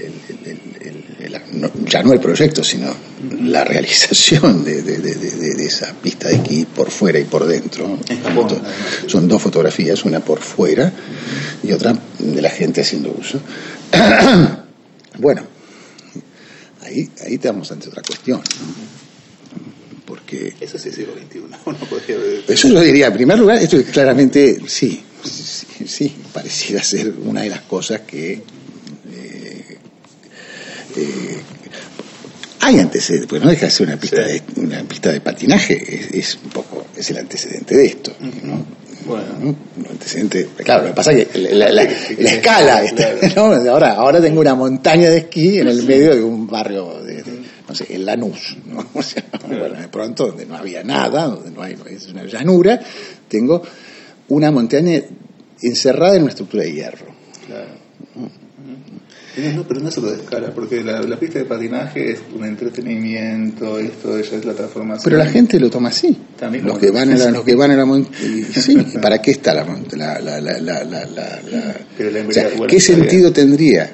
el, 0.80 1.42
no, 1.52 1.70
ya 1.86 2.02
no 2.02 2.12
el 2.12 2.20
proyecto, 2.20 2.64
sino 2.64 2.92
la 3.44 3.64
realización 3.64 4.64
de, 4.64 4.82
de, 4.82 4.98
de, 4.98 5.14
de, 5.14 5.64
esa 5.64 5.92
pista 5.94 6.28
de 6.28 6.36
esquí 6.36 6.64
por 6.64 6.90
fuera 6.90 7.18
y 7.18 7.24
por 7.24 7.46
dentro. 7.46 7.98
Son 9.06 9.28
dos 9.28 9.42
fotografías, 9.42 10.04
una 10.04 10.20
por 10.20 10.40
fuera 10.40 10.92
y 11.62 11.72
otra 11.72 11.96
de 12.18 12.42
la 12.42 12.50
gente 12.50 12.80
haciendo 12.80 13.14
uso. 13.18 13.40
bueno, 15.18 15.42
ahí, 16.82 17.08
ahí 17.24 17.34
estamos 17.34 17.70
ante 17.72 17.88
otra 17.88 18.02
cuestión. 18.02 18.40
Porque... 20.04 20.54
Eso 20.60 20.78
sí 20.78 20.90
es 20.90 20.94
siglo 20.94 21.14
XXI. 21.14 21.42
Eso 22.52 22.68
lo 22.68 22.80
diría, 22.80 23.06
en 23.06 23.12
primer 23.14 23.38
lugar, 23.38 23.58
esto 23.58 23.82
claramente, 23.84 24.60
sí, 24.66 25.02
sí, 25.24 25.86
sí, 25.86 26.14
pareciera 26.32 26.82
ser 26.82 27.12
una 27.24 27.42
de 27.42 27.50
las 27.50 27.62
cosas 27.62 28.00
que 28.00 28.42
eh, 30.94 31.40
hay 32.64 32.78
antecedentes, 32.78 33.28
pues 33.28 33.42
no 33.42 33.50
deja 33.50 33.66
de 33.66 33.72
ser 33.72 33.88
una 33.88 33.96
pista, 33.96 34.22
de, 34.22 34.40
una 34.56 34.82
pista 34.84 35.10
de 35.10 35.20
patinaje, 35.20 36.16
es, 36.16 36.38
un 36.44 36.50
poco, 36.50 36.86
es 36.96 37.10
el 37.10 37.18
antecedente 37.18 37.76
de 37.76 37.86
esto, 37.86 38.12
¿no? 38.44 38.64
Bueno, 39.04 39.56
Un 39.76 39.86
antecedente, 39.90 40.48
claro, 40.58 40.82
lo 40.82 40.88
que 40.90 40.94
pasa 40.94 41.10
es 41.10 41.26
que 41.26 41.38
la, 41.38 41.72
la, 41.72 41.82
escala, 41.82 42.84
¿no? 43.34 43.46
ahora, 43.68 43.94
ahora 43.94 44.20
tengo 44.20 44.40
una 44.40 44.54
montaña 44.54 45.10
de 45.10 45.18
esquí 45.18 45.58
en 45.58 45.66
el 45.66 45.82
medio 45.82 46.14
de 46.14 46.22
un 46.22 46.46
barrio 46.46 47.02
de, 47.02 47.24
no 47.68 47.74
sé, 47.74 47.86
en 47.90 48.06
Lanús, 48.06 48.56
¿no? 48.66 48.86
O 48.94 49.02
sea, 49.02 49.24
bueno, 49.48 49.80
de 49.80 49.88
pronto 49.88 50.28
donde 50.28 50.46
no 50.46 50.54
había 50.56 50.84
nada, 50.84 51.26
donde 51.26 51.50
no 51.50 51.62
hay, 51.62 51.76
es 51.90 52.06
una 52.06 52.22
llanura, 52.24 52.78
tengo 53.26 53.60
una 54.28 54.52
montaña 54.52 55.02
encerrada 55.60 56.14
en 56.14 56.22
una 56.22 56.30
estructura 56.30 56.62
de 56.62 56.72
hierro. 56.72 57.06
Claro. 57.44 57.81
No, 59.36 59.64
pero 59.66 59.80
no 59.80 59.88
es 59.88 60.02
de 60.02 60.14
escala, 60.14 60.52
porque 60.54 60.82
la, 60.84 61.00
la, 61.00 61.18
pista 61.18 61.38
de 61.38 61.46
patinaje 61.46 62.12
es 62.12 62.20
un 62.34 62.44
entretenimiento, 62.44 63.78
esto 63.78 64.20
ya 64.20 64.36
es 64.36 64.44
la 64.44 64.52
transformación. 64.52 65.04
Pero 65.04 65.16
la 65.16 65.26
gente 65.26 65.58
lo 65.58 65.70
toma 65.70 65.88
así. 65.88 66.14
También 66.38 66.66
los 66.66 66.78
que 66.78 66.90
van 66.90 67.10
a 67.10 67.16
la, 67.16 67.30
los 67.30 67.42
que 67.42 67.54
van 67.54 67.70
a 67.70 67.76
la 67.76 68.04
sí, 68.52 68.76
¿para 69.00 69.22
qué 69.22 69.30
está 69.30 69.54
la 69.54 69.64
la 69.64 70.20
la 70.20 70.40
la 70.40 70.60
la, 70.60 70.84
la, 70.84 71.06
la 71.06 72.26
o 72.28 72.32
sea, 72.32 72.50
¿Qué 72.68 72.78
sentido 72.78 73.32
tendría 73.32 73.90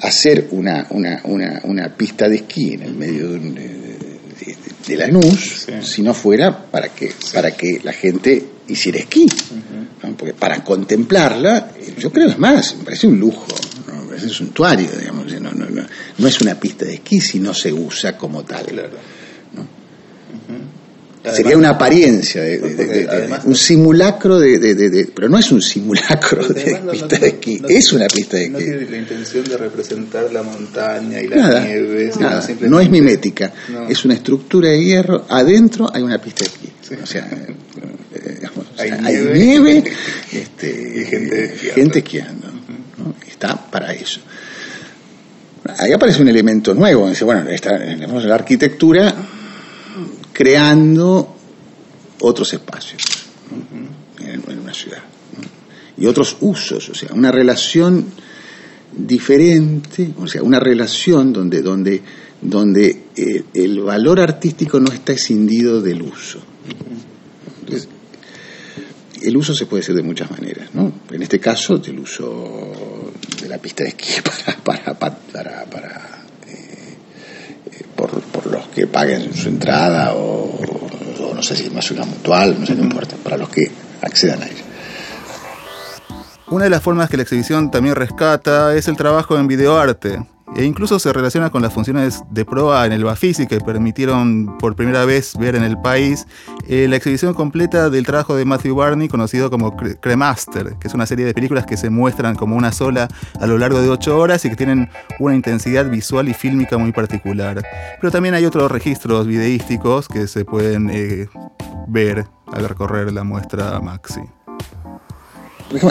hacer 0.00 0.48
una, 0.50 0.88
una, 0.90 1.20
una, 1.24 1.60
una 1.62 1.96
pista 1.96 2.28
de 2.28 2.36
esquí 2.36 2.74
en 2.74 2.82
el 2.82 2.94
medio 2.94 3.30
de, 3.30 3.38
de, 3.38 4.56
de, 4.88 4.96
Lanús 4.96 5.66
si 5.82 6.02
no 6.02 6.12
fuera 6.14 6.66
para 6.70 6.88
que 6.88 7.12
para 7.32 7.52
que 7.52 7.80
la 7.82 7.92
gente 7.92 8.44
hiciera 8.66 8.98
esquí? 8.98 9.26
Porque 10.18 10.34
para 10.34 10.64
contemplarla, 10.64 11.70
yo 11.98 12.10
creo 12.10 12.28
es 12.28 12.38
más, 12.38 12.76
me 12.76 12.84
parece 12.84 13.06
un 13.06 13.20
lujo 13.20 13.46
es 14.16 14.22
un 14.22 14.30
suntuario, 14.30 14.90
digamos, 14.98 15.32
no, 15.34 15.52
no, 15.52 15.66
no, 15.66 15.86
no, 16.18 16.28
es 16.28 16.40
una 16.40 16.58
pista 16.58 16.84
de 16.84 16.94
esquí 16.94 17.20
si 17.20 17.38
no 17.40 17.54
se 17.54 17.72
usa 17.72 18.16
como 18.16 18.44
tal. 18.44 18.90
Sería 21.32 21.56
una 21.56 21.70
apariencia, 21.70 22.42
de, 22.42 23.40
un 23.44 23.54
simulacro 23.54 24.38
de, 24.38 25.08
Pero 25.14 25.28
no 25.28 25.38
es 25.38 25.50
un 25.52 25.62
simulacro 25.62 26.46
de 26.48 26.80
pista 26.90 27.18
de 27.18 27.28
esquí, 27.28 27.62
es 27.68 27.92
una 27.92 28.06
pista 28.06 28.36
de 28.36 28.44
esquí. 28.44 28.52
No 28.52 28.58
tiene 28.58 28.90
la 28.90 28.96
intención 28.96 29.44
de 29.44 29.56
representar 29.56 30.32
la 30.32 30.42
montaña 30.42 31.20
y 31.20 31.28
la 31.28 31.64
nieve. 31.64 32.12
Nada, 32.20 32.46
no 32.60 32.80
es 32.80 32.90
mimética, 32.90 33.52
es 33.88 34.04
una 34.04 34.14
estructura 34.14 34.70
de 34.70 34.84
hierro, 34.84 35.26
adentro 35.28 35.90
hay 35.92 36.02
una 36.02 36.20
pista 36.20 36.44
de 36.44 36.50
esquí. 36.50 36.96
O 37.02 37.06
sea, 37.06 37.28
eh, 38.14 38.48
hay, 38.78 39.20
nieve, 39.32 39.84
este, 40.32 40.70
y 40.70 41.04
gente, 41.04 41.48
gente 41.74 41.98
esquiando 41.98 42.56
está 43.26 43.54
para 43.70 43.92
eso. 43.92 44.20
Ahí 45.78 45.92
aparece 45.92 46.22
un 46.22 46.28
elemento 46.28 46.72
nuevo, 46.74 47.08
dice, 47.08 47.24
bueno, 47.24 47.48
está, 47.50 47.76
la 47.76 48.34
arquitectura 48.34 49.14
creando 50.36 51.34
otros 52.20 52.52
espacios 52.52 53.02
en, 54.20 54.60
una 54.60 54.74
ciudad 54.74 55.02
y 55.96 56.04
otros 56.04 56.36
usos, 56.40 56.90
o 56.90 56.94
sea, 56.94 57.14
una 57.14 57.32
relación 57.32 58.04
diferente, 58.94 60.12
o 60.18 60.26
sea, 60.26 60.42
una 60.42 60.60
relación 60.60 61.32
donde, 61.32 61.62
donde, 61.62 62.02
donde 62.42 63.04
eh, 63.16 63.44
el 63.54 63.80
valor 63.80 64.20
artístico 64.20 64.78
no 64.78 64.92
está 64.92 65.14
escindido 65.14 65.80
del 65.80 66.02
uso. 66.02 66.40
Entonces, 67.60 67.88
el 69.22 69.38
uso 69.38 69.54
se 69.54 69.64
puede 69.64 69.82
hacer 69.82 69.94
de 69.94 70.02
muchas 70.02 70.30
maneras, 70.30 70.74
¿no? 70.74 70.92
En 71.10 71.22
este 71.22 71.40
caso, 71.40 71.78
del 71.78 71.98
uso 71.98 73.10
de 73.40 73.48
la 73.48 73.56
pista 73.56 73.84
de 73.84 73.90
esquí 73.90 74.20
para, 74.62 74.92
para, 74.92 75.16
para, 75.32 75.64
para 75.64 76.15
por, 77.96 78.20
por, 78.22 78.46
los 78.46 78.68
que 78.68 78.86
paguen 78.86 79.34
su 79.34 79.48
entrada 79.48 80.12
o, 80.14 80.60
no 81.34 81.42
sé 81.42 81.56
si 81.56 81.68
más 81.70 81.90
una 81.90 82.04
mutual, 82.04 82.56
no 82.58 82.66
sé, 82.66 82.74
no 82.74 82.82
importa, 82.82 83.16
para 83.22 83.36
los 83.36 83.48
que 83.48 83.70
accedan 84.02 84.42
a 84.42 84.46
ella. 84.46 84.62
Una 86.48 86.64
de 86.64 86.70
las 86.70 86.82
formas 86.82 87.10
que 87.10 87.16
la 87.16 87.24
exhibición 87.24 87.70
también 87.70 87.94
rescata 87.94 88.74
es 88.74 88.88
el 88.88 88.96
trabajo 88.96 89.36
en 89.36 89.48
videoarte 89.48 90.20
e 90.54 90.64
incluso 90.64 90.98
se 90.98 91.12
relaciona 91.12 91.50
con 91.50 91.62
las 91.62 91.72
funciones 91.72 92.22
de 92.30 92.44
proa 92.44 92.86
en 92.86 92.92
el 92.92 93.04
Bafisi 93.04 93.46
que 93.46 93.60
permitieron 93.60 94.56
por 94.58 94.76
primera 94.76 95.04
vez 95.04 95.36
ver 95.38 95.56
en 95.56 95.64
el 95.64 95.76
país 95.78 96.26
eh, 96.68 96.86
la 96.88 96.96
exhibición 96.96 97.34
completa 97.34 97.90
del 97.90 98.06
trabajo 98.06 98.36
de 98.36 98.44
Matthew 98.44 98.76
Barney 98.76 99.08
conocido 99.08 99.50
como 99.50 99.76
Cremaster, 99.76 100.76
que 100.78 100.88
es 100.88 100.94
una 100.94 101.06
serie 101.06 101.24
de 101.24 101.34
películas 101.34 101.66
que 101.66 101.76
se 101.76 101.90
muestran 101.90 102.36
como 102.36 102.56
una 102.56 102.72
sola 102.72 103.08
a 103.40 103.46
lo 103.46 103.58
largo 103.58 103.82
de 103.82 103.90
ocho 103.90 104.18
horas 104.18 104.44
y 104.44 104.50
que 104.50 104.56
tienen 104.56 104.88
una 105.18 105.34
intensidad 105.34 105.90
visual 105.90 106.28
y 106.28 106.34
fílmica 106.34 106.78
muy 106.78 106.92
particular. 106.92 107.62
Pero 108.00 108.10
también 108.10 108.34
hay 108.34 108.44
otros 108.44 108.70
registros 108.70 109.26
videísticos 109.26 110.08
que 110.08 110.26
se 110.26 110.44
pueden 110.44 110.90
eh, 110.90 111.28
ver 111.88 112.26
al 112.52 112.68
recorrer 112.68 113.12
la 113.12 113.24
muestra 113.24 113.80
Maxi. 113.80 114.20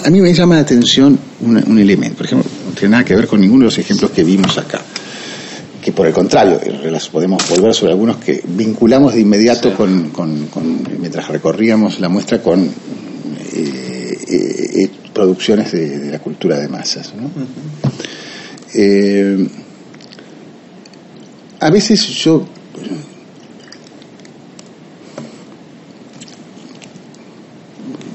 A 0.06 0.10
mí 0.10 0.22
me 0.22 0.34
llama 0.34 0.56
la 0.56 0.62
atención 0.62 1.20
un, 1.42 1.78
elemento, 1.78 2.18
por 2.18 2.26
ejemplo, 2.26 2.50
no 2.76 2.80
tiene 2.80 2.92
nada 2.92 3.06
que 3.06 3.16
ver 3.16 3.26
con 3.26 3.40
ninguno 3.40 3.62
de 3.62 3.66
los 3.68 3.78
ejemplos 3.78 4.12
que 4.12 4.22
vimos 4.22 4.58
acá, 4.58 4.82
que 5.82 5.94
por 5.94 6.08
el 6.08 6.14
contrario, 6.14 6.60
podemos 7.10 7.48
volver 7.50 7.74
sobre 7.74 7.94
algunos 7.94 8.18
que 8.18 8.44
vinculamos 8.46 9.14
de 9.14 9.22
inmediato 9.22 9.74
con, 9.74 10.12
mientras 11.00 11.30
recorríamos 11.30 12.02
la 12.02 12.10
muestra 12.10 12.42
con 12.42 12.66
eh, 12.66 12.70
eh, 14.28 14.82
eh, 14.84 14.90
producciones 15.14 15.72
de, 15.72 16.12
la 16.12 16.20
cultura 16.20 16.60
de 16.60 16.68
masas. 16.68 17.14
a 21.62 21.70
veces 21.70 22.02
yo 22.02 22.46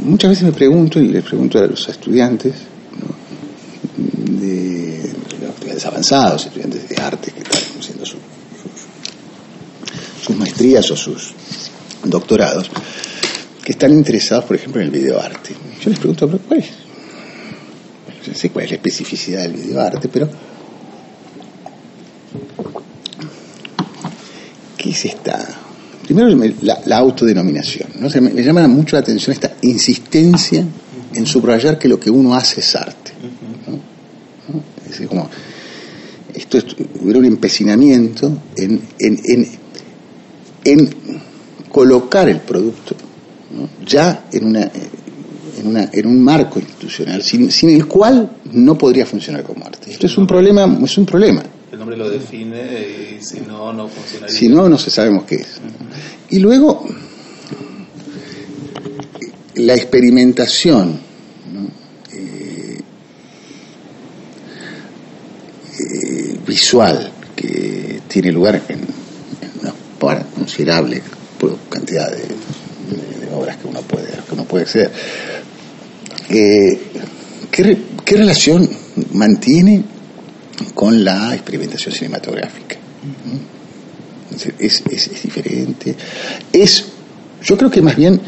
muchas 0.04 0.30
veces 0.30 0.44
me 0.44 0.52
pregunto, 0.52 1.00
y 1.00 1.08
les 1.08 1.24
pregunto 1.24 1.58
a 1.58 1.66
los 1.66 1.88
estudiantes, 1.88 2.69
de 4.00 5.00
estudiantes 5.02 5.86
avanzados, 5.86 6.46
estudiantes 6.46 6.88
de 6.88 6.96
arte 6.96 7.32
que 7.32 7.40
están 7.40 7.62
haciendo 7.78 8.06
sus, 8.06 8.20
sus 10.24 10.36
maestrías 10.36 10.90
o 10.90 10.96
sus 10.96 11.32
doctorados, 12.04 12.70
que 13.64 13.72
están 13.72 13.92
interesados, 13.92 14.44
por 14.44 14.56
ejemplo, 14.56 14.80
en 14.80 14.88
el 14.88 14.92
videoarte. 14.92 15.54
Yo 15.82 15.90
les 15.90 15.98
pregunto, 15.98 16.28
¿cuál 16.48 16.60
es? 16.60 16.70
No 18.26 18.34
sé 18.34 18.50
cuál 18.50 18.64
es 18.66 18.70
la 18.72 18.76
especificidad 18.76 19.42
del 19.42 19.54
videoarte, 19.54 20.08
pero 20.08 20.28
¿qué 24.76 24.90
es 24.90 25.04
esta? 25.04 25.46
Primero 26.04 26.28
la, 26.62 26.96
autodenominación. 26.98 27.88
¿no? 27.98 28.10
Se 28.10 28.20
me, 28.20 28.42
llama 28.42 28.66
mucho 28.66 28.96
la 28.96 29.00
atención 29.00 29.32
esta 29.32 29.54
insistencia 29.62 30.64
en 31.14 31.26
subrayar 31.26 31.78
que 31.78 31.88
lo 31.88 32.00
que 32.00 32.10
uno 32.10 32.34
hace 32.34 32.60
es 32.60 32.74
arte. 32.74 32.99
Es 34.90 34.98
decir, 34.98 35.08
como 35.08 35.28
esto 36.34 36.58
hubiera 37.00 37.18
un 37.18 37.24
empecinamiento 37.24 38.32
en, 38.56 38.80
en, 38.98 39.48
en, 40.64 40.90
colocar 41.70 42.28
el 42.28 42.40
producto 42.40 42.94
ya 43.86 44.26
en, 44.32 44.46
una, 44.46 44.62
en, 44.62 45.66
una, 45.66 45.90
en 45.92 46.06
un 46.06 46.22
marco 46.22 46.58
institucional 46.58 47.22
sin, 47.22 47.50
sin 47.50 47.70
el 47.70 47.86
cual 47.86 48.30
no 48.52 48.76
podría 48.76 49.06
funcionar 49.06 49.42
como 49.42 49.64
arte. 49.64 49.90
Esto 49.90 50.06
es 50.06 50.18
un 50.18 50.26
problema, 50.26 50.78
es 50.84 50.98
un 50.98 51.06
problema 51.06 51.42
nombre 51.80 51.96
lo 51.96 52.10
define 52.10 53.16
y 53.18 53.22
si 53.24 53.40
no, 53.40 53.72
no 53.72 53.88
funcionaría. 53.88 54.36
Si 54.36 54.48
no, 54.48 54.68
no 54.68 54.78
se 54.78 54.90
sabemos 54.90 55.24
qué 55.24 55.36
es. 55.36 55.60
Y 56.28 56.38
luego, 56.38 56.86
la 59.54 59.74
experimentación 59.74 61.00
eh, 62.12 62.80
eh, 65.78 66.36
visual 66.50 67.10
que 67.34 68.02
tiene 68.06 68.30
lugar 68.30 68.62
en, 68.68 68.80
una 70.00 70.24
considerable 70.34 71.02
cantidad 71.68 72.10
de, 72.10 72.24
obras 73.34 73.56
que 73.56 73.66
uno 73.68 73.80
puede, 73.82 74.08
que 74.08 74.34
uno 74.34 74.44
puede 74.44 74.64
hacer. 74.64 74.90
Eh, 76.28 76.78
¿qué, 77.50 77.78
¿Qué 78.04 78.16
relación 78.16 78.68
mantiene 79.12 79.84
con 80.74 81.04
la 81.04 81.34
experimentación 81.34 81.94
cinematográfica. 81.94 82.76
Es, 84.58 84.82
es, 84.90 85.22
diferente. 85.22 85.94
Es, 86.52 86.84
yo 87.42 87.56
creo 87.56 87.70
que 87.70 87.82
más 87.82 87.96
bien 87.96 88.20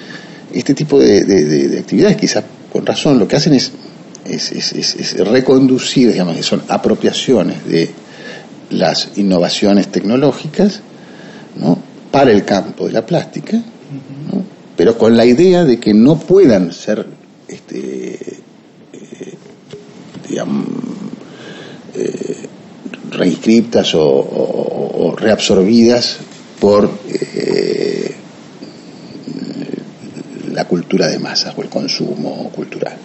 este 0.53 0.75
tipo 0.75 0.99
de, 0.99 1.79
actividades, 1.79 2.17
quizás 2.17 2.45
con 2.73 2.85
razón, 2.85 3.19
lo 3.19 3.29
que 3.29 3.37
hacen 3.37 3.55
es, 3.55 3.73
es, 4.25 5.17
reconducir, 5.19 6.13
digamos, 6.13 6.37
que 6.37 6.43
son 6.43 6.63
apropiaciones 6.69 7.65
de 7.67 7.91
las 8.73 9.11
innovaciones 9.17 9.89
tecnológicas 9.89 10.81
¿no? 11.57 11.79
para 12.11 12.33
el 12.33 12.45
campo 12.45 12.87
de 12.87 12.93
la 12.93 13.07
plástica, 13.07 13.61
pero 14.77 14.99
con 14.99 15.17
la 15.17 15.25
idea 15.25 15.65
de 15.65 15.79
que 15.79 15.95
no 15.95 16.19
puedan 16.19 16.73
ser 16.73 17.07
este, 17.49 18.15
eh, 18.93 19.35
digamos, 20.29 20.67
eh, 21.95 22.49
reinscriptas 23.11 23.93
o, 23.95 25.15
reabsorbidas 25.17 26.17
por 26.59 26.91
eh, 27.09 28.15
la 30.53 30.65
cultura 30.65 31.09
de 31.09 31.19
masas 31.19 31.55
o 31.57 31.63
el 31.63 31.69
consumo 31.69 32.51
cultural. 32.55 32.97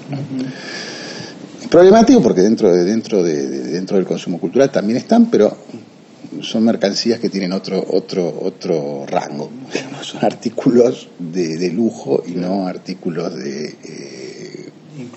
Problemático 1.69 2.21
porque 2.21 2.41
dentro, 2.41 2.71
de, 2.71 2.85
dentro, 2.85 3.23
de, 3.23 3.47
dentro 3.47 3.97
del 3.97 4.05
consumo 4.05 4.39
cultural 4.39 4.71
también 4.71 4.97
están, 4.97 5.29
pero 5.29 5.56
son 6.57 6.65
mercancías 6.65 7.19
que 7.19 7.29
tienen 7.29 7.53
otro 7.53 7.85
otro 7.87 8.33
otro 8.41 9.05
rango 9.05 9.51
son 10.01 10.25
artículos 10.25 11.07
de, 11.19 11.71
lujo 11.71 12.23
y 12.25 12.31
no 12.31 12.65
artículos 12.65 13.35
de 13.35 13.75
eh, 13.83 14.69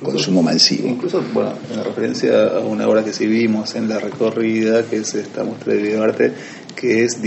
consumo 0.02 0.42
masivo. 0.42 0.88
Incluso, 0.88 1.22
bueno, 1.32 1.54
en 1.72 1.84
referencia 1.84 2.48
a 2.48 2.60
una 2.60 2.86
obra 2.86 3.04
que 3.04 3.12
sí 3.12 3.26
vimos 3.26 3.74
en 3.74 3.88
la 3.88 3.98
recorrida, 3.98 4.84
que 4.84 4.96
es 4.96 5.14
esta 5.14 5.44
muestra 5.44 5.72
de 5.72 5.82
videoarte, 5.82 6.32
que 6.80 7.04
es 7.04 7.18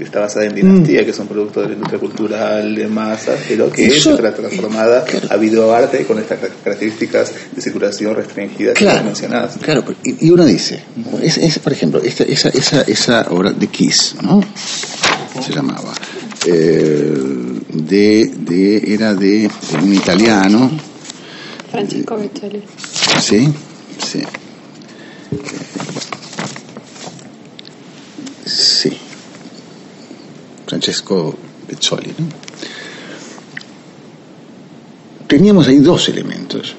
está 0.00 0.20
basada 0.20 0.44
en 0.44 0.54
Dinastía, 0.54 1.00
mm. 1.00 1.04
que 1.04 1.10
es 1.10 1.18
un 1.18 1.28
producto 1.28 1.62
de 1.62 1.68
la 1.68 1.72
industria 1.74 1.98
cultural 1.98 2.74
de 2.74 2.86
masa, 2.88 3.34
pero 3.48 3.70
que 3.72 3.86
es 3.86 4.02
transformada 4.02 5.04
a 5.30 5.36
videoarte 5.36 6.04
con 6.04 6.18
estas 6.18 6.38
características 6.62 7.32
de 7.54 7.62
circulación 7.62 8.14
restringida 8.14 8.74
que 8.74 8.84
mencionadas. 8.84 9.56
Claro, 9.62 9.84
y 10.04 10.30
uno 10.30 10.44
dice, 10.44 10.82
es, 11.22 11.58
por 11.58 11.72
ejemplo, 11.72 12.02
esa, 12.02 12.24
esa, 12.24 12.82
esa 12.82 13.26
obra 13.30 13.52
de 13.52 13.66
Kiss, 13.68 14.16
¿no? 14.22 14.42
Se 15.42 15.52
llamaba. 15.52 15.94
Eh, 16.46 17.14
de, 17.72 18.30
de, 18.36 18.94
era 18.94 19.14
de 19.14 19.50
un 19.82 19.94
italiano 19.94 20.70
Francesco 21.70 22.16
Beccoli. 22.16 22.62
Sì, 23.20 23.52
sì. 23.98 24.26
Sì. 25.30 26.16
Francesco 30.68 31.34
¿no? 32.18 32.28
Teníamos 35.26 35.68
ahí 35.68 35.78
dos 35.78 36.08
elementos 36.08 36.74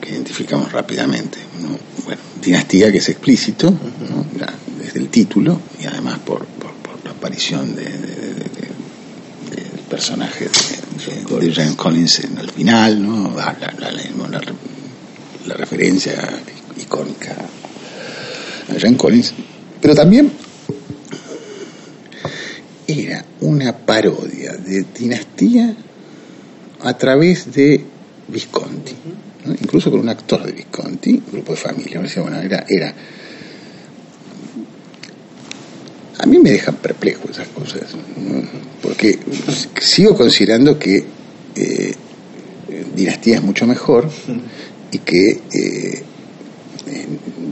que 0.00 0.10
identificamos 0.10 0.70
rápidamente. 0.72 1.38
¿no? 1.62 1.78
Bueno, 2.04 2.20
dinastía 2.42 2.90
que 2.92 2.98
es 2.98 3.08
explícito, 3.08 3.70
¿no? 3.70 4.26
desde 4.78 4.98
el 4.98 5.08
título 5.08 5.60
y 5.80 5.86
además 5.86 6.18
por, 6.20 6.44
por, 6.44 6.72
por 6.74 7.04
la 7.04 7.12
aparición 7.12 7.74
de, 7.74 7.84
de, 7.84 7.90
de, 7.90 9.56
del 9.56 9.80
personaje 9.88 10.44
de 10.46 11.52
Jean 11.52 11.74
Collins 11.74 12.20
en 12.20 12.38
el 12.38 12.50
final, 12.50 13.02
¿no? 13.02 13.34
Ah, 13.38 13.56
la, 15.46 15.54
referencia 15.54 16.14
icónica 16.80 17.36
a 18.68 18.78
Jean 18.78 18.94
Collins, 18.94 19.34
pero 19.80 19.94
también 19.94 20.32
era 22.86 23.24
parodia 23.70 24.52
de 24.52 24.84
dinastía 24.98 25.76
a 26.80 26.98
través 26.98 27.52
de 27.52 27.84
Visconti, 28.28 28.94
incluso 29.60 29.90
con 29.90 30.00
un 30.00 30.08
actor 30.08 30.44
de 30.44 30.52
Visconti, 30.52 31.22
grupo 31.30 31.52
de 31.52 31.58
familia. 31.58 32.00
decía, 32.00 32.22
bueno, 32.22 32.40
era, 32.40 32.64
era 32.68 32.94
a 36.18 36.26
mí 36.26 36.38
me 36.38 36.50
dejan 36.50 36.76
perplejo 36.76 37.28
esas 37.30 37.48
cosas, 37.48 37.82
porque 38.80 39.18
sigo 39.80 40.16
considerando 40.16 40.78
que 40.78 41.04
eh, 41.56 41.94
Dinastía 42.94 43.36
es 43.36 43.42
mucho 43.42 43.66
mejor 43.66 44.08
y 44.92 44.98
que 44.98 45.40
eh, 45.52 46.02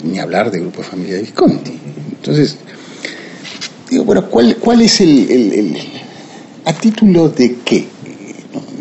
ni 0.05 0.19
hablar 0.19 0.51
de 0.51 0.61
Grupo 0.61 0.83
de 0.83 0.89
Familia 0.89 1.15
de 1.15 1.23
Visconti. 1.23 1.73
Entonces, 2.13 2.57
digo, 3.91 4.05
bueno, 4.05 4.29
¿cuál, 4.29 4.57
cuál 4.57 4.83
es 4.83 5.01
el, 5.01 5.77
¿A 6.65 6.73
título 6.73 7.29
de 7.29 7.57
qué? 7.65 7.87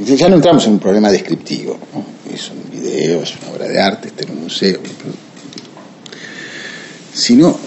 Ya 0.06 0.28
no 0.28 0.36
entramos 0.36 0.65
en 0.65 0.74
un 0.74 0.80
problema 0.80 1.12
descriptivo, 1.12 1.78
es 2.34 2.50
un 2.50 2.70
video, 2.72 3.22
es 3.22 3.36
una 3.38 3.52
obra 3.52 3.68
de 3.68 3.80
arte, 3.80 4.08
está 4.10 4.24
en 4.24 4.32
un 4.32 4.44
museo, 4.44 4.80
sino 7.13 7.58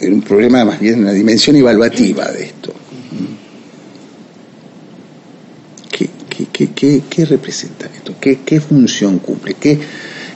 en 0.00 0.12
un 0.12 0.22
problema 0.22 0.64
más 0.64 0.80
bien, 0.80 1.00
una 1.00 1.12
dimensión 1.12 1.56
evaluativa 1.56 2.30
de 2.30 2.44
esto. 2.44 2.72
¿Qué, 6.52 7.24
representa 7.26 7.86
esto? 7.86 8.14
¿Qué, 8.20 8.60
función 8.60 9.18
cumple? 9.18 9.54
¿Qué, 9.54 9.78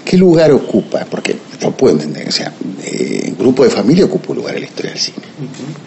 ¿Qué 0.04 0.16
lugar 0.16 0.52
ocupa? 0.52 1.06
Porque 1.10 1.36
no 1.60 1.76
puedo 1.76 1.94
entender, 1.94 2.28
o 2.28 2.32
sea, 2.32 2.52
el 2.84 3.34
grupo 3.34 3.64
de 3.64 3.70
familia 3.70 4.04
ocupa 4.06 4.30
un 4.30 4.36
lugar 4.36 4.54
en 4.54 4.62
la 4.62 4.66
historia 4.66 4.92
del 4.92 5.00
cine. 5.00 5.26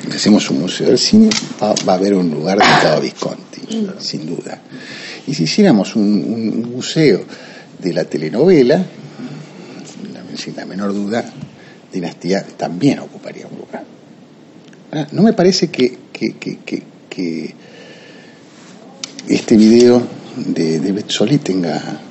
Si 0.10 0.16
hacemos 0.16 0.50
un 0.50 0.60
museo 0.62 0.88
del 0.88 0.98
cine, 0.98 1.30
va, 1.62 1.94
a 1.94 1.96
haber 1.96 2.14
un 2.14 2.30
lugar 2.30 2.60
dedicado 2.60 2.98
a 2.98 3.00
Visconti, 3.00 3.88
sin 4.00 4.26
duda. 4.26 4.62
Y 5.26 5.34
si 5.34 5.44
hiciéramos 5.44 5.96
un, 5.96 6.72
museo 6.72 7.24
de 7.80 7.94
la 7.94 8.06
telenovela, 8.06 8.86
sin 10.36 10.56
la 10.56 10.66
menor 10.66 10.94
duda, 10.94 11.24
Dinastía 11.92 12.44
también 12.44 13.00
ocuparía 13.00 13.46
un 13.48 13.58
lugar. 13.60 13.84
no 15.12 15.22
me 15.22 15.34
parece 15.34 15.70
que, 15.70 15.98
que, 16.12 16.36
que 16.36 17.56
este 19.28 19.56
video 19.56 20.02
de, 20.36 20.80
de 20.80 20.92
Betzoli 20.92 21.38
tenga 21.38 22.02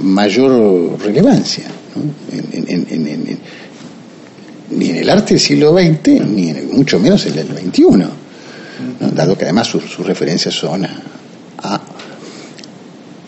mayor 0.00 0.98
relevancia. 1.00 1.64
ni 4.70 4.90
en 4.90 4.96
el 4.96 5.10
arte 5.10 5.34
del 5.34 5.40
siglo 5.40 5.72
XX, 5.76 6.08
ni 6.28 6.50
en, 6.50 6.70
mucho 6.72 6.98
menos 7.00 7.26
en 7.26 7.38
el 7.38 7.46
XXI, 7.48 7.82
¿no? 7.96 8.20
dado 9.14 9.36
que 9.36 9.44
además 9.44 9.66
sus, 9.66 9.82
sus 9.84 10.06
referencias 10.06 10.54
son 10.54 10.84
a, 10.84 11.02
a- 11.58 11.80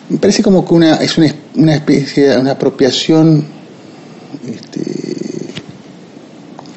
Me 0.08 0.18
parece 0.18 0.42
como 0.42 0.64
que 0.64 0.74
una, 0.74 0.96
es 0.96 1.18
una, 1.18 1.34
una 1.56 1.74
especie 1.74 2.28
de 2.30 2.38
una 2.38 2.52
apropiación 2.52 3.44
este, 4.46 4.82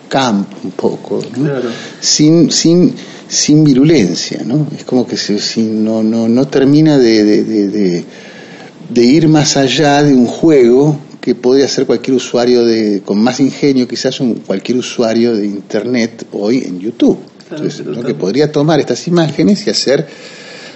camp 0.10 0.48
un 0.64 0.72
poco, 0.72 1.22
¿no? 1.38 1.43
sin, 2.00 2.52
sin, 2.52 2.93
sin 3.28 3.64
virulencia, 3.64 4.41
¿no? 4.46 4.68
Es 4.78 4.84
como 4.86 5.06
que 5.06 5.18
se, 5.18 5.38
sin- 5.39 5.84
no, 5.84 6.02
no, 6.04 6.28
no 6.28 6.48
termina 6.48 6.98
de, 6.98 7.24
de, 7.24 7.43
de- 7.43 7.68
de- 7.68 8.06
de 8.90 9.04
ir 9.04 9.28
más 9.28 9.58
allá 9.58 10.04
de 10.04 10.14
un 10.14 10.28
juego 10.28 10.98
que 11.22 11.34
podría 11.34 11.68
ser 11.68 11.86
cualquier 11.86 12.18
usuario 12.18 12.64
de, 12.64 13.02
con 13.04 13.20
más 13.20 13.40
ingenio, 13.40 13.88
quizás 13.88 14.20
un, 14.20 14.36
cualquier 14.36 14.78
usuario 14.78 15.36
de 15.36 15.46
internet 15.46 16.28
hoy 16.32 16.64
en 16.66 16.80
YouTube. 16.80 17.18
Entonces, 17.50 17.86
¿no? 17.86 18.04
que 18.04 18.14
podría 18.14 18.52
tomar 18.52 18.80
estas 18.80 19.08
imágenes 19.08 19.66
y 19.66 19.70
hacer 19.70 20.08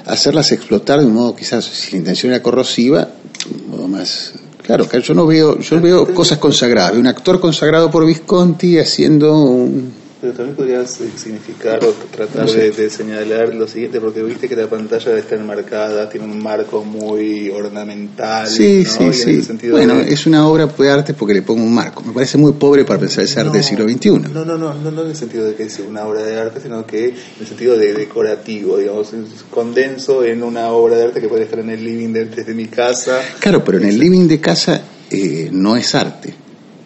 hacerlas 0.05 0.51
explotar 0.51 0.99
de 0.99 1.05
un 1.05 1.13
modo 1.13 1.35
quizás 1.35 1.65
si 1.65 1.91
la 1.91 1.97
intención 1.99 2.31
era 2.31 2.41
corrosiva, 2.41 3.09
un 3.51 3.69
modo 3.69 3.87
más 3.87 4.33
claro, 4.63 4.87
yo 4.89 5.13
no 5.13 5.27
veo, 5.27 5.59
yo 5.59 5.79
veo 5.79 6.13
cosas 6.13 6.39
consagradas, 6.39 6.91
veo 6.91 7.01
un 7.01 7.07
actor 7.07 7.39
consagrado 7.39 7.91
por 7.91 8.05
Visconti 8.05 8.79
haciendo 8.79 9.39
un 9.39 9.91
Pero 10.21 10.33
también 10.33 10.55
podrías 10.57 10.99
eh, 10.99 11.09
significar 11.15 11.79
o 11.85 11.93
tratar 12.13 12.45
de, 12.49 12.71
de 12.71 12.89
señalar 12.89 13.55
lo 13.55 13.65
siguiente, 13.69 14.01
porque 14.01 14.21
viste 14.21 14.49
que 14.49 14.55
la 14.57 14.67
pantalla 14.67 15.17
está 15.17 15.35
enmarcada, 15.35 16.09
tiene 16.09 16.25
un 16.25 16.43
marco 16.43 16.83
muy 16.83 17.49
ornamental. 17.49 18.45
Sí, 18.49 18.83
¿no? 18.85 19.13
sí, 19.13 19.29
Y 19.37 19.41
sí. 19.41 19.69
Bueno, 19.69 19.95
de- 19.95 20.13
es 20.13 20.25
una 20.27 20.45
obra 20.45 20.65
de 20.67 20.89
arte 20.91 21.13
porque 21.13 21.33
le 21.33 21.41
pongo 21.41 21.63
un 21.63 21.73
marco. 21.73 22.03
Me 22.03 22.11
parece 22.11 22.37
muy 22.37 22.51
pobre 22.51 22.83
para 22.83 22.99
pensar 22.99 23.23
ese 23.23 23.39
arte 23.39 23.53
del 23.53 23.63
siglo 23.63 23.85
XXI. 23.87 24.09
No, 24.33 24.43
no, 24.43 24.57
no, 24.57 24.73
no, 24.73 24.91
no 24.91 25.01
en 25.03 25.07
el 25.09 25.15
sentido 25.15 25.45
de 25.45 25.55
que 25.55 25.63
es 25.63 25.79
una 25.79 26.05
obra 26.05 26.21
de 26.23 26.37
arte, 26.37 26.59
sino 26.59 26.85
que 26.85 27.05
en 27.05 27.15
el 27.39 27.47
sentido 27.47 27.77
de 27.77 27.93
decorativo, 27.93 28.77
digamos, 28.77 29.13
condenso 29.49 30.25
en 30.25 30.43
una 30.43 30.67
obra 30.71 30.97
de 30.97 31.03
arte 31.05 31.21
que 31.21 31.29
puede 31.29 31.43
estar 31.43 31.59
en 31.59 31.69
el 31.69 31.81
living 31.83 32.11
de, 32.11 32.25
desde 32.25 32.53
mi 32.53 32.65
casa. 32.67 33.21
Claro, 33.39 33.63
pero 33.63 33.77
en 33.77 33.85
el 33.85 33.97
living 33.97 34.27
de 34.27 34.41
casa 34.41 34.81
eh, 35.09 35.47
no 35.53 35.77
es 35.77 35.95
arte. 35.95 36.33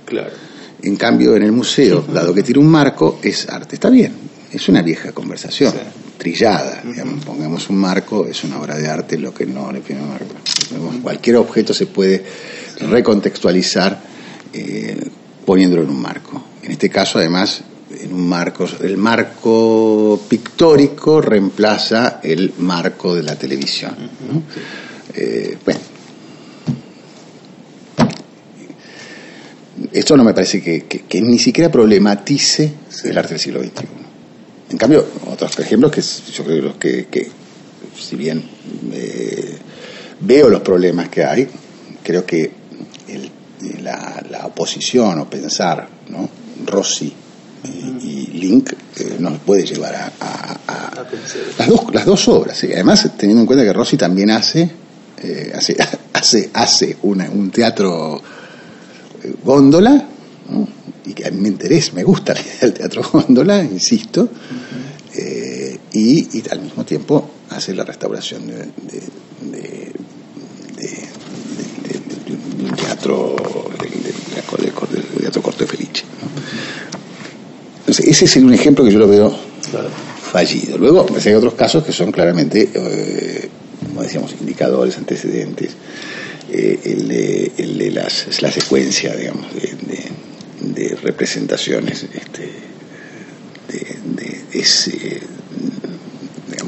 Claro. 0.06 0.30
En 0.84 0.96
cambio, 0.98 1.36
en 1.36 1.44
el 1.44 1.52
museo, 1.52 2.02
dado 2.14 2.34
que 2.34 2.44
tiene 2.44 2.60
un 2.60 2.68
marco, 2.70 3.20
es 3.24 3.48
arte. 3.50 3.76
Está 3.76 3.90
bien, 3.90 4.14
es 4.52 4.68
una 4.70 4.82
vieja 4.82 5.12
conversación, 5.14 5.72
Sí. 5.72 5.80
trillada. 6.18 6.82
digamos, 6.86 7.24
pongamos 7.26 7.70
un 7.70 7.78
marco, 7.78 8.26
es 8.28 8.44
una 8.44 8.60
obra 8.60 8.78
de 8.78 8.88
arte, 8.88 9.18
lo 9.18 9.34
que 9.34 9.46
no 9.46 9.72
le 9.72 9.80
pone 9.80 10.02
un 10.02 10.10
marco. 10.10 10.36
Cualquier 11.02 11.38
objeto 11.38 11.74
se 11.74 11.86
puede 11.88 12.24
recontextualizar 12.80 14.02
eh, 14.54 15.08
poniéndolo 15.46 15.84
en 15.84 15.90
un 15.90 16.02
marco. 16.02 16.44
En 16.62 16.72
este 16.72 16.90
caso, 16.90 17.18
además, 17.20 17.62
en 18.00 18.14
un 18.14 18.28
marco, 18.28 18.66
el 18.82 18.98
marco 18.98 20.22
pictórico 20.28 21.22
reemplaza 21.22 22.20
el 22.24 22.54
marco 22.60 23.16
de 23.16 23.24
la 23.24 23.36
televisión. 23.36 23.96
¿no? 24.32 24.44
Eh, 25.16 25.58
bueno, 25.66 25.80
esto 29.92 30.16
no 30.18 30.24
me 30.24 30.34
parece 30.34 30.62
que, 30.62 30.84
que- 30.86 31.02
que 31.04 31.22
ni 31.22 31.40
siquiera 31.40 31.72
problematice 31.72 32.72
el 33.04 33.18
arte 33.18 33.34
del 33.34 33.40
siglo 33.40 33.60
XXI. 33.62 33.86
En 34.72 34.78
cambio, 34.78 35.06
otros 35.32 35.58
ejemplos 35.60 35.92
que 35.92 36.02
yo 36.02 36.44
creo 36.44 36.80
que 36.80 37.06
que, 37.08 37.30
si 38.00 38.16
bien 38.16 38.44
eh, 38.92 39.58
veo 40.22 40.50
los 40.50 40.62
problemas 40.62 41.10
que 41.10 41.24
hay, 41.24 41.48
creo 42.04 42.26
que 42.26 42.52
el- 43.08 43.32
la, 43.84 44.24
la 44.30 44.46
oposición 44.48 45.20
o 45.20 45.30
pensar, 45.30 45.88
¿no? 46.10 46.30
Rossi 46.66 47.14
eh, 47.64 47.70
y 48.02 48.28
Link 48.38 48.74
eh, 48.98 49.16
nos 49.20 49.38
puede 49.40 49.64
llevar 49.66 49.96
a, 49.96 50.12
a- 50.20 50.60
a- 50.68 50.88
A 51.02 51.08
pensar. 51.08 51.42
las 51.58 51.68
dos, 51.68 51.94
las 51.94 52.06
dos 52.06 52.28
obras. 52.28 52.58
¿sí? 52.58 52.68
Además, 52.74 53.10
teniendo 53.18 53.42
en 53.42 53.48
cuenta 53.48 53.64
que 53.64 53.72
Rossi 53.74 53.96
también 53.98 54.32
hace, 54.32 54.70
eh, 55.22 55.52
hace, 55.56 55.76
hace, 56.14 56.50
hace 56.54 56.98
una- 57.04 57.30
un 57.30 57.52
teatro 57.52 58.22
góndola, 59.44 60.08
¿no? 60.50 60.68
y 61.06 61.14
que 61.14 61.28
a 61.28 61.32
mí 61.32 61.42
me 61.42 61.50
interesa, 61.50 61.92
me 61.94 62.04
gusta 62.04 62.34
la 62.34 62.42
idea 62.42 62.58
del 62.62 62.74
teatro 62.74 63.02
góndola, 63.12 63.64
insisto, 63.64 64.30
eh, 65.16 65.78
y, 65.92 66.38
y 66.40 66.44
al 66.50 66.62
mismo 66.62 66.84
tiempo 66.86 67.30
hace 67.50 67.74
la 67.74 67.84
restauración 67.84 68.48
de, 68.48 68.56
de- 68.56 68.64
de- 69.52 69.92
de- 70.78 71.08
un- 72.64 72.76
teatro 72.76 73.36
del, 73.80 75.22
teatro 75.22 75.42
corto 75.42 75.64
de 75.64 75.68
Felice. 75.70 76.04
¿no? 76.22 76.28
Entonces, 77.80 78.08
ese 78.08 78.26
es 78.26 78.36
un 78.38 78.54
ejemplo 78.54 78.84
que 78.86 78.92
yo 78.92 79.00
lo 79.00 79.08
veo 79.08 79.36
Claro. 79.70 79.90
fallido. 80.32 80.78
Luego, 80.78 81.06
pues, 81.06 81.26
hay 81.28 81.34
otros 81.34 81.54
casos 81.54 81.84
que 81.84 81.92
son 81.92 82.12
claramente, 82.12 82.70
eh, 82.74 83.50
como 83.88 84.02
decíamos, 84.02 84.34
indicadores, 84.40 84.98
antecedentes. 84.98 85.72
Eh, 86.56 86.80
el, 87.58 87.78
de, 87.80 87.90
las, 87.90 88.40
la 88.44 88.52
secuencia, 88.52 89.16
digamos, 89.16 89.48
de, 90.62 90.96
representaciones 91.02 92.06
este, 92.14 92.48
de, 93.70 95.22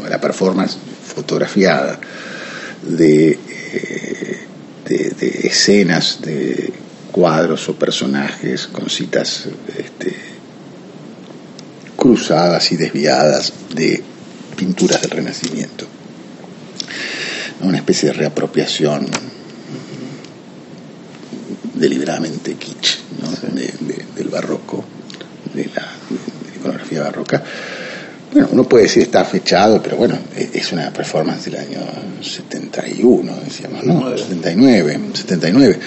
la 0.10 0.20
performance 0.20 0.76
fotografiada 1.14 2.00
de, 2.82 3.38
eh, 3.38 4.40
de 4.90 5.40
escenas, 5.44 6.20
de 6.20 6.74
cuadros 7.12 7.70
o 7.70 7.76
personajes 7.76 8.66
con 8.66 8.90
citas 8.90 9.46
este, 9.78 10.16
cruzadas 11.96 12.72
y 12.72 12.76
desviadas 12.76 13.54
de 13.76 14.02
pinturas 14.58 15.00
del 15.04 15.12
Renacimiento. 15.12 15.86
Una 17.62 17.78
especie 17.78 18.10
de 18.10 18.16
reapropiación 18.16 19.08
deliberadamente 21.76 22.54
kitsch 22.56 23.00
¿no? 23.22 23.30
de- 23.54 23.74
de- 23.80 24.06
del 24.16 24.28
barroco, 24.30 24.84
de 25.54 25.66
la, 25.66 25.82
de 26.10 26.50
la 26.52 26.56
iconografía 26.58 27.02
barroca. 27.04 27.44
Bueno, 28.32 28.50
uno 28.52 28.64
puede 28.68 28.84
decir 28.84 29.04
está 29.04 29.24
fechado, 29.24 29.82
pero 29.82 29.96
bueno, 29.98 30.18
e- 30.36 30.50
es 30.54 30.72
una 30.74 30.92
performance 30.92 31.46
del 31.46 31.56
año 31.58 31.80
71, 32.22 33.34
decíamos, 33.46 33.84
¿no? 33.84 34.18
79, 34.18 35.00
79. 35.14 35.80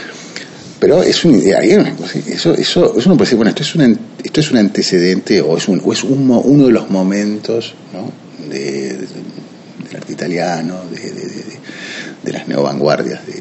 Pero 0.80 1.02
es 1.02 1.24
una 1.24 1.38
idea, 1.38 1.58
cosa- 1.96 2.20
eso, 2.26 2.54
eso, 2.54 2.96
eso 2.96 3.08
uno 3.08 3.16
puede 3.16 3.26
decir, 3.26 3.36
bueno, 3.36 3.50
esto 3.50 3.62
es, 3.62 3.74
un, 3.74 3.98
esto 4.22 4.40
es 4.40 4.50
un 4.52 4.58
antecedente 4.58 5.40
o 5.42 5.56
es, 5.56 5.66
un, 5.68 5.82
o 5.84 5.92
es 5.92 6.04
un 6.04 6.30
uno 6.30 6.66
de 6.66 6.72
los 6.72 6.88
momentos 6.88 7.74
¿no? 7.92 8.10
de, 8.48 8.60
de- 8.92 8.96
del 9.88 9.96
arte 9.96 10.12
italiano, 10.12 10.82
de, 10.90 11.00
de, 11.00 11.10
de- 11.12 11.26
de- 11.26 11.58
de 12.22 12.32
las 12.32 12.46
neovanguardias 12.48 13.26
de, 13.26 13.32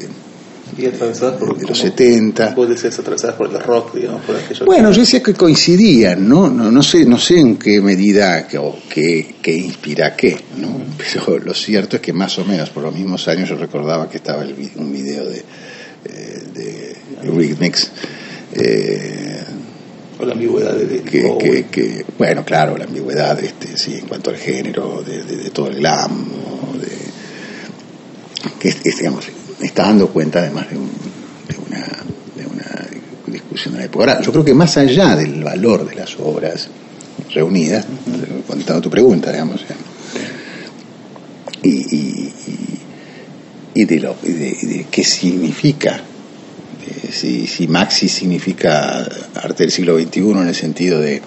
Y 0.78 0.86
atravesadas 0.86 1.36
por 1.38 1.48
de 1.56 1.62
los 1.66 1.70
como- 1.72 1.74
70. 1.90 2.54
Vos 2.54 2.68
decías 2.68 2.98
atravesadas 2.98 3.36
por 3.36 3.50
el 3.50 3.58
rock, 3.60 3.94
digamos, 3.96 4.22
por 4.24 4.36
aquello 4.36 4.64
Bueno, 4.64 4.90
que- 4.90 4.94
yo 4.94 5.00
decía 5.00 5.22
que 5.22 5.34
coincidían, 5.34 6.28
¿no? 6.28 6.48
No, 6.48 6.70
no 6.70 6.82
sé, 6.82 7.04
no 7.04 7.18
sé 7.18 7.40
en 7.40 7.56
qué 7.56 7.80
medida 7.80 8.46
que, 8.46 8.58
o 8.58 8.76
qué, 8.88 9.34
qué 9.42 9.52
inspira 9.56 10.14
qué, 10.14 10.38
¿no? 10.60 10.80
Pero 10.96 11.38
lo 11.40 11.52
cierto 11.54 11.96
es 11.96 12.02
que 12.02 12.12
más 12.12 12.38
o 12.38 12.44
menos 12.44 12.70
por 12.70 12.84
los 12.84 12.94
mismos 12.94 13.26
años 13.28 13.48
yo 13.48 13.56
recordaba 13.56 14.08
que 14.08 14.18
estaba 14.18 14.42
el 14.44 14.54
un 14.76 14.92
video 14.92 15.24
de, 15.28 15.38
eh, 16.04 16.42
de 16.54 16.96
Eurythmics, 17.24 17.90
eh, 18.54 19.42
o 20.20 20.24
la 20.24 20.32
ambigüedad 20.32 20.74
de, 20.74 21.00
que, 21.02 21.36
que, 21.40 21.66
que, 21.66 22.04
bueno, 22.16 22.44
claro, 22.44 22.76
la 22.76 22.84
ambigüedad, 22.84 23.38
este, 23.42 23.76
sí, 23.76 23.94
en 23.94 24.06
cuanto 24.06 24.30
al 24.30 24.36
género, 24.36 25.02
de, 25.06 25.22
de- 25.24 25.36
de 25.36 25.50
todo 25.50 25.68
el 25.68 25.76
glam, 25.76 26.24
de, 26.80 26.88
que 28.58 28.68
es, 28.68 28.96
digamos, 28.98 29.26
está 29.60 29.84
dando 29.84 30.08
cuenta 30.08 30.40
además 30.40 30.68
de, 30.70 30.76
un- 30.78 30.90
de 31.48 31.56
una, 31.66 31.86
de 32.36 32.46
una 32.46 32.88
discusión 33.26 33.74
de 33.74 33.80
la 33.80 33.86
época. 33.86 34.04
Ahora, 34.12 34.20
yo 34.22 34.32
creo 34.32 34.44
que 34.44 34.54
más 34.54 34.76
allá 34.76 35.16
del 35.16 35.42
valor 35.42 35.88
de 35.88 35.94
las 35.96 36.16
obras 36.20 36.68
reunidas, 37.34 37.84
contando 38.46 38.80
tu 38.82 38.90
pregunta, 38.90 39.30
digamos, 39.32 39.60
y, 41.62 41.68
y, 41.70 42.32
y- 42.46 42.78
y 43.74 43.84
de, 43.84 44.00
lo, 44.00 44.16
de, 44.22 44.86
qué 44.90 45.04
significa 45.04 46.00
si, 47.12 47.46
si 47.46 47.68
Maxi 47.68 48.08
significa 48.08 49.06
arte 49.34 49.64
del 49.64 49.70
siglo 49.70 49.98
XXI 49.98 50.20
en 50.20 50.48
el 50.48 50.54
sentido 50.54 51.00
de, 51.00 51.20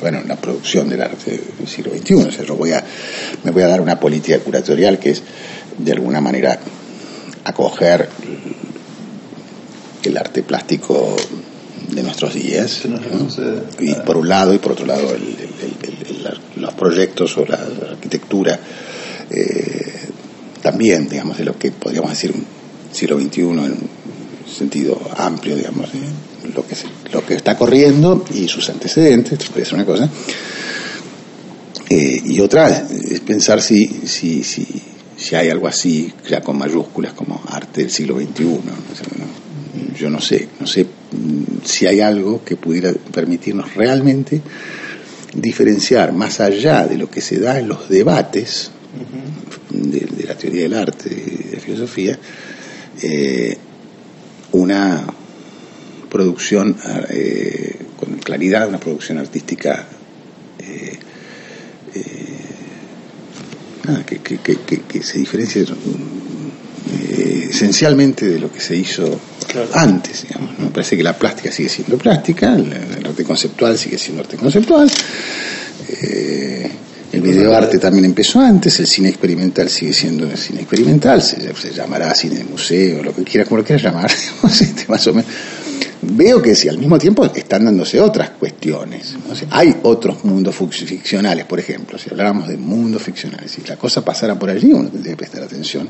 bueno, 0.00 0.20
la 0.26 0.36
producción 0.36 0.88
del 0.88 1.02
arte 1.02 1.40
del 1.58 1.68
siglo 1.68 1.92
XXI. 1.96 2.14
O 2.14 2.30
sea, 2.30 2.44
yo 2.44 2.56
voy 2.56 2.72
a, 2.72 2.84
me 3.44 3.50
voy 3.52 3.62
a 3.62 3.68
dar 3.68 3.80
una 3.80 3.98
política 3.98 4.38
curatorial 4.40 4.98
que 4.98 5.10
es, 5.10 5.22
de 5.78 5.92
alguna 5.92 6.20
manera, 6.20 6.58
acoger 7.44 8.08
el 10.04 10.16
arte 10.16 10.42
plástico 10.42 11.16
de 11.90 12.02
nuestros 12.02 12.34
días. 12.34 12.82
Reconoce, 12.84 13.42
Y 13.80 13.94
por 13.94 14.16
un 14.16 14.28
lado, 14.28 14.52
y 14.54 14.58
por 14.58 14.72
otro 14.72 14.86
lado, 14.86 15.14
el- 15.14 15.36
los 16.56 16.74
proyectos 16.74 17.36
o 17.38 17.44
la, 17.46 17.56
la 17.58 17.90
arquitectura 17.92 18.58
eh, 19.30 19.92
también, 20.62 21.08
digamos, 21.08 21.38
de 21.38 21.44
lo 21.44 21.58
que 21.58 21.70
podríamos 21.72 22.10
decir 22.10 22.32
un 22.32 22.44
siglo 22.92 23.18
XXI 23.18 23.40
en, 23.40 23.76
sentido 24.52 25.00
amplio, 25.16 25.56
digamos, 25.56 25.88
lo 26.54 26.66
que, 26.66 26.76
lo 27.12 27.24
que 27.24 27.34
está 27.34 27.56
corriendo 27.56 28.24
y 28.34 28.46
sus 28.48 28.68
antecedentes, 28.68 29.38
ser 29.40 29.74
una 29.74 29.86
cosa. 29.86 30.08
Eh, 31.88 32.20
y 32.24 32.40
otra 32.40 32.86
es 32.90 33.20
pensar 33.20 33.60
si, 33.62 33.86
si, 34.06 34.44
si, 34.44 34.66
si 35.22 35.34
hay 35.36 35.48
algo 35.48 35.68
así, 35.68 36.12
ya 36.28 36.40
con 36.40 36.58
mayúsculas, 36.58 37.12
como 37.12 37.42
arte 37.48 37.82
del 37.82 37.90
siglo 37.90 38.18
XXI. 38.18 38.60
yo 39.98 40.10
no 40.10 40.20
sé, 40.20 40.48
no 40.60 40.66
sé 40.66 40.84
mm, 40.84 41.64
si 41.64 41.86
hay 41.86 42.00
algo 42.00 42.44
que 42.44 42.56
pudiera 42.56 42.92
permitirnos 42.92 43.74
realmente 43.74 44.42
diferenciar 45.34 46.12
más 46.12 46.40
allá 46.40 46.86
de 46.86 46.98
lo 46.98 47.10
que 47.10 47.20
se 47.20 47.38
da 47.38 47.58
en 47.58 47.68
los 47.68 47.88
debates 47.88 48.70
de, 49.70 50.00
de 50.00 50.24
la 50.24 50.36
teoría 50.36 50.64
del 50.64 50.74
arte 50.74 51.08
y 51.08 51.48
de 51.48 51.56
la 51.56 51.60
filosofía, 51.60 52.18
eh, 53.02 53.56
una 54.52 55.06
producción 56.10 56.76
eh, 57.08 57.74
con 57.98 58.18
claridad, 58.18 58.68
una 58.68 58.78
producción 58.78 59.16
artística 59.18 59.86
eh, 60.58 60.98
eh, 61.94 62.00
nada, 63.86 64.04
que, 64.06 64.18
que- 64.18 64.38
que- 64.38 64.56
que- 64.60 64.80
que 64.82 65.02
se 65.02 65.18
diferencie 65.18 65.62
eh, 65.62 67.48
esencialmente 67.50 68.28
de 68.28 68.38
lo 68.38 68.50
que 68.52 68.60
se 68.60 68.76
hizo 68.76 69.20
Claro. 69.48 69.68
antes. 69.74 70.22
Digamos, 70.22 70.58
¿no? 70.58 70.64
Me 70.66 70.70
parece 70.70 70.96
que 70.96 71.02
la 71.02 71.16
plástica 71.18 71.50
sigue 71.52 71.68
siendo 71.68 71.98
plástica, 71.98 72.54
el, 72.54 72.72
el 72.72 73.06
arte 73.06 73.24
conceptual 73.24 73.76
sigue 73.78 73.98
siendo 73.98 74.22
arte 74.22 74.36
conceptual. 74.36 74.90
eh, 75.88 76.70
el 77.12 77.20
videoarte 77.20 77.78
también 77.78 78.04
empezó 78.06 78.40
antes, 78.40 78.80
el 78.80 78.86
cine 78.86 79.08
experimental 79.10 79.68
sigue 79.68 79.92
siendo 79.92 80.24
el 80.30 80.36
cine 80.38 80.60
experimental, 80.62 81.20
se, 81.22 81.54
se 81.54 81.72
llamará 81.72 82.14
cine 82.14 82.36
de 82.36 82.44
museo, 82.44 83.02
lo 83.02 83.14
que 83.14 83.22
quiera, 83.22 83.44
como 83.44 83.58
lo 83.58 83.64
quieras 83.64 83.82
llamar, 83.84 84.10
este, 84.44 84.86
más 84.88 85.06
o 85.06 85.14
menos. 85.14 85.30
Veo 86.04 86.42
que 86.42 86.54
si 86.56 86.68
al 86.68 86.78
mismo 86.78 86.98
tiempo 86.98 87.24
están 87.26 87.64
dándose 87.64 88.00
otras 88.00 88.30
cuestiones. 88.30 89.14
¿no? 89.26 89.32
O 89.34 89.36
sea, 89.36 89.46
hay 89.52 89.76
otros 89.84 90.24
mundos 90.24 90.56
ficcionales, 90.56 91.44
por 91.44 91.60
ejemplo, 91.60 91.96
si 91.98 92.10
habláramos 92.10 92.48
de 92.48 92.56
mundos 92.56 93.02
ficcionales, 93.02 93.52
si 93.52 93.62
la 93.62 93.76
cosa 93.76 94.04
pasara 94.04 94.36
por 94.38 94.50
allí, 94.50 94.72
uno 94.72 94.88
tendría 94.88 95.12
que 95.12 95.18
prestar 95.18 95.42
atención 95.44 95.88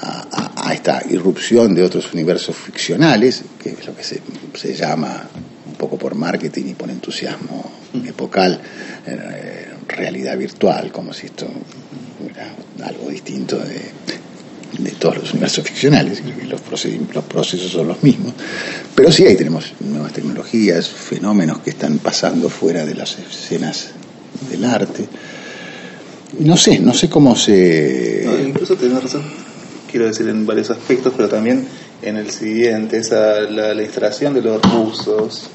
a, 0.00 0.26
a- 0.30 0.68
a 0.68 0.72
esta 0.72 1.02
irrupción 1.10 1.74
de 1.74 1.82
otros 1.82 2.12
universos 2.14 2.56
ficcionales, 2.56 3.42
que 3.62 3.70
es 3.70 3.86
lo 3.86 3.94
que 3.96 4.02
se, 4.04 4.20
se 4.54 4.74
llama, 4.74 5.28
un 5.66 5.74
poco 5.74 5.98
por 5.98 6.14
marketing 6.14 6.66
y 6.68 6.74
por 6.74 6.88
entusiasmo 6.90 7.70
epocal, 8.06 8.60
eh, 9.06 9.57
realidad 9.98 10.36
virtual, 10.38 10.90
como 10.92 11.12
si 11.12 11.26
esto 11.26 11.46
fuera 12.18 12.54
algo 12.88 13.10
distinto 13.10 13.58
de, 13.58 13.80
de 14.82 14.90
todos 14.92 15.18
los 15.18 15.30
universos 15.32 15.64
ficcionales, 15.64 16.22
los, 16.48 16.60
procedi- 16.62 17.00
los 17.12 17.24
procesos 17.24 17.70
son 17.72 17.88
los 17.88 18.02
mismos, 18.02 18.32
pero 18.94 19.10
sí 19.12 19.26
ahí 19.26 19.36
tenemos 19.36 19.72
nuevas 19.80 20.12
tecnologías, 20.12 20.88
fenómenos 20.88 21.58
que 21.60 21.70
están 21.70 21.98
pasando 21.98 22.48
fuera 22.48 22.84
de 22.86 22.94
las 22.94 23.18
escenas 23.18 23.88
del 24.50 24.64
arte. 24.64 25.06
No 26.40 26.56
sé, 26.56 26.78
no 26.78 26.92
sé 26.94 27.08
cómo 27.08 27.34
se... 27.34 28.22
No, 28.26 28.38
incluso 28.48 28.76
tenés 28.76 29.02
razón, 29.02 29.22
quiero 29.90 30.06
decir, 30.06 30.28
en 30.28 30.44
varios 30.46 30.70
aspectos, 30.70 31.12
pero 31.16 31.28
también 31.28 31.66
en 32.02 32.16
el 32.16 32.30
siguiente, 32.30 32.98
esa, 32.98 33.40
la, 33.40 33.74
la 33.74 33.82
instalación 33.82 34.34
de 34.34 34.42
los 34.42 34.60
rusos, 34.62 35.48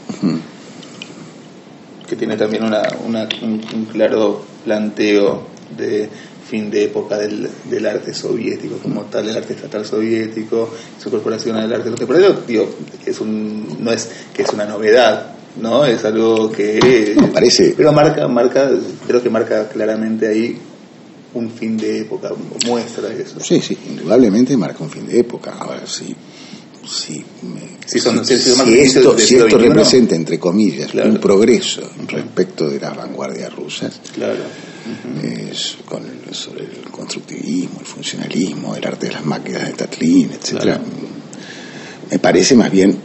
tiene 2.24 2.38
también 2.38 2.64
una, 2.64 2.82
una- 3.06 3.28
un, 3.42 3.62
un 3.74 3.86
claro 3.92 4.42
planteo 4.64 5.46
de 5.78 6.08
fin 6.50 6.72
de 6.72 6.86
época 6.86 7.18
del, 7.18 7.50
del 7.70 7.86
arte 7.86 8.14
soviético 8.14 8.78
como 8.78 9.02
tal, 9.04 9.28
el 9.28 9.36
arte 9.36 9.54
estatal 9.54 9.86
soviético, 9.86 10.70
su 11.02 11.10
corporación 11.12 11.58
al 11.58 11.74
arte 11.74 11.90
contemporáneo, 11.90 12.42
digo, 12.48 12.70
es 13.06 13.20
un, 13.20 13.78
no 13.84 13.92
es 13.92 14.10
que 14.34 14.44
es 14.44 14.50
una 14.54 14.66
novedad, 14.66 15.34
¿no? 15.62 15.84
Es 15.86 16.06
algo 16.06 16.50
que... 16.52 17.14
No, 17.20 17.28
parece- 17.34 17.74
Pero 17.76 17.92
marca, 17.92 18.26
marca, 18.30 18.70
creo 19.06 19.22
que 19.22 19.30
marca 19.30 19.68
claramente 19.68 20.28
ahí 20.28 20.58
un 21.34 21.50
fin 21.50 21.76
de 21.78 22.02
época, 22.02 22.30
muestra 22.68 23.12
eso. 23.12 23.40
Sí, 23.42 23.60
sí, 23.60 23.78
indudablemente 23.90 24.56
marca 24.56 24.82
un 24.84 24.90
fin 24.92 25.08
de 25.08 25.20
época. 25.20 25.56
Ahora 25.60 25.86
sí, 25.88 26.16
son- 26.86 28.26
si 28.26 28.34
el 28.34 28.68
inicio 28.68 29.00
esto, 29.02 29.20
si 29.20 29.36
esto 29.36 29.58
representa, 29.58 30.16
entre 30.16 30.40
comillas, 30.40 30.92
Claro. 30.92 31.10
un 31.10 31.18
progreso 31.18 31.82
respecto 32.08 32.70
de 32.70 32.80
las 32.80 32.96
vanguardias 32.96 33.54
rusas, 33.56 34.00
Claro. 34.14 34.44
es 35.24 35.78
con 35.86 36.04
el, 36.06 36.34
sobre 36.36 36.64
el 36.66 36.90
constructivismo, 36.92 37.80
el 37.80 37.86
funcionalismo, 37.86 38.76
el 38.76 38.86
arte 38.86 39.08
de 39.08 39.14
las 39.14 39.26
máquinas 39.26 39.66
de 39.68 39.74
Tatlin, 39.74 40.30
etcétera, 40.32 40.76
Claro. 40.78 40.84
me 42.12 42.20
parece 42.20 42.56
más 42.56 42.72
bien 42.72 42.98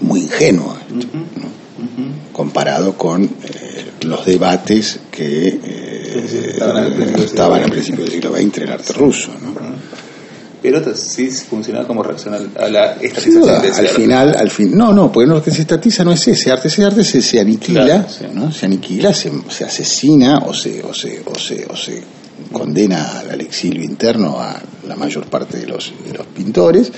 muy 0.00 0.20
ingenuo 0.22 0.76
esto, 0.88 1.06
¿no? 1.16 1.56
comparado 2.32 2.96
con 2.96 3.24
eh, 3.24 3.28
los 4.02 4.26
debates 4.26 4.98
que 5.10 5.58
eh, 5.62 5.92
Estaban 6.52 6.84
al 6.84 6.92
principio 6.94 7.04
del 7.06 7.14
siglo 7.20 7.24
estaban 7.24 7.58
al 7.62 7.64
XX. 7.66 7.72
principio 7.72 8.04
del 8.04 8.12
siglo 8.12 8.32
XX 8.32 8.56
en 8.56 8.62
el 8.64 8.72
arte 8.72 8.92
ruso. 8.94 9.30
¿no? 9.42 9.54
Pero 10.68 10.82
t- 10.82 10.96
sí 10.96 11.30
funciona 11.30 11.84
como 11.86 12.02
reacción 12.02 12.34
al- 12.34 12.50
a 12.58 12.68
la 12.68 12.92
estatización 12.94 13.40
duda, 13.42 13.60
de 13.60 13.68
ese 13.68 13.80
al 13.80 13.86
arte. 13.86 14.00
final, 14.02 14.36
al 14.36 14.50
fin, 14.50 14.76
no, 14.76 14.92
no, 14.92 15.12
porque 15.12 15.28
lo 15.28 15.40
que 15.42 15.52
se 15.52 15.60
estatiza 15.62 16.02
no 16.02 16.10
es 16.12 16.26
ese 16.26 16.50
arte, 16.50 16.66
ese 16.66 16.84
arte 16.84 17.04
se, 17.04 17.22
se 17.22 17.38
aniquila, 17.38 17.84
Claro, 17.84 18.08
sí. 18.08 18.24
¿no? 18.34 18.50
Se 18.50 18.66
aniquila, 18.66 19.14
se, 19.14 19.30
se 19.48 19.64
asesina 19.64 20.38
o 20.38 20.52
se, 20.52 20.82
o 20.82 20.92
se, 20.92 21.22
o 21.24 21.38
se, 21.38 21.64
o 21.70 21.76
se 21.76 22.02
condena 22.50 23.20
al, 23.20 23.30
al 23.30 23.40
exilio 23.42 23.84
interno 23.84 24.40
a 24.40 24.60
la 24.88 24.96
mayor 24.96 25.26
parte 25.26 25.56
de 25.58 25.66
los, 25.66 25.92
de 26.04 26.12
los 26.18 26.26
pintores 26.26 26.90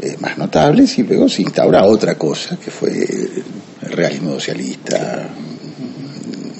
eh, 0.00 0.16
más 0.18 0.36
notables 0.36 0.98
y 0.98 1.04
luego 1.04 1.28
se 1.28 1.42
instaura 1.42 1.84
otra 1.84 2.16
cosa 2.16 2.56
que 2.56 2.70
fue 2.72 2.90
el 2.90 3.92
realismo 3.92 4.32
socialista 4.32 5.28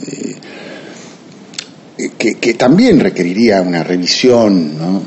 eh, 0.06 0.36
eh, 1.98 2.10
que, 2.16 2.34
que 2.34 2.54
también 2.54 3.00
requeriría 3.00 3.60
una 3.60 3.82
revisión, 3.82 4.78
¿no? 4.78 5.02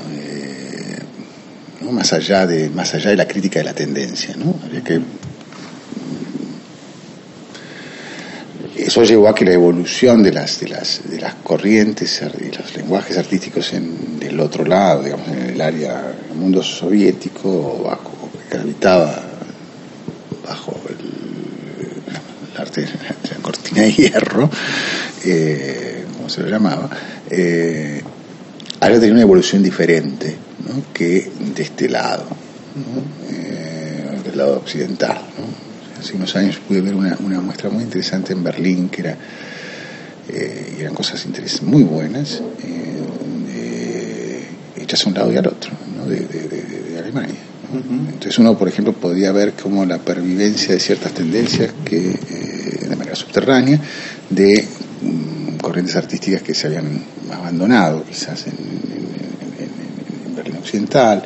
Más 1.96 2.12
allá 2.12 2.46
de 2.46 2.70
más 2.70 2.93
allá 2.93 3.12
de 3.12 3.16
la 3.16 3.26
crítica 3.26 3.60
de 3.60 3.66
la 3.66 3.74
tendencia, 3.74 4.36
¿no? 4.36 4.54
Que 4.84 5.02
eso 8.76 9.02
llevó 9.04 9.30
a 9.30 9.34
que 9.34 9.46
la 9.46 9.54
evolución 9.54 10.22
de 10.22 10.34
las 10.34 10.60
de 10.60 10.68
las 10.68 11.10
de 11.10 11.22
las 11.22 11.36
corrientes 11.36 12.22
y 12.22 12.52
los 12.52 12.76
lenguajes 12.76 13.18
artísticos 13.18 13.72
en 13.72 14.20
del 14.20 14.38
otro 14.41 14.66
lado, 14.66 15.04
digamos, 15.04 15.30
en 15.30 15.52
el 15.52 15.62
área 15.62 16.14
el 16.30 16.36
mundo 16.36 16.62
soviético 16.62 17.84
bajo 17.86 18.30
que 18.50 18.58
gravitaba 18.58 19.24
bajo 20.46 20.78
el, 20.89 22.60
arte 22.60 22.82
de 22.82 22.88
la 22.88 23.41
cortina 23.41 23.82
de 23.84 23.93
hierro, 23.93 24.50
eh, 25.24 26.04
como 26.18 26.30
se 26.30 26.41
lo 26.41 26.50
llamaba, 26.50 26.89
eh, 27.30 28.02
habría 28.82 29.00
tenido 29.00 29.14
una 29.16 29.22
evolución 29.24 29.64
diferente 29.64 30.45
¿no? 30.76 30.84
que 30.93 31.32
de 31.55 31.63
este 31.63 31.89
lado, 31.89 32.26
¿no? 32.76 33.34
Eh, 33.36 34.19
del 34.23 34.38
lado 34.38 34.57
occidental. 34.57 35.17
¿no? 35.38 35.99
Hace 36.01 36.15
unos 36.15 36.36
años 36.36 36.57
pude 36.67 36.82
ver 36.82 36.93
una, 36.95 37.17
una 37.23 37.39
muestra 37.41 37.69
muy 37.69 37.84
interesante 37.84 38.34
en 38.34 38.43
Berlín 38.43 38.89
que 38.89 39.01
era 39.01 39.17
eh, 40.28 40.78
eran 40.80 40.93
cosas 40.93 41.23
interesantes, 41.26 41.67
muy 41.71 41.84
buenas, 41.84 42.41
eh, 42.63 44.43
hechas 44.78 45.05
a 45.05 45.09
un 45.09 45.15
lado 45.15 45.32
y 45.32 45.38
al 45.38 45.47
otro, 45.47 45.71
¿no? 45.95 46.05
de, 46.07 46.19
de- 46.19 46.47
de- 46.47 46.91
de 46.91 46.99
Alemania. 46.99 47.36
Entonces 47.73 48.38
uno, 48.39 48.57
por 48.57 48.67
ejemplo, 48.67 48.93
podía 48.93 49.32
ver 49.32 49.53
como 49.53 49.86
la 49.86 49.97
pervivencia 49.97 50.73
de 50.73 50.80
ciertas 50.80 51.11
tendencias 51.13 51.71
que, 51.84 51.97
eh, 52.11 52.88
de 52.89 52.95
manera 52.95 53.15
subterránea, 53.15 53.80
de 54.30 54.65
mm, 55.01 55.57
corrientes 55.57 55.95
artísticas 55.95 56.41
que 56.41 56.53
se 56.53 56.67
habían 56.67 57.03
abandonado, 57.32 58.03
quizás 58.05 58.45
en, 58.47 58.53
Occidental. 60.76 61.23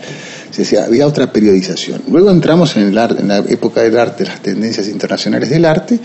Se 0.52 0.64
decía, 0.64 0.86
había 0.86 1.08
otra 1.08 1.32
periodización. 1.32 2.02
Luego 2.10 2.32
entramos 2.32 2.76
en, 2.76 2.88
el 2.88 2.98
arte, 2.98 3.22
en 3.22 3.28
la 3.28 3.38
época 3.38 3.82
del 3.82 3.98
arte, 3.98 4.26
las 4.26 4.42
tendencias 4.42 4.88
internacionales 4.88 5.50
del 5.50 5.66
arte, 5.66 6.00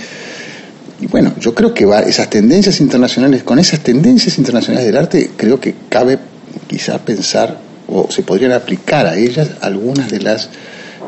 y 1.01 1.07
bueno, 1.07 1.35
yo 1.41 1.55
creo 1.55 1.75
que 1.75 1.85
va, 1.85 2.01
esas 2.01 2.31
tendencias 2.31 2.81
internacionales, 2.81 3.43
con 3.43 3.59
esas 3.59 3.81
tendencias 3.81 4.39
internacionales 4.39 4.87
del 4.87 4.97
arte, 4.97 5.31
creo 5.37 5.61
que 5.61 5.75
cabe 5.89 6.19
quizá 6.67 6.99
pensar, 6.99 7.61
o 7.89 8.11
se 8.11 8.23
podrían 8.23 8.53
aplicar 8.53 9.07
a 9.07 9.17
ellas 9.17 9.51
algunas 9.61 10.11
de 10.11 10.21
las 10.21 10.47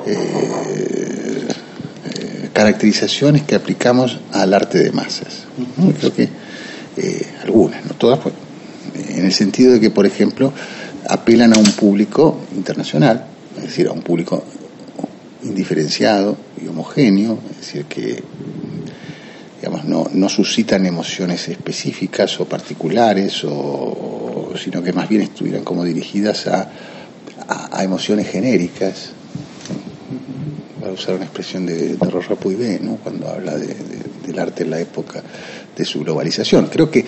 eh, 0.07 0.13
eh, 2.05 2.49
caracterizaciones 2.53 3.43
que 3.43 3.55
aplicamos 3.55 4.19
al 4.33 4.53
arte 4.53 4.79
de 4.79 4.93
masas. 4.93 5.45
¿no? 5.77 5.93
Creo 5.93 6.13
que 6.13 6.29
eh, 6.97 7.27
algunas, 7.43 7.85
no 7.87 7.95
todas, 7.95 8.19
pues, 8.19 8.35
en 9.11 9.25
el 9.25 9.33
sentido 9.33 9.73
de 9.73 9.81
que, 9.81 9.91
por 9.91 10.07
ejemplo, 10.07 10.53
apelan 11.09 11.55
a 11.55 11.59
un 11.59 11.73
público 11.73 12.41
internacional, 12.55 13.27
es 13.57 13.63
decir, 13.63 13.89
a 13.89 13.93
un 13.93 14.03
público 14.03 14.45
indiferenciado 15.43 16.37
y 16.63 16.67
homogéneo, 16.67 17.39
es 17.51 17.57
decir, 17.59 17.85
que 17.85 18.23
digamos, 19.61 19.85
no, 19.85 20.09
no 20.13 20.29
suscitan 20.29 20.87
emociones 20.87 21.49
específicas 21.49 22.39
o 22.41 22.45
particulares, 22.45 23.43
o, 23.45 24.53
sino 24.63 24.83
que 24.83 24.93
más 24.93 25.09
bien 25.09 25.23
estuvieran 25.23 25.65
como 25.65 25.85
dirigidas 25.85 26.47
a, 26.47 26.71
a, 27.49 27.83
emociones 27.85 28.29
genéricas. 28.29 29.11
usar 30.93 31.17
una 31.17 31.25
expresión 31.25 31.67
de, 31.67 31.97
de 31.97 32.11
Rosa 32.11 32.37
Puigvé, 32.37 32.79
¿no? 32.81 32.97
cuando 32.97 33.29
habla 33.29 33.57
de, 33.57 33.75
del 34.27 34.39
arte 34.39 34.63
en 34.63 34.71
la 34.71 34.81
época 34.81 35.23
de 35.77 35.85
su 35.85 36.01
globalización. 36.01 36.67
Creo 36.67 36.91
que, 36.91 37.05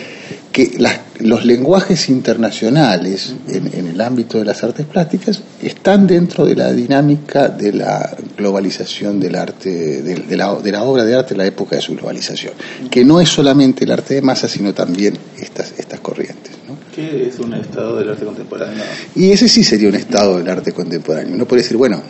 que 0.59 0.77
las, 0.81 0.99
los 1.21 1.45
lenguajes 1.45 2.09
internacionales 2.09 3.33
en, 3.47 3.73
en, 3.73 3.87
el 3.87 4.01
ámbito 4.01 4.39
de 4.39 4.45
las 4.45 4.65
artes 4.65 4.87
plásticas 4.87 5.41
están 5.63 6.05
dentro 6.09 6.45
de 6.47 6.57
la 6.57 6.73
dinámica 6.73 7.47
de 7.47 7.73
la 7.73 8.17
globalización 8.37 9.21
del 9.21 9.37
arte, 9.37 10.03
de, 10.03 10.17
de, 10.17 10.37
la, 10.37 10.57
de 10.57 10.73
la 10.73 10.83
obra 10.83 11.05
de 11.05 11.15
arte 11.15 11.35
en 11.35 11.39
la 11.39 11.47
época 11.47 11.77
de 11.77 11.83
su 11.83 11.95
globalización, 11.95 12.55
que 12.91 13.05
no 13.05 13.21
es 13.21 13.29
solamente 13.29 13.85
el 13.85 13.93
arte 13.93 14.15
de 14.15 14.23
masa, 14.23 14.49
sino 14.49 14.75
también 14.75 15.17
estas, 15.39 15.75
estas 15.79 16.01
corrientes. 16.01 16.51
¿no? 16.67 16.77
¿Qué 16.93 17.29
es 17.29 17.39
un 17.39 17.55
estado 17.55 17.97
del 17.97 18.09
arte 18.09 18.25
contemporáneo? 18.25 18.83
Y 19.15 19.31
ese 19.31 19.49
sí 19.49 19.63
sería 19.63 19.89
un 19.89 19.95
estado 19.95 20.39
del 20.39 20.49
arte 20.49 20.73
contemporáneo. 20.73 21.37
Uno 21.37 21.47
puede 21.47 21.63
decir, 21.63 21.77
bueno, 21.77 22.03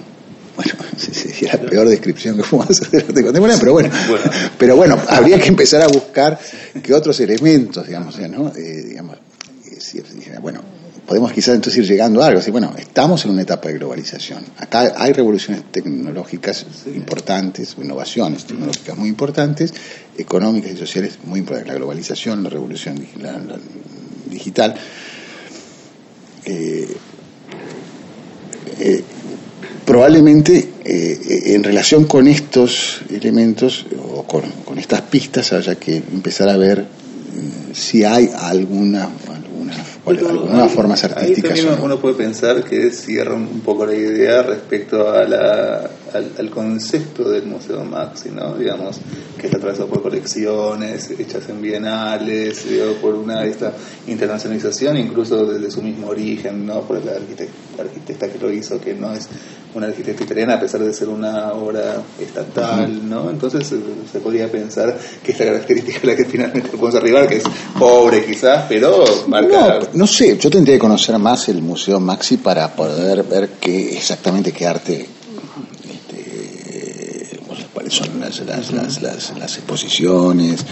bueno, 0.58 0.72
sería 0.98 1.52
la 1.52 1.70
peor 1.70 1.88
descripción 1.88 2.36
que 2.36 2.42
podemos 2.42 2.70
hacer 2.70 2.90
del 2.90 3.00
arte 3.02 3.22
contemporáneo, 3.22 3.60
pero 3.60 3.72
bueno, 3.72 3.90
bueno, 4.08 4.30
pero 4.58 4.76
bueno, 4.76 4.98
habría 5.08 5.38
que 5.38 5.48
empezar 5.48 5.82
a 5.82 5.86
buscar 5.86 6.38
que 6.82 6.92
otros 6.92 7.20
elementos, 7.20 7.86
digamos, 7.86 8.18
¿no? 8.18 8.52
Eh, 8.56 8.82
digamos, 8.88 9.16
eh, 9.16 10.38
bueno, 10.42 10.60
podemos 11.06 11.32
quizás 11.32 11.54
entonces 11.54 11.78
ir 11.82 11.88
llegando 11.88 12.22
a 12.22 12.26
algo, 12.26 12.40
así, 12.40 12.50
bueno, 12.50 12.74
estamos 12.76 13.24
en 13.24 13.30
una 13.30 13.42
etapa 13.42 13.68
de 13.68 13.74
globalización. 13.74 14.44
Acá 14.58 14.94
hay 14.96 15.12
revoluciones 15.12 15.62
tecnológicas 15.70 16.66
sí. 16.84 16.90
importantes, 16.90 17.76
innovaciones 17.80 18.44
tecnológicas 18.44 18.96
muy 18.96 19.08
importantes, 19.08 19.72
económicas 20.16 20.72
y 20.72 20.76
sociales 20.76 21.18
muy 21.24 21.38
importantes. 21.38 21.72
La 21.72 21.78
globalización, 21.78 22.42
la 22.42 22.50
revolución 22.50 22.98
la, 23.20 23.32
la, 23.38 23.58
digital. 24.28 24.74
Eh, 26.44 26.96
eh, 28.80 29.04
probablemente 29.84 30.68
eh, 30.84 31.54
en 31.54 31.64
relación 31.64 32.04
con 32.04 32.28
estos 32.28 33.00
elementos 33.10 33.86
o 34.14 34.22
con, 34.24 34.42
con, 34.64 34.78
estas 34.78 35.02
pistas 35.02 35.52
haya 35.52 35.76
que 35.76 35.96
empezar 35.96 36.48
a 36.48 36.56
ver 36.56 36.80
eh, 36.80 37.74
si 37.74 38.04
hay 38.04 38.30
alguna 38.34 39.08
alguna, 39.28 39.74
Pero 40.04 40.28
algunas 40.28 40.72
formas 40.72 41.04
artísticas. 41.04 41.52
Ahí 41.52 41.62
también 41.62 41.82
uno 41.82 41.98
puede 41.98 42.14
pensar 42.14 42.64
que 42.64 42.90
cierra 42.90 43.34
un 43.34 43.60
poco 43.60 43.86
la 43.86 43.94
idea 43.94 44.42
respecto 44.42 45.10
a 45.10 45.24
la, 45.24 45.90
al, 46.12 46.32
al, 46.38 46.50
concepto 46.50 47.28
del 47.28 47.46
Museo 47.46 47.84
Maxi, 47.84 48.30
¿no? 48.30 48.54
Digamos, 48.54 48.98
que 49.38 49.46
está 49.46 49.58
atravesado 49.58 49.88
por 49.88 50.02
colecciones 50.02 51.10
hechas 51.10 51.48
en 51.48 51.60
bienales, 51.60 52.68
digamos, 52.68 52.96
por 52.96 53.14
una 53.14 53.44
esta 53.44 53.72
internacionalización, 54.06 54.96
incluso 54.96 55.46
desde 55.46 55.70
su 55.70 55.82
mismo 55.82 56.08
origen, 56.08 56.66
¿no? 56.66 56.80
Por 56.82 57.04
la 57.04 57.12
arquitecta, 57.12 57.52
la 57.76 57.84
arquitecta 57.84 58.28
que 58.28 58.38
lo 58.38 58.52
hizo, 58.52 58.80
que 58.80 58.94
no 58.94 59.12
es 59.12 59.28
una 59.74 59.86
arquitecta 59.88 60.24
italiana 60.24 60.54
a 60.54 60.60
pesar 60.60 60.82
de 60.82 60.92
ser 60.92 61.08
una 61.08 61.52
obra 61.52 62.02
estatal. 62.20 63.08
¿no? 63.08 63.30
Entonces 63.30 63.66
se 63.66 64.20
podría 64.20 64.50
pensar 64.50 64.96
que 65.22 65.32
esta 65.32 65.44
característica 65.44 65.98
es 65.98 66.04
la 66.04 66.16
que 66.16 66.24
finalmente 66.24 66.70
podemos 66.70 66.94
arribar, 66.94 67.28
que 67.28 67.36
es 67.36 67.44
pobre 67.78 68.24
quizás, 68.24 68.64
pero 68.68 69.04
marca... 69.26 69.78
No, 69.80 69.88
no 69.94 70.06
sé, 70.06 70.36
yo 70.38 70.50
tendría 70.50 70.76
que 70.76 70.80
conocer 70.80 71.18
más 71.18 71.48
el 71.48 71.62
Museo 71.62 72.00
Maxi 72.00 72.38
para 72.38 72.74
poder 72.74 73.22
ver 73.24 73.50
qué 73.60 73.96
exactamente 73.96 74.52
qué 74.52 74.66
arte 74.66 75.17
son 77.90 78.20
las, 78.20 78.40
las, 78.40 78.72
las, 78.72 79.02
las, 79.02 79.38
las 79.38 79.56
exposiciones. 79.56 80.64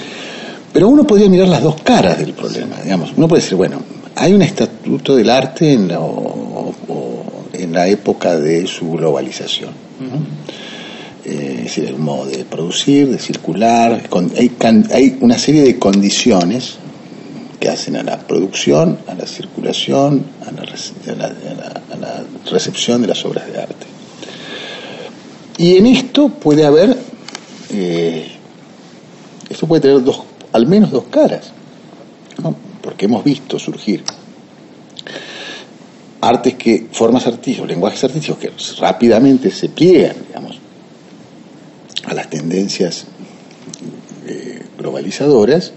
Pero 0.73 0.89
uno 0.89 1.05
podría 1.05 1.29
mirar 1.29 1.49
las 1.49 1.63
dos 1.63 1.81
caras 1.83 2.19
del 2.19 2.35
problema, 2.35 2.77
digamos. 2.83 3.13
Uno 3.17 3.29
puede 3.29 3.43
decir, 3.43 3.57
bueno, 3.57 3.81
hay 4.15 4.33
un 4.35 4.43
estatuto 4.43 5.17
del 5.17 5.31
arte 5.31 5.73
en 5.73 5.89
la, 5.89 6.01
o, 6.01 6.75
o, 6.89 7.25
en 7.53 7.73
la 7.73 7.89
época 7.89 8.39
de 8.39 8.67
su 8.67 8.93
globalización. 8.93 9.71
¿no? 10.01 10.17
Eh, 11.25 11.55
es 11.59 11.65
decir, 11.65 11.85
el 11.87 11.99
modo 11.99 12.27
de 12.27 12.45
producir, 12.45 13.09
de 13.09 13.19
circular. 13.19 14.09
Con, 14.09 14.31
hay, 14.37 14.53
hay 14.93 15.19
una 15.21 15.39
serie 15.39 15.63
de 15.63 15.79
condiciones 15.79 16.77
que 17.59 17.69
hacen 17.69 17.97
a 17.97 18.03
la 18.03 18.19
producción, 18.19 18.99
a 19.09 19.15
la 19.15 19.27
circulación, 19.27 20.25
a 20.47 20.53
la, 20.53 20.63
a 20.63 21.17
la, 21.17 21.25
a 21.25 21.55
la, 21.55 21.83
a 21.95 21.97
la 21.97 22.25
recepción 22.51 23.01
de 23.03 23.09
las 23.09 23.25
obras 23.25 23.51
de 23.51 23.61
arte. 23.61 23.87
Y 25.59 25.77
en 25.77 25.87
esto 25.87 26.29
puede 26.29 26.67
haber, 26.67 26.96
eh, 27.77 28.27
esto 29.51 29.67
puede 29.67 29.83
tener 29.83 30.03
dos, 30.03 30.23
al 30.53 30.67
menos 30.67 30.91
dos 30.91 31.05
caras, 31.05 31.53
¿no? 32.43 32.55
porque 32.81 33.05
hemos 33.05 33.23
visto 33.23 33.59
surgir 33.59 34.03
artes 36.21 36.55
que, 36.55 36.87
formas 36.91 37.27
artísticas, 37.27 37.69
lenguajes 37.69 38.03
artísticos 38.05 38.39
que 38.39 38.53
rápidamente 38.81 39.51
se 39.51 39.69
pliegan, 39.69 40.17
digamos, 40.27 40.59
a 42.05 42.15
las 42.15 42.31
tendencias 42.31 43.05
eh, 44.27 44.63
globalizadoras 44.79 45.73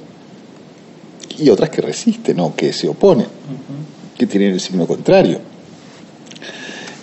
y 1.38 1.50
otras 1.50 1.70
que 1.70 1.82
resisten 1.82 2.40
o 2.40 2.56
que 2.56 2.74
se 2.74 2.88
oponen, 2.88 3.26
uh 3.26 3.30
-huh. 3.30 4.18
que 4.18 4.26
tienen 4.26 4.54
el 4.54 4.60
signo 4.60 4.88
contrario. 4.88 5.40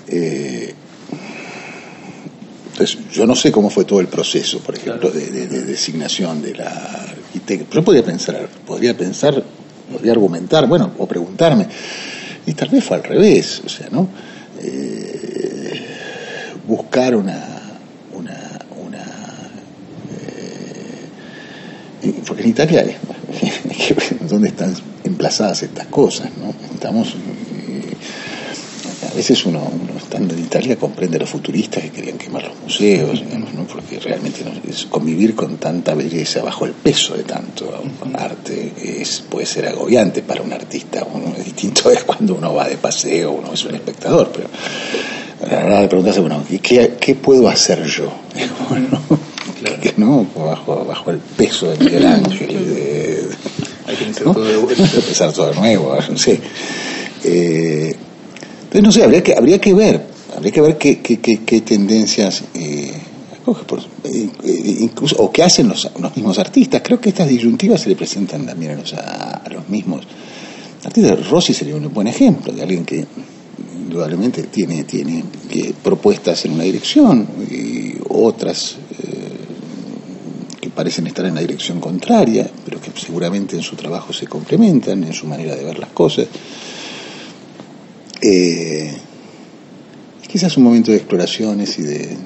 Eh, 0.08 0.74
entonces, 2.76 2.98
yo 3.10 3.26
no 3.26 3.34
sé 3.34 3.50
cómo 3.50 3.70
fue 3.70 3.86
todo 3.86 4.00
el 4.00 4.08
proceso, 4.08 4.58
por 4.60 4.74
ejemplo, 4.76 5.10
claro. 5.10 5.18
de, 5.18 5.30
de, 5.30 5.46
de, 5.46 5.62
designación 5.62 6.42
de 6.42 6.56
la 6.56 6.68
arquitecta. 6.68 7.74
Yo 7.74 7.82
podría 7.82 8.04
pensar, 8.04 8.46
podría 8.66 8.94
pensar, 8.94 9.42
podría 9.90 10.12
argumentar, 10.12 10.66
bueno, 10.66 10.92
o 10.98 11.06
preguntarme, 11.06 11.66
y 12.44 12.52
tal 12.52 12.68
vez 12.68 12.84
fue 12.84 12.98
al 12.98 13.02
revés, 13.02 13.62
o 13.64 13.68
sea, 13.70 13.88
¿no? 13.90 14.10
Eh, 14.62 15.86
buscar 16.68 17.16
una, 17.16 17.78
una, 18.12 18.58
una 18.86 19.04
eh, 22.02 22.14
porque 22.26 22.42
en 22.42 22.48
Italia 22.50 22.82
es, 22.82 24.18
dónde 24.28 24.48
están 24.48 24.74
emplazadas 25.02 25.62
estas 25.62 25.86
cosas, 25.86 26.28
¿no? 26.36 26.52
Estamos 26.74 27.14
a 29.10 29.14
veces 29.14 29.46
uno, 29.46 29.60
uno, 29.60 29.95
estando 30.16 30.34
en 30.34 30.40
Italia 30.40 30.76
comprende 30.76 31.18
a 31.18 31.20
los 31.20 31.28
futuristas 31.28 31.82
que 31.82 31.90
querían 31.90 32.16
quemar 32.16 32.44
los 32.44 32.58
museos, 32.62 33.12
digamos, 33.20 33.52
¿no? 33.52 33.64
porque 33.64 34.00
realmente 34.00 34.42
no, 34.44 34.52
es 34.70 34.86
convivir 34.86 35.34
con 35.34 35.58
tanta 35.58 35.92
belleza 35.92 36.42
bajo 36.42 36.64
el 36.64 36.72
peso 36.72 37.14
de 37.14 37.24
tanto 37.24 37.70
arte 38.14 38.72
es, 38.82 39.22
puede 39.28 39.44
ser 39.44 39.66
agobiante 39.66 40.22
para 40.22 40.40
un 40.40 40.54
artista. 40.54 41.06
Uno, 41.12 41.34
es 41.36 41.44
distinto 41.44 41.90
es 41.92 42.04
cuando 42.04 42.34
uno 42.34 42.54
va 42.54 42.66
de 42.66 42.78
paseo, 42.78 43.32
uno 43.32 43.52
es 43.52 43.62
un 43.66 43.74
espectador, 43.74 44.30
pero 44.32 44.48
la 45.50 45.66
hora 45.66 45.80
de 45.82 45.88
preguntarse, 45.88 46.20
bueno, 46.20 46.42
¿qué, 46.62 46.96
qué 46.98 47.14
puedo 47.14 47.48
hacer 47.48 47.84
yo? 47.84 48.10
Bueno, 48.70 49.00
claro. 49.60 49.80
que 49.80 49.94
no, 49.98 50.26
bajo, 50.34 50.84
bajo 50.84 51.10
el 51.10 51.18
peso 51.18 51.70
de 51.70 51.84
Miguel 51.84 52.06
Ángel, 52.06 52.48
de, 52.48 53.28
hay 53.86 53.96
que 53.96 54.04
empezar 54.04 54.26
¿no? 54.26 54.32
todo 54.32 54.44
de 54.44 54.56
vuelta. 54.56 54.82
empezar 54.94 55.32
todo 55.32 55.50
de 55.50 55.54
nuevo, 55.56 55.96
no 56.10 56.18
sé. 56.18 56.40
Eh, 57.22 57.96
entonces, 58.78 58.82
no 58.82 58.92
sé, 58.92 59.04
habría 59.04 59.22
que, 59.22 59.34
habría 59.34 59.58
que 59.58 59.72
ver, 59.72 60.02
habría 60.36 60.52
que 60.52 60.60
ver 60.60 60.76
qué, 60.76 61.00
qué, 61.00 61.18
qué, 61.18 61.60
tendencias 61.62 62.44
eh, 62.52 62.92
por, 63.66 63.80
eh, 64.04 64.28
incluso, 64.80 65.16
o 65.16 65.32
qué 65.32 65.42
hacen 65.42 65.68
los, 65.68 65.90
los, 65.98 66.14
mismos 66.14 66.38
artistas. 66.38 66.82
Creo 66.84 67.00
que 67.00 67.08
estas 67.08 67.26
disyuntivas 67.26 67.80
se 67.80 67.88
le 67.88 67.96
presentan 67.96 68.44
también 68.44 68.72
a 68.72 69.48
los, 69.48 69.68
mismos 69.70 70.06
artistas. 70.84 71.26
Rossi 71.30 71.54
sería 71.54 71.74
un 71.74 71.90
buen 71.92 72.06
ejemplo 72.06 72.52
de 72.52 72.62
alguien 72.62 72.84
que 72.84 73.06
indudablemente 73.80 74.42
tiene, 74.42 74.84
tiene 74.84 75.24
eh, 75.50 75.72
propuestas 75.82 76.44
en 76.44 76.52
una 76.52 76.64
dirección 76.64 77.26
y 77.50 77.94
otras 78.10 78.76
eh, 78.98 80.58
que 80.60 80.68
parecen 80.68 81.06
estar 81.06 81.24
en 81.24 81.34
la 81.34 81.40
dirección 81.40 81.80
contraria, 81.80 82.46
pero 82.62 82.78
que 82.78 82.90
seguramente 82.94 83.56
en 83.56 83.62
su 83.62 83.74
trabajo 83.74 84.12
se 84.12 84.26
complementan, 84.26 85.02
en 85.02 85.14
su 85.14 85.26
manera 85.26 85.56
de 85.56 85.64
ver 85.64 85.78
las 85.78 85.90
cosas. 85.90 86.26
Eh, 88.20 88.92
quizás 90.26 90.56
un 90.56 90.64
momento 90.64 90.90
de 90.90 90.98
exploraciones 90.98 91.78
y 91.78 91.82
de, 91.82 92.16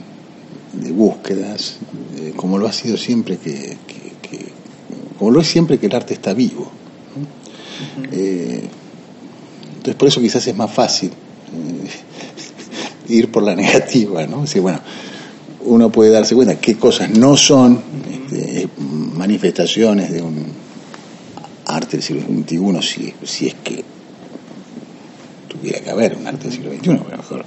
de 0.72 0.93
búsquedas, 0.93 1.76
eh, 2.16 2.32
como 2.36 2.59
lo 2.59 2.66
ha 2.66 2.72
sido 2.72 2.97
siempre 2.97 3.36
que, 3.38 3.76
que, 3.86 4.12
que, 4.22 4.47
como 5.18 5.30
lo 5.30 5.41
es 5.41 5.49
siempre 5.49 5.78
que 5.78 5.86
el 5.86 5.95
arte 5.95 6.14
está 6.14 6.34
vivo. 6.34 6.70
¿no? 7.14 7.20
Uh 7.20 8.07
-huh. 8.07 8.09
eh, 8.12 8.62
entonces 9.76 9.95
por 9.95 10.09
eso 10.09 10.20
quizás 10.20 10.47
es 10.47 10.57
más 10.57 10.70
fácil 10.70 11.11
ir 13.09 13.30
por 13.30 13.43
la 13.43 13.55
negativa, 13.55 14.26
¿no? 14.26 14.43
Decir, 14.43 14.62
bueno, 14.62 14.80
uno 15.64 15.91
puede 15.91 16.11
darse 16.11 16.34
cuenta 16.34 16.61
qué 16.61 16.76
cosas 16.76 17.11
no 17.11 17.36
son 17.36 17.82
este, 18.30 18.68
manifestaciones 19.16 20.12
de 20.12 20.22
un 20.22 20.47
arte 21.66 21.97
del 21.97 22.03
siglo 22.03 22.22
XXI, 22.22 22.82
si, 22.82 23.14
si 23.24 23.47
es 23.49 23.55
que 23.55 23.84
tuviera 25.61 25.81
que 25.81 25.91
haber 25.91 26.17
un 26.17 26.27
arte 26.27 26.45
del 26.45 26.53
siglo 26.53 26.71
XXI, 26.71 26.81
pero 27.05 27.17
mejor 27.17 27.45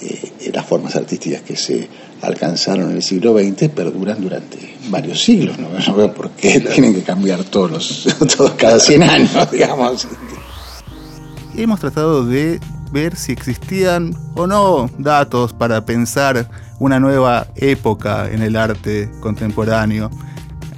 eh, 0.00 0.50
las 0.52 0.66
formas 0.66 0.96
artísticas 0.96 1.42
que 1.42 1.56
se 1.56 1.88
alcanzaron 2.22 2.90
en 2.90 2.96
el 2.96 3.02
siglo 3.02 3.38
XX 3.38 3.68
perduran 3.68 4.20
durante 4.20 4.76
varios 4.90 5.22
siglos, 5.22 5.58
no, 5.58 5.68
no 5.68 5.94
veo 5.94 6.12
por 6.12 6.30
qué 6.30 6.60
tienen 6.60 6.94
que 6.94 7.02
cambiar 7.02 7.44
todos 7.44 7.70
los, 7.70 8.16
todos 8.36 8.52
cada 8.52 8.78
100 8.78 9.02
años, 9.02 9.30
digamos. 9.52 10.06
Hemos 11.56 11.80
tratado 11.80 12.26
de 12.26 12.60
ver 12.92 13.16
si 13.16 13.32
existían 13.32 14.14
o 14.34 14.46
no 14.46 14.90
datos 14.98 15.52
para 15.52 15.84
pensar 15.86 16.48
una 16.78 16.98
nueva 16.98 17.46
época 17.56 18.30
en 18.30 18.42
el 18.42 18.56
arte 18.56 19.10
contemporáneo. 19.20 20.10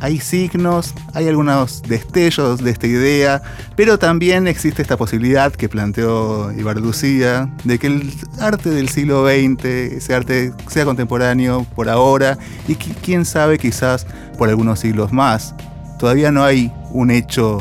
Hay 0.01 0.19
signos, 0.21 0.95
hay 1.15 1.29
algunos 1.29 1.83
destellos 1.83 2.63
de 2.63 2.71
esta 2.71 2.87
idea, 2.87 3.43
pero 3.77 3.99
también 3.99 4.47
existe 4.47 4.83
esta 4.83 4.97
posibilidad 4.97 5.53
que 5.53 5.69
planteó 5.69 6.53
Ibarducía 6.53 7.51
de 7.65 7.79
que 7.79 7.87
el 7.89 8.13
arte 8.41 8.71
del 8.71 8.89
siglo 8.89 9.27
XX, 9.27 9.65
ese 9.65 10.15
arte 10.15 10.53
sea 10.69 10.85
contemporáneo 10.85 11.67
por 11.75 11.89
ahora 11.89 12.39
y 12.69 12.75
quién 12.75 13.25
sabe 13.25 13.59
quizás 13.59 14.07
por 14.37 14.49
algunos 14.49 14.81
siglos 14.81 15.13
más. 15.13 15.55
Todavía 15.99 16.31
no 16.31 16.45
hay 16.45 16.73
un 16.91 17.11
hecho 17.11 17.59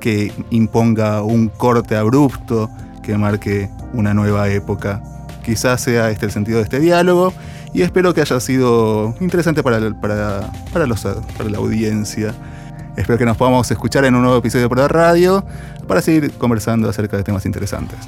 que 0.00 0.32
imponga 0.50 1.22
un 1.22 1.48
corte 1.48 1.96
abrupto 1.96 2.70
que 3.02 3.16
marque 3.16 3.70
una 3.92 4.14
nueva 4.14 4.48
época. 4.48 5.02
Quizás 5.44 5.82
sea 5.82 6.10
este 6.10 6.26
el 6.26 6.32
sentido 6.32 6.58
de 6.58 6.64
este 6.64 6.80
diálogo 6.80 7.32
y 7.74 7.82
espero 7.82 8.14
que 8.14 8.20
haya 8.20 8.38
sido 8.38 9.14
interesante 9.20 9.62
para, 9.64 9.78
para, 10.00 10.52
para, 10.72 10.86
los, 10.86 11.02
para 11.02 11.50
la 11.50 11.58
audiencia. 11.58 12.32
Espero 12.96 13.18
que 13.18 13.26
nos 13.26 13.36
podamos 13.36 13.68
escuchar 13.68 14.04
en 14.04 14.14
un 14.14 14.22
nuevo 14.22 14.38
episodio 14.38 14.68
de 14.68 14.76
la 14.76 14.86
Radio 14.86 15.44
para 15.88 16.00
seguir 16.00 16.30
conversando 16.34 16.88
acerca 16.88 17.16
de 17.16 17.24
temas 17.24 17.44
interesantes. 17.44 17.98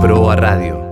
Proa 0.00 0.36
Radio. 0.36 0.85